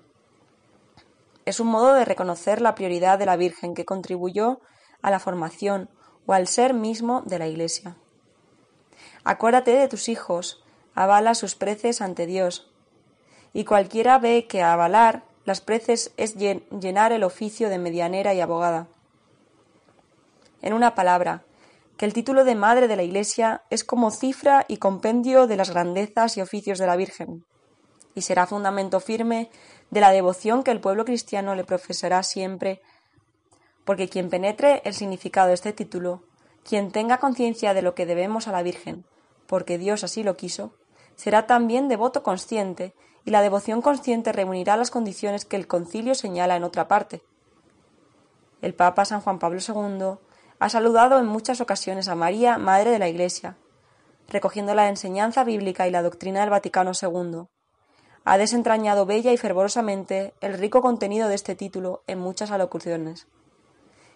Es 1.45 1.59
un 1.59 1.67
modo 1.67 1.93
de 1.93 2.03
reconocer 2.03 2.61
la 2.61 2.75
prioridad 2.75 3.17
de 3.17 3.25
la 3.25 3.37
Virgen 3.37 3.75
que 3.75 3.85
contribuyó 3.85 4.59
a 5.01 5.09
la 5.09 5.19
formación 5.19 5.89
o 6.25 6.33
al 6.33 6.47
ser 6.47 6.73
mismo 6.73 7.21
de 7.21 7.39
la 7.39 7.47
Iglesia. 7.47 7.95
Acuérdate 9.23 9.71
de 9.71 9.87
tus 9.87 10.09
hijos, 10.09 10.63
avala 10.95 11.35
sus 11.35 11.55
preces 11.55 12.01
ante 12.01 12.25
Dios. 12.25 12.71
Y 13.53 13.65
cualquiera 13.65 14.17
ve 14.17 14.47
que 14.47 14.61
avalar 14.61 15.23
las 15.45 15.61
preces 15.61 16.13
es 16.17 16.35
llenar 16.35 17.11
el 17.11 17.23
oficio 17.23 17.69
de 17.69 17.77
medianera 17.77 18.33
y 18.33 18.41
abogada. 18.41 18.87
En 20.61 20.73
una 20.73 20.93
palabra, 20.93 21.43
que 21.97 22.05
el 22.05 22.13
título 22.13 22.43
de 22.43 22.55
Madre 22.55 22.87
de 22.87 22.95
la 22.95 23.03
Iglesia 23.03 23.63
es 23.69 23.83
como 23.83 24.11
cifra 24.11 24.65
y 24.67 24.77
compendio 24.77 25.47
de 25.47 25.57
las 25.57 25.71
grandezas 25.71 26.37
y 26.37 26.41
oficios 26.41 26.79
de 26.79 26.87
la 26.87 26.95
Virgen, 26.95 27.45
y 28.15 28.21
será 28.21 28.47
fundamento 28.47 28.99
firme 28.99 29.49
de 29.89 30.01
la 30.01 30.11
devoción 30.11 30.63
que 30.63 30.71
el 30.71 30.81
pueblo 30.81 31.05
cristiano 31.05 31.55
le 31.55 31.63
profesará 31.63 32.23
siempre, 32.23 32.81
porque 33.85 34.09
quien 34.09 34.29
penetre 34.29 34.81
el 34.85 34.93
significado 34.93 35.49
de 35.49 35.55
este 35.55 35.73
título, 35.73 36.23
quien 36.63 36.91
tenga 36.91 37.17
conciencia 37.17 37.73
de 37.73 37.81
lo 37.81 37.95
que 37.95 38.05
debemos 38.05 38.47
a 38.47 38.51
la 38.51 38.63
Virgen, 38.63 39.05
porque 39.47 39.77
Dios 39.77 40.03
así 40.03 40.23
lo 40.23 40.37
quiso, 40.37 40.73
será 41.21 41.45
también 41.45 41.87
devoto 41.87 42.23
consciente, 42.23 42.95
y 43.25 43.29
la 43.29 43.43
devoción 43.43 43.83
consciente 43.83 44.31
reunirá 44.31 44.75
las 44.75 44.89
condiciones 44.89 45.45
que 45.45 45.55
el 45.55 45.67
concilio 45.67 46.15
señala 46.15 46.55
en 46.55 46.63
otra 46.63 46.87
parte. 46.87 47.21
El 48.63 48.73
Papa 48.73 49.05
San 49.05 49.21
Juan 49.21 49.37
Pablo 49.37 49.59
II 49.59 50.17
ha 50.57 50.69
saludado 50.69 51.19
en 51.19 51.27
muchas 51.27 51.61
ocasiones 51.61 52.07
a 52.07 52.15
María, 52.15 52.57
Madre 52.57 52.89
de 52.89 52.97
la 52.97 53.07
Iglesia, 53.07 53.55
recogiendo 54.29 54.73
la 54.73 54.89
enseñanza 54.89 55.43
bíblica 55.43 55.87
y 55.87 55.91
la 55.91 56.01
doctrina 56.01 56.39
del 56.39 56.49
Vaticano 56.49 56.93
II, 56.99 57.43
ha 58.25 58.37
desentrañado 58.39 59.05
bella 59.05 59.31
y 59.31 59.37
fervorosamente 59.37 60.33
el 60.41 60.57
rico 60.57 60.81
contenido 60.81 61.27
de 61.27 61.35
este 61.35 61.53
título 61.53 62.01
en 62.07 62.17
muchas 62.17 62.49
alocuciones. 62.49 63.27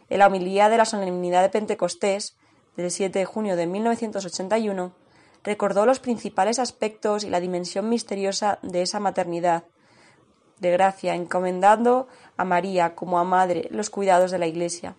En 0.09 0.17
la 0.17 0.25
homilía 0.25 0.69
de 0.69 0.77
la 0.77 0.85
solemnidad 0.85 1.43
de 1.43 1.49
Pentecostés, 1.49 2.35
del 2.75 2.89
7 2.89 3.19
de 3.19 3.25
junio 3.25 3.55
de 3.55 3.67
1981, 3.67 5.04
recordó 5.45 5.85
los 5.85 5.99
principales 5.99 6.59
aspectos 6.59 7.23
y 7.23 7.29
la 7.29 7.39
dimensión 7.39 7.87
misteriosa 7.87 8.59
de 8.63 8.81
esa 8.81 8.99
maternidad 8.99 9.63
de 10.59 10.71
gracia, 10.71 11.13
encomendando 11.13 12.07
a 12.35 12.43
María 12.43 12.95
como 12.95 13.19
a 13.19 13.23
madre 13.23 13.67
los 13.71 13.89
cuidados 13.89 14.31
de 14.31 14.39
la 14.39 14.47
Iglesia. 14.47 14.95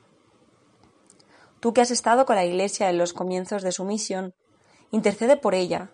Tú 1.61 1.75
que 1.75 1.81
has 1.81 1.91
estado 1.91 2.27
con 2.27 2.37
la 2.37 2.45
Iglesia 2.45 2.89
en 2.89 2.99
los 2.99 3.13
comienzos 3.13 3.63
de 3.63 3.73
su 3.73 3.85
misión, 3.85 4.35
intercede 4.93 5.37
por 5.37 5.55
ella, 5.55 5.91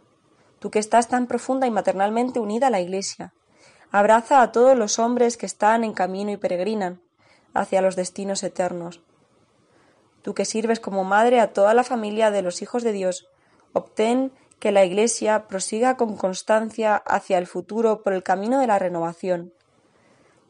tú 0.59 0.71
que 0.71 0.79
estás 0.79 1.09
tan 1.09 1.27
profunda 1.27 1.67
y 1.67 1.71
maternalmente 1.71 2.39
unida 2.39 2.67
a 2.67 2.71
la 2.71 2.81
Iglesia. 2.81 3.33
Abraza 3.91 4.43
a 4.43 4.53
todos 4.53 4.77
los 4.77 4.99
hombres 4.99 5.37
que 5.37 5.47
están 5.47 5.83
en 5.83 5.95
camino 5.95 6.31
y 6.31 6.37
peregrinan 6.37 7.01
hacia 7.55 7.83
los 7.83 7.97
destinos 7.97 8.43
eternos. 8.43 9.01
Tú 10.23 10.35
que 10.35 10.45
sirves 10.45 10.81
como 10.81 11.05
madre 11.05 11.41
a 11.41 11.53
toda 11.53 11.73
la 11.75 11.85
familia 11.85 12.31
de 12.31 12.43
los 12.43 12.63
hijos 12.63 12.83
de 12.83 12.93
Dios, 12.93 13.29
obtén 13.73 14.33
que 14.63 14.71
la 14.71 14.85
Iglesia 14.85 15.49
prosiga 15.49 15.97
con 15.97 16.17
constancia 16.17 16.95
hacia 16.95 17.37
el 17.39 17.49
futuro 17.49 18.05
por 18.05 18.13
el 18.13 18.23
camino 18.23 18.61
de 18.61 18.69
la 18.69 18.79
renovación. 18.79 19.53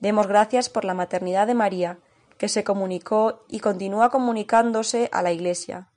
Demos 0.00 0.26
gracias 0.26 0.68
por 0.68 0.84
la 0.84 0.92
maternidad 0.92 1.46
de 1.46 1.54
María, 1.54 1.98
que 2.36 2.50
se 2.50 2.62
comunicó 2.62 3.42
y 3.48 3.60
continúa 3.60 4.10
comunicándose 4.10 5.08
a 5.12 5.22
la 5.22 5.32
Iglesia. 5.32 5.88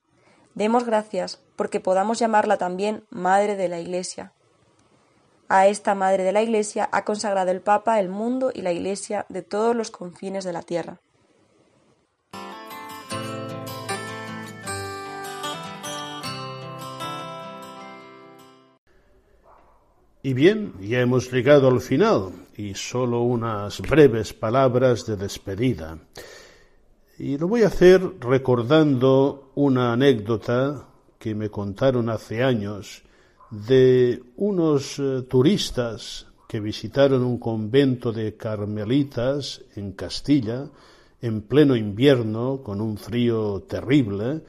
Demos 0.53 0.86
gracias 0.86 1.43
porque 1.57 1.82
podamos 1.82 2.18
llamarla 2.18 2.55
también 2.55 3.03
Madre 3.09 3.57
de 3.57 3.68
la 3.68 3.82
Iglesia. 3.82 4.32
A 5.49 5.68
esta 5.68 5.93
Madre 5.93 6.24
de 6.24 6.32
la 6.32 6.41
Iglesia 6.41 6.88
ha 6.93 7.03
consagrado 7.03 7.51
el 7.51 7.59
Papa 7.59 7.99
el 7.99 8.07
mundo 8.07 8.49
y 8.53 8.61
la 8.61 8.72
Iglesia 8.72 9.26
de 9.28 9.41
todos 9.41 9.76
los 9.76 9.91
confines 9.91 10.45
de 10.45 10.53
la 10.53 10.61
tierra. 10.61 11.01
Y 20.26 20.34
bien, 20.34 20.73
ya 20.82 21.01
hemos 21.01 21.32
llegado 21.32 21.67
al 21.67 21.82
final 21.82 22.32
y 22.57 22.73
solo 22.73 23.21
unas 23.21 23.80
breves 23.80 24.34
palabras 24.34 25.05
de 25.05 25.17
despedida. 25.17 25.99
Y 27.19 27.38
lo 27.38 27.47
voy 27.47 27.61
a 27.61 27.67
hacer 27.67 28.01
recordando 28.21 29.51
una 29.53 29.93
anécdota 29.93 30.88
que 31.19 31.36
me 31.36 31.51
contaron 31.51 32.09
hace 32.09 32.41
años 32.41 33.03
de 33.51 34.23
unos 34.38 34.97
eh, 34.97 35.21
turistas 35.30 36.26
que 36.47 36.59
visitaron 36.59 37.23
un 37.23 37.38
convento 37.38 38.11
de 38.11 38.36
carmelitas 38.36 39.61
en 39.76 39.91
Castilla 39.91 40.71
en 41.21 41.43
pleno 41.43 41.76
invierno 41.76 42.63
con 42.63 42.82
un 42.82 42.97
frío 42.97 43.61
terrible 43.69 44.41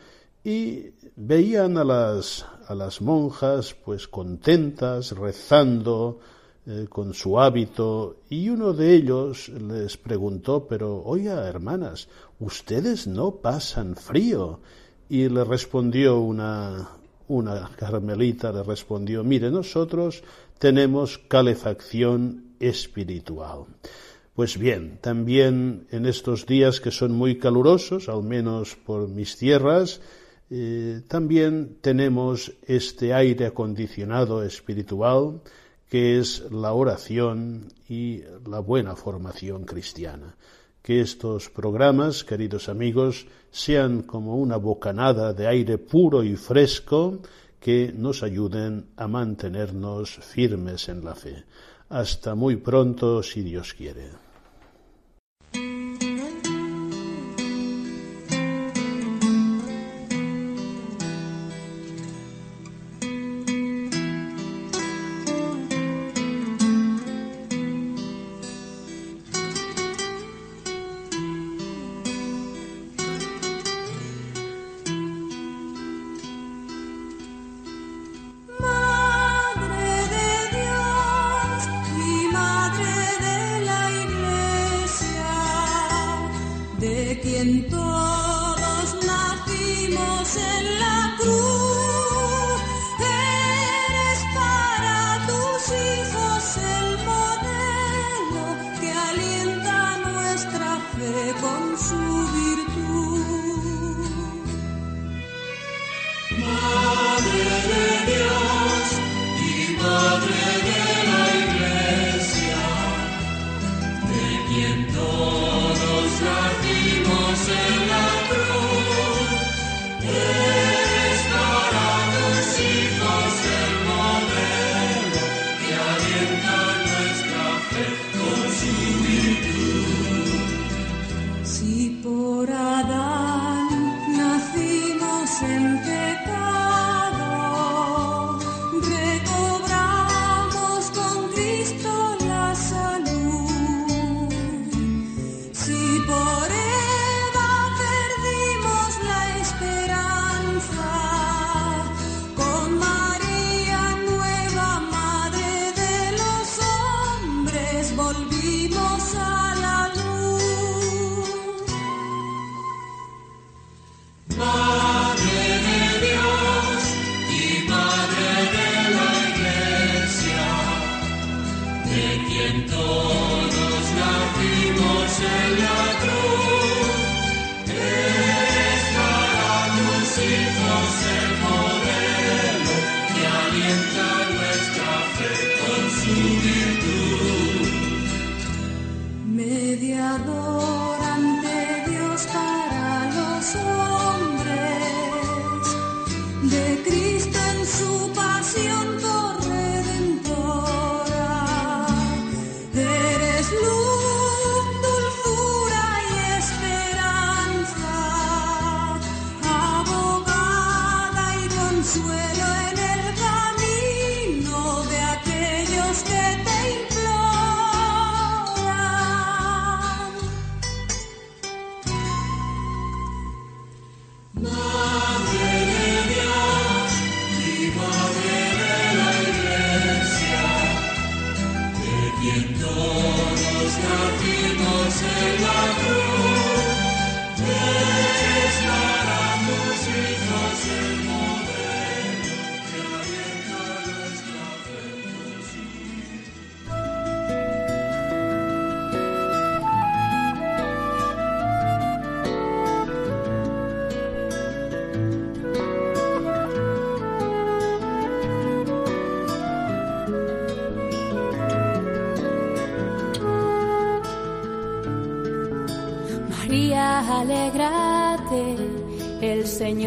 y 0.42 0.86
veían 1.16 1.78
a 1.78 1.84
las, 1.84 2.46
a 2.68 2.74
las 2.74 3.00
monjas 3.00 3.74
pues 3.74 4.06
contentas 4.06 5.12
rezando 5.12 6.20
eh, 6.66 6.86
con 6.88 7.14
su 7.14 7.40
hábito 7.40 8.18
y 8.28 8.50
uno 8.50 8.72
de 8.72 8.94
ellos 8.94 9.48
les 9.48 9.96
preguntó, 9.96 10.66
pero 10.68 11.02
oiga, 11.02 11.48
hermanas, 11.48 12.08
ustedes 12.38 13.06
no 13.06 13.36
pasan 13.36 13.96
frío. 13.96 14.60
Y 15.08 15.28
le 15.28 15.44
respondió 15.44 16.18
una, 16.18 16.88
una 17.28 17.70
carmelita, 17.76 18.52
le 18.52 18.64
respondió, 18.64 19.22
mire, 19.22 19.52
nosotros 19.52 20.24
tenemos 20.58 21.18
calefacción 21.18 22.56
espiritual. 22.58 23.66
Pues 24.34 24.58
bien, 24.58 24.98
también 25.00 25.86
en 25.92 26.06
estos 26.06 26.44
días 26.44 26.80
que 26.80 26.90
son 26.90 27.12
muy 27.12 27.38
calurosos, 27.38 28.08
al 28.08 28.24
menos 28.24 28.74
por 28.74 29.08
mis 29.08 29.36
tierras, 29.36 30.00
eh, 30.50 31.02
también 31.08 31.78
tenemos 31.80 32.52
este 32.66 33.12
aire 33.12 33.46
acondicionado 33.46 34.42
espiritual 34.42 35.40
que 35.88 36.18
es 36.18 36.50
la 36.50 36.72
oración 36.72 37.72
y 37.88 38.22
la 38.48 38.60
buena 38.60 38.96
formación 38.96 39.64
cristiana. 39.64 40.36
Que 40.82 41.00
estos 41.00 41.48
programas, 41.48 42.24
queridos 42.24 42.68
amigos, 42.68 43.26
sean 43.50 44.02
como 44.02 44.36
una 44.36 44.56
bocanada 44.56 45.32
de 45.32 45.46
aire 45.46 45.78
puro 45.78 46.22
y 46.22 46.36
fresco 46.36 47.20
que 47.60 47.92
nos 47.94 48.22
ayuden 48.22 48.86
a 48.96 49.08
mantenernos 49.08 50.10
firmes 50.10 50.88
en 50.88 51.04
la 51.04 51.14
fe. 51.14 51.44
Hasta 51.88 52.34
muy 52.34 52.56
pronto, 52.56 53.22
si 53.22 53.42
Dios 53.42 53.74
quiere. 53.74 54.25